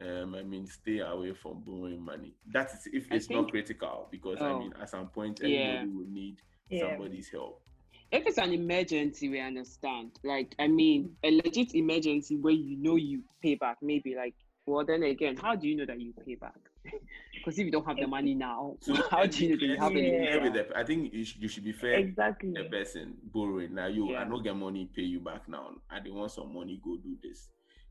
Um, 0.01 0.35
I 0.37 0.43
mean, 0.43 0.67
stay 0.67 0.99
away 1.01 1.33
from 1.33 1.61
borrowing 1.61 2.01
money. 2.01 2.35
That 2.53 2.71
is 2.73 2.89
if 2.93 3.11
I 3.11 3.17
it's 3.17 3.31
not 3.31 3.51
critical, 3.51 4.07
because 4.11 4.41
I 4.41 4.51
Oh. 4.53 4.59
mean, 4.61 4.73
at 4.81 4.89
some 4.91 5.09
point, 5.09 5.41
Yeah. 5.43 5.47
everybody 5.49 5.89
will 5.89 6.07
need 6.07 6.41
Yeah. 6.71 6.81
somebody's 6.81 7.29
help. 7.31 7.63
If 8.11 8.27
it's 8.27 8.39
an 8.39 8.53
emergency, 8.53 9.29
we 9.29 9.41
understand. 9.41 10.13
Like, 10.23 10.55
I 10.59 10.69
mean, 10.69 11.17
a 11.25 11.31
legit 11.31 11.75
emergency 11.75 12.37
where 12.37 12.55
you 12.55 12.77
know 12.77 12.97
you 12.97 13.23
pay 13.43 13.57
back, 13.57 13.79
maybe 13.83 14.15
like, 14.15 14.35
well, 14.67 14.85
then 14.85 15.03
again, 15.03 15.37
how 15.37 15.57
do 15.57 15.69
you 15.69 15.77
know 15.77 15.87
that 15.87 16.01
you 16.01 16.13
pay 16.25 16.37
back? 16.37 16.59
Because 17.35 17.59
if 17.59 17.67
you 17.67 17.71
don't 17.73 17.87
have 17.87 17.99
the 17.99 18.07
money 18.07 18.35
now, 18.35 18.77
So 18.81 18.95
how 18.95 19.25
do 19.25 19.45
you 19.47 19.51
know 19.51 19.57
that 19.61 19.67
you 19.67 19.79
have 19.79 19.95
be 19.95 20.01
any? 20.01 20.61
I 20.75 20.85
think 20.85 21.13
you 21.15 21.25
should, 21.25 21.43
you 21.43 21.49
should 21.49 21.65
be 21.65 21.73
fair 21.73 21.99
Exactly. 21.99 22.53
the 22.53 22.65
person 22.65 23.17
borrowing. 23.23 23.75
Now 23.75 23.87
you, 23.87 24.09
I 24.11 24.21
Yeah. 24.21 24.25
don't 24.25 24.43
get 24.43 24.57
money, 24.57 24.89
pay 24.95 25.03
you 25.03 25.21
back 25.21 25.49
now. 25.49 25.71
I 25.91 26.01
don't 26.01 26.15
want 26.15 26.31
some 26.33 26.53
money, 26.53 26.81
go 26.83 26.97
do 26.97 27.17
this. 27.23 27.49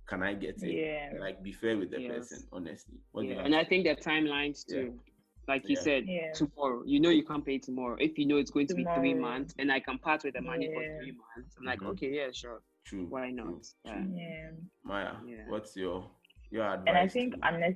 Can 0.07 0.23
I 0.23 0.33
get 0.33 0.61
it? 0.63 0.73
Yeah. 0.73 1.19
Like 1.19 1.43
be 1.43 1.51
fair 1.51 1.77
with 1.77 1.91
the 1.91 2.01
Yes. 2.01 2.11
person, 2.29 2.47
honestly. 2.51 2.97
What 3.11 3.25
Yeah. 3.25 3.43
And 3.43 3.53
I 3.55 3.63
think 3.63 3.85
the 3.85 3.95
timelines 3.95 4.65
too. 4.65 4.99
Like 5.47 5.67
you 5.69 5.75
Yeah. 5.75 5.81
said, 5.81 6.05
Yeah. 6.07 6.31
tomorrow. 6.33 6.83
You 6.85 6.99
know 6.99 7.09
you 7.09 7.23
can't 7.23 7.45
pay 7.45 7.57
tomorrow. 7.57 7.95
If 7.99 8.17
you 8.17 8.25
know 8.25 8.37
it's 8.37 8.51
going 8.51 8.67
to 8.67 8.75
be 8.75 8.85
three 8.95 9.13
months 9.13 9.53
and 9.59 9.71
I 9.71 9.79
can 9.79 9.97
part 9.97 10.23
with 10.23 10.33
the 10.33 10.41
money 10.41 10.65
Yeah. 10.67 10.73
for 10.73 10.83
three 10.99 11.11
months, 11.11 11.55
I'm 11.57 11.65
like, 11.65 11.79
Mhm. 11.79 11.89
okay, 11.91 12.09
yeah, 12.15 12.31
sure. 12.31 12.61
True. 12.85 13.05
Why 13.07 13.31
not? 13.31 13.47
true. 13.85 13.93
Yeah. 13.93 14.05
Yeah. 14.13 14.51
Maya, 14.83 15.15
Yeah. 15.25 15.47
what's 15.49 15.75
your 15.75 16.09
your 16.51 16.63
advice? 16.73 16.87
And 16.87 16.97
I 16.97 17.07
think 17.07 17.33
to- 17.35 17.47
unless 17.47 17.75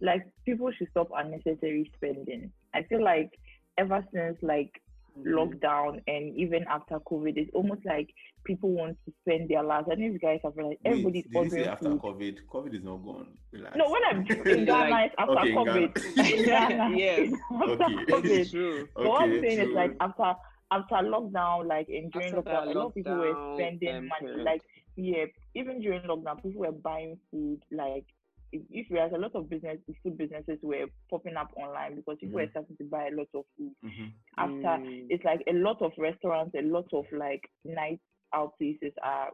like 0.00 0.24
people 0.44 0.70
should 0.70 0.88
stop 0.90 1.08
unnecessary 1.14 1.90
spending. 1.96 2.52
I 2.72 2.84
feel 2.84 3.02
like 3.02 3.36
ever 3.78 4.06
since 4.12 4.40
like 4.42 4.80
Mhm. 5.24 5.34
lockdown 5.34 6.00
and 6.06 6.34
even 6.36 6.64
after 6.68 6.98
COVID, 7.00 7.36
it's 7.36 7.50
almost 7.54 7.84
like 7.84 8.08
people 8.44 8.70
want 8.70 8.96
to 9.04 9.12
spend 9.22 9.48
their 9.48 9.62
lives. 9.62 9.86
I 9.90 9.94
don't 9.94 10.00
know 10.00 10.06
you 10.12 10.18
guys 10.18 10.40
have 10.44 10.56
realized 10.56 10.78
Wait, 10.84 10.90
everybody's 10.92 11.24
did 11.24 11.32
you 11.34 11.50
say 11.50 11.64
after 11.66 11.90
food. 11.90 12.00
COVID? 12.02 12.38
COVID 12.52 12.74
is 12.74 12.84
not 12.84 12.96
gone. 13.04 13.28
Relax. 13.52 13.76
No, 13.76 13.90
when 13.90 14.02
I'm 14.10 14.18
in 14.46 14.64
Ghana, 14.64 15.04
it's 15.06 15.14
after 15.18 15.32
Okay, 15.38 15.52
COVID. 15.52 16.44
Ghana. 16.46 16.90
In 16.90 16.96
Yes. 16.98 17.32
after 17.52 17.84
Okay. 17.84 17.94
COVID. 18.06 18.50
True. 18.50 18.88
But 18.94 19.06
what 19.06 19.22
I'm 19.22 19.32
Okay, 19.32 19.48
saying 19.48 19.68
is 19.68 19.74
like 19.74 19.92
after 20.00 20.34
after 20.70 20.94
lockdown, 20.96 21.66
like 21.66 21.88
in 21.88 22.10
during 22.10 22.34
After 22.34 22.42
lockdown, 22.50 22.66
that 22.66 22.76
a 22.76 22.78
lot 22.78 22.86
of 22.88 22.94
people 22.94 23.16
were 23.16 23.54
spending 23.56 24.08
money. 24.08 24.26
period. 24.26 24.44
Like 24.44 24.62
yeah, 24.96 25.24
even 25.54 25.80
during 25.80 26.02
lockdown, 26.02 26.42
people 26.42 26.60
were 26.60 26.72
buying 26.72 27.18
food. 27.30 27.62
Like 27.70 28.04
if, 28.52 28.62
if 28.70 28.86
there's 28.90 29.12
a 29.14 29.18
lot 29.18 29.34
of 29.34 29.48
business, 29.50 29.78
food 30.02 30.18
businesses 30.18 30.58
were 30.62 30.86
popping 31.10 31.36
up 31.36 31.50
online 31.56 31.96
because 31.96 32.16
people 32.20 32.40
were 32.40 32.46
Mhm. 32.46 32.50
starting 32.50 32.76
to 32.76 32.84
buy 32.84 33.08
a 33.08 33.14
lot 33.16 33.28
of 33.34 33.44
food. 33.56 33.72
Mhm. 33.82 34.12
After 34.38 34.78
Mm. 34.78 35.10
it's 35.10 35.24
like 35.24 35.42
a 35.48 35.52
lot 35.52 35.82
of 35.82 35.92
restaurants, 35.98 36.54
a 36.56 36.62
lot 36.62 36.86
of 36.92 37.04
like 37.12 37.42
night 37.64 38.00
out 38.34 38.56
places 38.58 38.92
are 39.02 39.30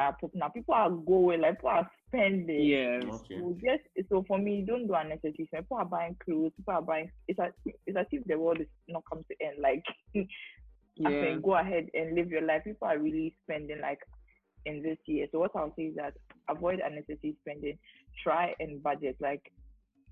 are 0.00 0.16
popping 0.20 0.42
up. 0.42 0.54
People 0.54 0.74
are 0.74 0.90
going, 0.90 1.40
like 1.42 1.56
people 1.56 1.70
are 1.70 1.90
spending. 2.08 2.72
Yes. 2.72 3.04
Okay. 3.06 3.36
So 3.36 3.56
just 3.62 3.82
so 4.08 4.24
for 4.26 4.38
me, 4.38 4.64
don't 4.66 4.86
do 4.86 4.94
unnecessary 4.94 5.46
spending. 5.46 5.64
People 5.64 5.78
are 5.78 5.84
buying 5.86 6.16
clothes. 6.24 6.52
People 6.56 6.74
are 6.74 6.82
buying. 6.82 7.10
It's 7.28 7.38
as 7.40 7.52
it's 7.86 7.96
as 7.96 8.06
if 8.12 8.24
the 8.26 8.38
world 8.38 8.60
is 8.60 8.68
not 8.88 9.04
come 9.10 9.24
to 9.28 9.46
end. 9.46 9.58
Like, 9.60 9.84
I 11.04 11.10
Yeah. 11.10 11.20
mean, 11.20 11.40
go 11.42 11.54
ahead 11.56 11.88
and 11.94 12.14
live 12.14 12.30
your 12.30 12.42
life. 12.42 12.64
People 12.64 12.88
are 12.88 12.98
really 12.98 13.34
spending 13.44 13.80
like 13.80 14.00
in 14.66 14.82
this 14.82 14.98
year. 15.06 15.26
So 15.32 15.38
what 15.40 15.52
I'll 15.54 15.72
say 15.76 15.84
is 15.84 15.96
that 15.96 16.14
avoid 16.48 16.80
unnecessary 16.84 17.36
spending. 17.42 17.78
Try 18.22 18.54
and 18.60 18.82
budget. 18.82 19.16
Like 19.20 19.52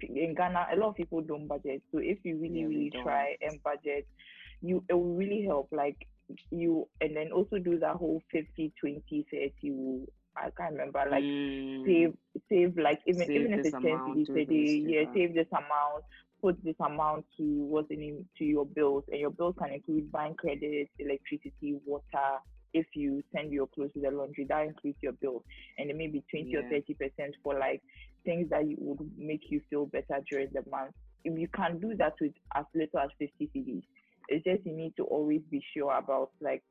in 0.01 0.35
Ghana, 0.35 0.69
a 0.73 0.77
lot 0.77 0.91
of 0.91 0.95
people 0.97 1.21
don't 1.23 1.47
budget. 1.47 1.83
So 1.93 1.99
if 1.99 2.19
you 2.25 2.37
really 2.39 2.61
Yeah, 2.61 2.67
really 2.67 2.91
don't. 2.91 3.03
try 3.03 3.37
and 3.41 3.63
budget, 3.63 4.07
you 4.63 4.85
it 4.89 4.95
will 4.95 5.15
really 5.15 5.45
help. 5.45 5.69
Like 5.73 5.97
you 6.51 6.89
and 7.01 7.17
then 7.17 7.31
also 7.33 7.59
do 7.59 7.79
that 7.79 7.97
whole 7.97 8.23
50 8.33 8.73
20 8.81 9.27
30 9.31 9.71
rule. 9.71 10.07
I 10.37 10.51
can't 10.57 10.73
remember 10.73 11.03
like 11.11 11.25
Mm. 11.25 11.85
save 11.87 12.15
save 12.49 12.77
like 12.77 13.01
even 13.07 13.27
Save 13.27 13.37
even 13.37 13.53
if 13.53 13.65
it's 13.65 13.75
ten 13.83 13.93
amount, 13.93 14.19
cedis 14.27 14.29
a 14.31 14.45
day, 14.45 14.85
yeah, 14.87 15.05
that. 15.05 15.15
save 15.15 15.35
this 15.35 15.47
amount, 15.53 16.05
put 16.43 16.63
this 16.63 16.75
amount 16.81 17.25
to 17.39 17.43
what's 17.43 17.91
in 17.91 18.25
to 18.39 18.45
your 18.45 18.67
bills, 18.67 19.05
and 19.11 19.21
your 19.21 19.31
bills 19.31 19.55
can 19.59 19.73
include 19.73 20.11
buying 20.13 20.35
credit, 20.35 20.89
electricity, 20.99 21.77
water. 21.87 22.39
If 22.77 22.87
you 22.95 23.23
send 23.35 23.53
your 23.53 23.69
clothes 23.69 23.93
to 23.95 24.01
the 24.01 24.11
laundry, 24.11 24.45
that 24.51 24.67
includes 24.67 24.99
your 25.01 25.13
bill, 25.13 25.43
and 25.79 25.89
then 25.89 25.97
maybe 25.97 26.23
twenty 26.31 26.55
or 26.57 26.63
thirty 26.69 26.93
percent 26.93 27.35
for 27.43 27.59
like 27.59 27.81
things 28.27 28.51
that 28.51 28.69
you 28.69 28.77
would 28.79 29.11
make 29.17 29.45
you 29.49 29.63
feel 29.71 29.87
better 29.87 30.21
during 30.31 30.49
the 30.53 30.63
month. 30.71 30.93
If 31.25 31.39
you 31.39 31.49
can 31.49 31.79
do 31.81 31.97
that 31.97 32.13
with 32.21 32.33
as 32.55 32.67
little 32.75 33.01
as 33.01 33.09
fifty 33.19 33.49
cedis, 33.57 33.83
it's 34.29 34.45
just 34.45 34.67
you 34.67 34.77
need 34.77 34.93
to 34.99 35.05
always 35.05 35.41
be 35.51 35.63
sure 35.75 35.97
about 35.97 36.33
like 36.43 36.63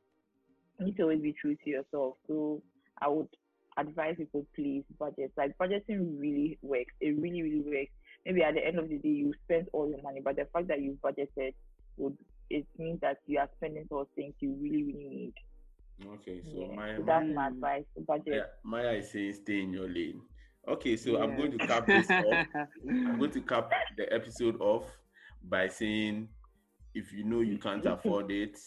you 0.79 0.85
need 0.85 0.97
to 0.97 1.03
always 1.03 1.21
be 1.21 1.33
true 1.41 1.55
to 1.63 1.69
yourself. 1.69 2.17
So 2.27 2.61
I 3.01 3.07
would 3.09 3.29
advise 3.77 4.15
people 4.17 4.45
please 4.55 4.83
budget. 4.99 5.31
Like 5.35 5.57
budgeting 5.57 6.19
really 6.19 6.59
works. 6.61 6.93
It 7.01 7.19
really, 7.19 7.41
really 7.41 7.63
works. 7.65 7.91
Maybe 8.27 8.43
at 8.43 8.53
the 8.53 8.65
end 8.65 8.77
of 8.77 8.89
the 8.89 8.99
day 8.99 9.09
you 9.09 9.33
spend 9.45 9.69
all 9.73 9.89
your 9.89 10.03
money, 10.03 10.21
but 10.23 10.35
the 10.35 10.45
fact 10.53 10.67
that 10.67 10.81
you 10.81 10.99
budgeted 11.03 11.53
would 11.97 12.15
it 12.49 12.67
means 12.77 12.99
that 13.01 13.17
you 13.25 13.39
are 13.39 13.49
spending 13.57 13.87
those 13.89 14.05
things 14.15 14.33
you 14.39 14.55
really, 14.61 14.83
really 14.83 15.09
need. 15.09 15.33
Okay. 16.13 16.41
So 16.51 16.67
Yeah. 16.69 16.75
Maya, 16.75 16.97
So 16.97 17.03
that's 17.05 17.25
my 17.33 17.47
advice. 17.47 17.85
Budget. 18.07 18.51
Maya, 18.63 18.83
Maya 18.83 18.97
is 18.97 19.11
saying 19.11 19.33
stay 19.33 19.61
in 19.61 19.71
your 19.71 19.87
lane. 19.87 20.21
Okay. 20.67 20.97
So 20.97 21.21
I'm 21.21 21.35
going 21.37 21.57
to 21.57 21.67
cap 21.67 21.85
this 21.87 22.09
off. 22.09 22.47
I'm 22.89 23.17
going 23.19 23.31
to 23.31 23.41
cap 23.41 23.71
the 23.97 24.11
episode 24.13 24.59
off 24.59 24.85
by 25.43 25.67
saying 25.67 26.27
if 26.93 27.11
you 27.13 27.23
know 27.23 27.41
you 27.41 27.57
can't 27.57 27.85
afford 27.85 28.31
it, 28.31 28.57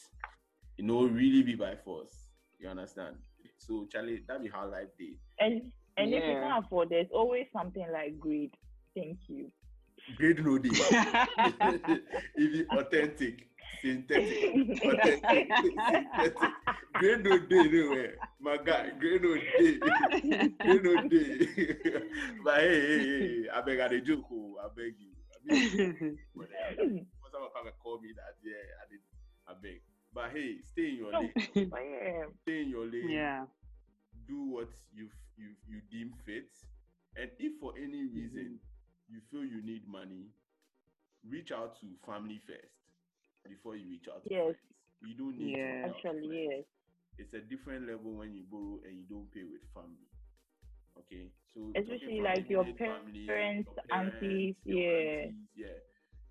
you 0.77 0.85
know, 0.85 1.05
really 1.05 1.43
be 1.43 1.55
by 1.55 1.75
force. 1.75 2.29
You 2.59 2.69
understand? 2.69 3.17
So 3.59 3.87
Charlie, 3.91 4.23
that 4.29 4.43
be 4.43 4.49
how 4.49 4.71
life 4.71 4.89
did. 4.99 5.15
And 5.39 5.73
and 5.97 6.15
if 6.15 6.25
you 6.25 6.35
can't 6.35 6.65
afford 6.65 6.91
there's 6.91 7.09
always 7.13 7.47
something 7.53 7.87
like 7.93 8.19
greed. 8.19 8.53
Thank 8.95 9.19
you. 9.29 9.51
grade 10.17 10.45
no 10.45 10.59
day. 10.59 10.71
if 12.35 12.55
it 12.55 12.67
authentic, 12.71 13.49
synthetic, 13.81 14.55
authentic, 14.85 15.49
synthetic. 15.63 16.35
Grade 16.95 17.25
no 17.25 17.39
day 17.39 17.65
nowhere. 17.71 18.15
My 18.41 18.57
guy, 18.57 18.91
grade 18.99 19.23
no 19.23 19.35
day. 19.37 19.79
grade 20.61 20.85
no 20.85 21.09
day. 21.09 21.49
but 22.45 22.61
hey, 22.61 22.81
hey, 22.81 22.99
hey, 22.99 23.45
I 23.55 23.61
beg 23.61 23.81
I 23.81 23.99
joke, 24.01 24.25
oh, 24.33 24.57
I 24.63 24.69
beg 24.75 24.95
you. 24.99 25.13
I 25.51 26.85
mean. 26.85 27.07
Someone 27.31 27.51
come 27.55 27.67
and 27.67 27.77
call 27.83 28.01
me 28.01 28.09
that, 28.17 28.37
yeah, 28.43 28.53
I 28.53 28.89
did. 28.91 29.01
I 29.47 29.53
beg. 29.63 29.81
But 30.15 30.31
hey, 30.33 30.57
stay 30.63 30.89
in 30.89 30.97
your 30.97 31.15
oh, 31.15 31.21
lane. 31.21 31.69
But 31.71 31.81
yeah. 31.81 32.25
Stay 32.43 32.63
in 32.63 32.71
your 32.71 32.87
lane. 32.87 33.11
yeah. 33.11 33.45
do 34.27 34.43
what 34.45 34.69
you 34.95 35.09
you 35.37 35.55
you 35.69 35.81
deem 35.91 36.13
fit 36.27 36.51
and 37.17 37.31
if 37.39 37.53
for 37.61 37.73
any 37.79 38.05
reason 38.05 38.59
mm-hmm. 38.59 39.15
you 39.15 39.21
feel 39.31 39.45
you 39.45 39.63
need 39.65 39.87
money 39.87 40.27
reach 41.29 41.53
out 41.53 41.79
to 41.81 41.87
family 42.05 42.41
first 42.47 42.78
before 43.49 43.77
you 43.77 43.89
reach 43.89 44.07
out 44.13 44.23
to 44.25 44.31
Yes. 44.31 44.55
friends. 44.55 44.57
you 45.03 45.15
don't 45.17 45.37
need 45.39 45.55
to 45.55 45.61
Yeah. 45.61 45.87
to 45.87 45.89
Actually, 45.95 46.47
yes. 46.51 46.65
it's 47.19 47.35
a 47.35 47.41
different 47.41 47.87
level 47.89 48.13
when 48.13 48.35
you 48.35 48.45
borrow 48.51 48.81
and 48.85 48.97
you 48.99 49.05
don't 49.09 49.31
pay 49.33 49.43
with 49.45 49.63
family 49.75 50.09
okay 50.99 51.31
so 51.55 51.73
Especially 51.77 52.21
like 52.21 52.49
your 52.51 52.65
family, 52.77 53.27
parents, 53.27 53.71
your 53.89 53.99
aunties, 53.99 54.55
your 54.65 54.77
yeah. 54.79 55.23
aunties, 55.27 55.35
yeah 55.57 55.79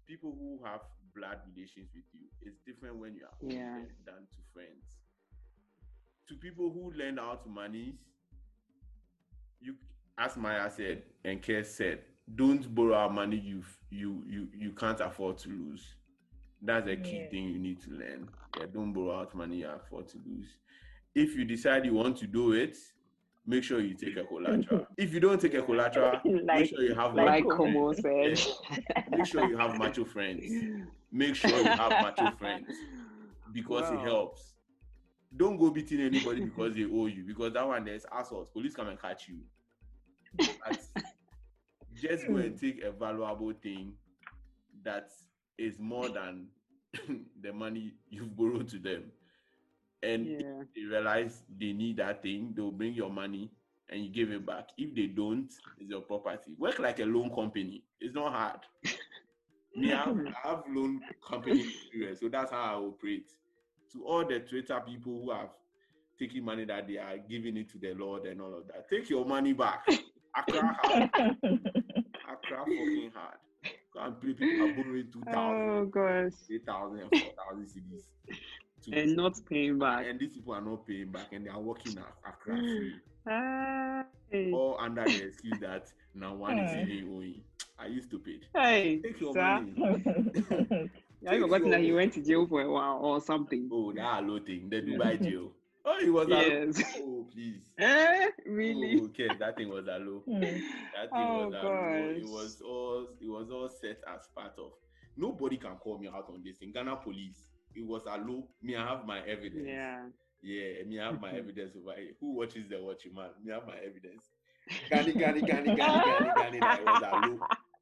people 0.07 0.32
who 0.36 0.59
have 0.63 0.82
blood 1.15 1.39
relations 1.55 1.89
with 1.95 2.03
you 2.13 2.28
it's 2.41 2.57
different 2.65 2.95
when 2.97 3.15
you 3.15 3.26
are 3.26 3.38
Yeah. 3.41 3.82
than- 4.05 4.28
to 4.32 4.41
friends 4.53 4.97
to 6.28 6.36
people 6.36 6.70
who 6.70 6.91
lend 6.93 7.20
out 7.20 7.47
money, 7.47 7.95
you 9.61 9.76
as 10.18 10.36
Maya 10.36 10.70
said 10.70 11.03
and 11.24 11.41
Kess 11.41 11.68
said, 11.68 12.03
don't 12.36 12.74
borrow 12.76 12.95
our 12.95 13.09
money 13.09 13.38
you 13.38 13.63
you 13.89 14.24
you 14.28 14.47
you 14.53 14.72
can't 14.72 14.99
afford 14.99 15.38
to 15.39 15.49
lose. 15.49 15.95
That's 16.62 16.88
a 16.88 16.95
key 16.95 17.18
Yeah. 17.18 17.30
thing 17.30 17.43
you 17.49 17.60
need 17.60 17.82
to 17.82 17.91
learn. 17.91 18.30
Yeah, 18.58 18.66
don't 18.74 18.91
borrow 18.93 19.20
out 19.22 19.36
money 19.36 19.58
you 19.58 19.68
afford 19.70 20.08
to 20.10 20.18
lose. 20.26 20.58
If 21.14 21.36
you 21.36 21.45
decide 21.45 21.86
you 21.86 21.93
want 21.93 22.18
to 22.18 22.28
do 22.28 22.53
it, 22.53 22.78
make 23.45 23.64
sure 23.64 23.80
you 23.80 23.93
take 23.93 24.18
a 24.18 24.24
collateral. 24.24 24.88
if 24.97 25.14
you 25.14 25.20
don't 25.20 25.39
take 25.39 25.53
a 25.53 25.62
collateral, 25.62 26.20
make 26.26 26.70
sure 26.70 26.82
you 26.82 26.95
have 26.95 27.14
like 27.16 27.43
macho 27.43 27.55
Como 27.58 27.93
friends. 27.93 28.60
said. 28.72 28.84
Make 29.12 29.26
sure 29.26 29.47
you 29.47 29.58
have 29.58 29.78
macho 29.78 30.03
friends. 30.05 30.51
Make 31.12 31.36
sure 31.36 31.58
you 31.58 31.64
have 31.66 31.91
macho 32.01 32.32
friends 32.38 32.68
because 33.53 33.89
it 33.91 33.99
helps. 33.99 34.53
Don't 35.36 35.58
go 35.58 35.70
beating 35.70 36.01
anybody 36.01 36.41
because 36.41 36.74
they 36.76 36.86
owe 36.86 37.05
you 37.05 37.24
because 37.26 37.53
that 37.53 37.68
one 37.68 37.86
there's 37.86 38.05
assault. 38.12 38.51
Police 38.53 38.76
come 38.76 38.88
and 38.88 38.99
catch 38.99 39.28
you. 39.30 39.38
But 40.38 40.80
just 41.95 42.28
go 42.28 42.38
and 42.38 42.60
take 42.60 42.84
a 42.84 42.91
valuable 42.91 43.53
thing 43.53 43.93
that 44.84 45.10
is 45.58 45.80
more 45.80 46.10
than 46.10 46.47
the 47.41 47.51
money 47.53 47.93
you've 48.10 48.36
borrowed 48.36 48.68
to 48.70 48.80
them. 48.80 49.12
And 50.03 50.28
if 50.28 50.41
Yeah. 50.41 50.64
they 50.76 50.84
realize 50.84 51.43
they 51.60 51.74
need 51.74 51.97
that 51.97 52.22
thing, 52.22 52.53
they'll 52.55 52.72
bring 52.72 52.93
your 52.93 53.10
money 53.10 53.51
and 53.89 54.03
you 54.03 54.10
give 54.10 54.32
it 54.32 54.45
back. 54.45 54.70
If 54.78 54.93
they 54.95 55.08
don't, 55.08 55.45
it's 55.80 55.89
your 55.89 56.01
property. 56.01 56.53
Work 56.58 56.80
like 56.80 56.99
a 56.99 57.05
loan 57.05 57.34
company. 57.34 57.84
It's 57.99 58.14
not 58.14 58.32
hard. 58.34 58.60
Me, 59.76 59.93
I 59.93 60.03
have, 60.05 60.18
I 60.43 60.47
have 60.49 60.64
loan 60.70 61.01
company 61.28 61.62
experience, 61.62 62.20
so 62.20 62.30
that's 62.30 62.51
how 62.51 62.62
I 62.62 62.74
operate. 62.80 63.32
To 63.93 64.03
all 64.05 64.26
the 64.26 64.39
Twitter 64.39 64.82
people 64.86 65.22
who 65.24 65.32
have 65.32 65.49
taken 66.20 66.43
money 66.43 66.66
that 66.66 66.88
they 66.88 66.97
are 66.97 67.18
giving 67.18 67.58
it 67.58 67.70
to 67.72 67.78
the 67.78 67.93
Lord 67.93 68.26
and 68.26 68.41
all 68.41 68.58
of 68.58 68.68
that, 68.68 68.89
take 68.89 69.10
your 69.10 69.26
money 69.26 69.53
back. 69.53 69.86
Accra 70.36 70.76
hard. 70.82 71.10
Accra 72.30 72.66
fucking 72.66 73.12
hard. 73.16 73.38
Go 73.98 74.04
and 74.04 74.22
play 74.22 74.34
people 74.34 74.70
are 74.70 74.74
borrowing 74.74 75.08
two 75.12 75.22
thousand, 75.22 75.70
Oh 75.70 75.86
gosh. 75.86 76.34
three 76.45 76.60
thousand, 76.60 77.00
and 77.00 77.10
four 77.10 77.34
thousand 77.36 77.66
cedis. 77.66 78.04
to- 78.84 78.93
And 79.00 79.16
not 79.16 79.39
paying 79.50 79.80
back. 79.80 80.06
and 80.08 80.20
these 80.20 80.34
people 80.34 80.54
are 80.54 80.62
not 80.62 80.86
paying 80.86 81.12
back 81.12 81.32
and 81.32 81.45
they 81.45 81.50
are 81.50 81.60
working 81.60 81.98
at 81.98 82.14
Accra 82.28 82.56
free. 82.58 82.95
Hey. 84.32 84.52
all 84.52 84.78
under 84.80 85.04
the 85.06 85.24
excuse 85.28 85.60
that 85.62 85.88
now 86.14 86.36
one 86.36 86.60
is 86.60 86.72
Hmm. 86.72 86.91
even 86.91 87.16
owing. 87.16 87.41
I 87.80 87.88
used 87.88 88.10
to 88.12 88.20
pay. 88.20 88.39
Hey, 88.56 89.00
Take 89.02 89.20
your 89.22 89.34
sir. 89.34 89.41
money. 89.62 89.74
I 91.28 91.39
forgot 91.39 91.64
that 91.70 91.80
he 91.82 91.91
went 91.93 92.14
to 92.14 92.22
jail 92.24 92.45
for 92.48 92.62
a 92.62 92.70
while 92.72 93.00
or 93.02 93.20
something. 93.22 93.70
Oh, 93.72 93.91
that 93.93 94.24
low 94.26 94.39
thing, 94.39 94.70
the 94.70 94.82
Dubai 94.82 95.22
jail. 95.30 95.52
Oh, 95.90 95.98
it 96.02 96.10
was 96.12 96.28
a 96.28 96.32
Yes. 96.32 96.98
Oh, 97.02 97.28
please. 97.32 97.64
Eh, 97.80 98.28
really? 98.46 99.00
Oh, 99.02 99.06
okay, 99.06 99.30
that 99.40 99.56
thing 99.58 99.70
was 99.70 99.88
a 99.88 99.98
low. 100.00 100.24
Hmm. 100.26 100.42
That 100.42 101.14
thing 101.16 101.28
Oh, 101.30 101.48
was 101.48 101.54
a 101.54 101.64
low. 101.64 102.10
It 102.18 102.28
was 102.28 102.62
all 102.62 103.08
it 103.22 103.30
was 103.30 103.50
all 103.52 103.70
set 103.70 104.00
as 104.08 104.28
part 104.36 104.54
of. 104.58 104.74
Nobody 105.16 105.58
can 105.58 105.78
call 105.78 105.98
me 105.98 106.08
out 106.10 106.30
on 106.30 106.44
this 106.44 106.58
thing. 106.58 106.72
Ghana 106.74 106.98
police. 106.98 107.48
It 107.74 107.86
was 107.86 108.04
a 108.06 108.18
low. 108.18 108.48
Me, 108.62 108.76
I 108.76 108.86
have 108.86 109.06
my 109.06 109.20
evidence. 109.22 109.66
Yeah. 109.68 110.06
Yeah, 110.42 110.84
me 110.86 111.00
I 111.00 111.06
have 111.12 111.22
my 111.22 111.32
evidence 111.32 111.76
over 111.76 111.96
here. 111.96 112.14
Who 112.20 112.34
watches 112.36 112.68
the 112.70 112.82
watching 112.82 113.14
man? 113.16 113.30
Me 113.44 113.52
I 113.52 113.56
have 113.56 113.68
my 113.68 113.78
evidence. 113.78 114.26
Gani, 114.90 115.14
Gani, 115.14 115.42
Gani, 115.42 115.72
Gani, 115.72 116.02
Gani, 116.02 116.30
Gani. 116.36 116.60
That 116.60 116.84
was 116.86 117.02
a 117.02 117.16
low. 117.16 117.40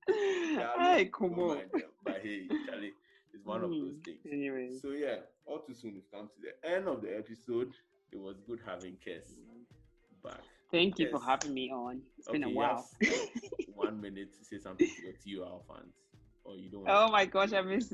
Hey, 0.08 1.06
come 1.12 1.40
on. 1.40 1.62
But 2.04 2.20
hey, 2.22 2.48
Charlie, 2.66 2.94
it's 3.34 3.46
one 3.46 3.64
of 3.64 3.72
those 3.72 3.96
Hmm, 3.96 4.02
things. 4.04 4.20
Anyway. 4.32 4.70
So 4.82 4.92
yeah, 4.92 5.18
all 5.46 5.60
too 5.60 5.74
soon 5.74 5.94
we've 5.96 6.12
come 6.12 6.28
to 6.30 6.42
the 6.42 6.70
end 6.70 6.88
of 6.88 7.02
the 7.02 7.18
episode. 7.18 7.74
It 8.16 8.22
was 8.22 8.38
good 8.48 8.60
having 8.66 8.96
Kess 9.06 9.34
back. 10.24 10.40
Thank 10.72 11.00
you 11.00 11.10
for 11.10 11.20
having 11.20 11.54
me 11.54 11.70
on. 11.70 12.02
It's 12.18 12.30
been 12.30 12.44
a 12.44 12.50
while. 12.50 12.90
One 13.76 14.00
minute 14.00 14.34
to 14.40 14.46
say 14.46 14.58
something 14.58 14.88
to 14.88 15.34
your 15.34 15.46
TUR 15.46 15.60
fans. 15.68 15.94
Or 16.46 16.56
you 16.56 16.70
don't 16.70 16.86
Oh 16.88 17.12
my 17.12 17.26
gosh, 17.26 17.52
I 17.52 17.62
miss. 17.62 17.94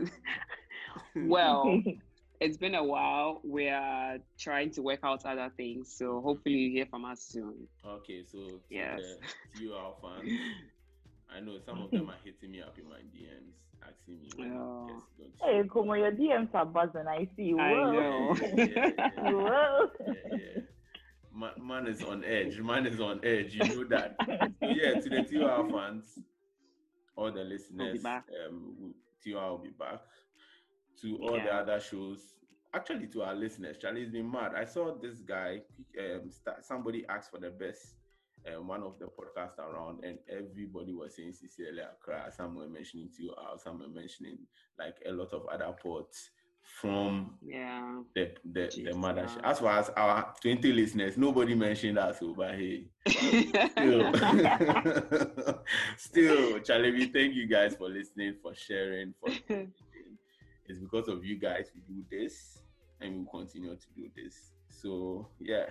well, 1.15 1.81
it's 2.39 2.57
been 2.57 2.75
a 2.75 2.83
while. 2.83 3.41
We 3.43 3.69
are 3.69 4.19
trying 4.37 4.69
to 4.71 4.83
work 4.83 4.99
out 5.03 5.25
other 5.25 5.51
things, 5.57 5.95
so 5.97 6.21
hopefully 6.21 6.55
you 6.55 6.71
hear 6.71 6.85
from 6.85 7.03
us 7.05 7.23
soon. 7.23 7.67
Okay, 7.83 8.23
so 8.23 8.37
to 8.37 8.59
Yes. 8.69 9.01
the 9.55 9.69
TUR 9.69 9.95
fans, 10.03 10.31
I 11.33 11.39
know 11.39 11.57
some 11.65 11.81
of 11.81 11.91
them 11.91 12.09
are 12.09 12.15
hitting 12.23 12.51
me 12.51 12.61
up 12.61 12.77
in 12.77 12.87
my 12.89 12.97
DMs 12.97 13.55
asking 13.87 14.19
me 14.21 14.29
when. 14.35 14.49
Kess 14.51 14.97
is 14.97 15.13
going 15.17 15.31
to 15.31 15.37
Hey, 15.45 15.61
show 15.63 15.69
come 15.73 15.89
on, 15.89 15.99
your 15.99 16.11
DMs 16.11 16.53
are 16.53 16.65
buzzing. 16.65 17.07
I 17.07 17.27
see. 17.35 17.53
I 17.57 17.71
Whoa. 17.71 17.91
know. 17.91 18.35
Yeah, 18.41 18.65
yeah, 18.65 18.89
yeah. 18.97 19.09
Whoa. 19.31 19.89
yeah, 20.07 20.13
yeah. 20.35 20.61
Man, 21.33 21.51
man 21.61 21.87
is 21.87 22.03
on 22.03 22.23
edge. 22.25 22.59
Man 22.59 22.85
is 22.85 22.99
on 22.99 23.21
edge. 23.23 23.55
You 23.55 23.63
know 23.63 23.83
that. 23.85 24.17
So 24.59 24.67
yeah, 24.69 24.95
to 24.95 25.09
the 25.09 25.21
TUR 25.21 25.65
fans, 25.71 26.19
all 27.15 27.31
the 27.31 27.43
listeners, 27.43 28.03
back. 28.03 28.25
um, 28.47 28.73
w- 28.75 28.93
TUR 29.23 29.51
will 29.51 29.57
be 29.59 29.69
back. 29.69 30.01
To 31.01 31.17
all 31.23 31.39
the 31.39 31.51
other 31.53 31.79
shows, 31.79 32.35
actually 32.73 33.07
to 33.07 33.23
our 33.23 33.33
listeners, 33.33 33.77
Charlie's 33.79 34.09
been 34.09 34.29
mad. 34.29 34.51
I 34.55 34.65
saw 34.65 34.93
this 34.99 35.21
guy. 35.21 35.61
Um, 35.97 36.29
start, 36.29 36.65
somebody 36.65 37.05
asked 37.07 37.31
for 37.31 37.39
the 37.39 37.49
best. 37.49 37.95
Um, 38.47 38.67
one 38.67 38.81
of 38.81 38.97
the 38.97 39.05
podcasts 39.05 39.59
around, 39.59 40.03
and 40.03 40.17
everybody 40.29 40.93
was 40.93 41.15
saying 41.15 41.33
Cecilia 41.33 41.89
Accra. 41.93 42.31
Some 42.35 42.55
were 42.55 42.67
mentioning 42.67 43.09
TUR, 43.15 43.57
some 43.57 43.79
were 43.79 43.87
mentioning 43.87 44.39
like 44.79 44.95
a 45.05 45.11
lot 45.11 45.31
of 45.33 45.45
other 45.47 45.71
ports 45.79 46.31
from 46.63 47.37
Yeah. 47.41 48.01
the 48.15 48.31
the, 48.45 48.67
the 48.83 48.91
mothership. 48.91 49.41
As 49.43 49.59
far 49.59 49.77
as 49.79 49.89
our 49.95 50.33
20 50.41 50.73
listeners, 50.73 51.17
nobody 51.17 51.53
mentioned 51.53 51.99
us, 51.99 52.19
so 52.19 52.33
but 52.35 52.55
hey, 52.55 52.87
still, 53.07 54.11
still, 55.97 56.59
Charlie, 56.59 56.91
we 56.91 57.05
thank 57.07 57.35
you 57.35 57.47
guys 57.47 57.75
for 57.75 57.89
listening, 57.89 58.35
for 58.41 58.53
sharing, 58.55 59.13
for 59.19 59.29
it's 60.67 60.79
because 60.79 61.07
of 61.07 61.23
you 61.25 61.37
guys 61.37 61.71
we 61.75 61.81
do 61.95 62.03
this, 62.09 62.59
and 63.01 63.17
we'll 63.31 63.41
continue 63.43 63.75
to 63.75 63.87
do 63.95 64.09
this. 64.15 64.51
So 64.69 65.27
yeah, 65.39 65.65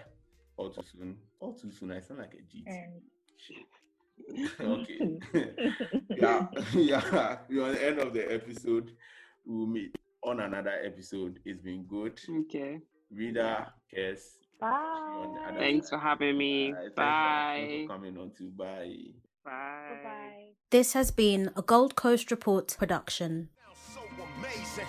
all 0.61 0.71
too 0.71 0.83
soon, 0.93 1.17
all 1.41 1.55
too 1.55 1.71
soon. 1.71 1.93
I 1.93 2.01
sound 2.01 2.21
like 2.21 2.35
a 2.35 2.37
GT. 2.37 2.63
And 2.67 3.01
Shit. 3.37 3.65
okay. 4.61 5.19
yeah, 6.11 6.47
yeah. 6.75 7.39
We're 7.49 7.65
on 7.65 7.73
the 7.73 7.87
end 7.87 7.99
of 7.99 8.13
the 8.13 8.33
episode. 8.33 8.93
We'll 9.47 9.67
meet 9.67 9.97
on 10.23 10.41
another 10.41 10.75
episode. 10.85 11.39
It's 11.45 11.61
been 11.63 11.85
good. 11.85 12.21
okay. 12.43 12.81
Reader, 13.11 13.67
Kess. 13.93 14.21
on 14.63 15.35
bye. 15.45 15.55
Thanks 15.59 15.89
for 15.89 15.99
having 15.99 16.37
me. 16.37 16.69
Alright, 16.69 16.83
thanks 16.85 16.95
for- 16.95 17.01
Bye. 17.01 17.67
thanks 17.69 17.83
for 17.91 17.95
coming 17.97 18.19
on 18.19 18.31
to 18.39 18.45
bye. 18.51 18.95
Bye. 19.45 20.01
Bye. 20.05 20.47
This 20.71 20.93
has 20.93 21.11
been 21.11 21.51
a 21.57 21.63
Gold 21.63 21.97
Coast 21.97 22.31
Report 22.31 22.77
production. 22.79 23.49
so 23.95 24.01
amazing. 24.39 24.87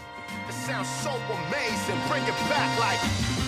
It 0.49 0.53
sounds 0.53 0.89
so 0.89 1.09
amazing. 1.09 1.97
Bring 2.09 2.23
it 2.23 2.37
back 2.49 2.79
like. 2.79 3.40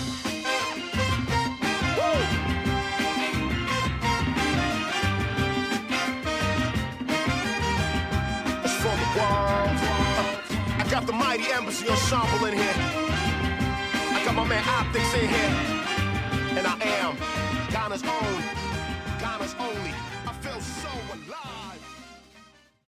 Mighty 11.36 11.52
embassy 11.52 11.88
ensemble 11.88 12.46
in 12.46 12.54
here. 12.54 12.74
I 12.76 14.22
got 14.24 14.34
my 14.36 14.46
man 14.46 14.62
Optics 14.68 15.14
in 15.14 15.28
here. 15.28 15.54
And 16.56 16.64
I 16.64 16.76
am 17.00 17.16
Ghana's 17.72 18.04
own, 18.04 18.42
Ghana's 19.18 19.56
only 19.58 20.13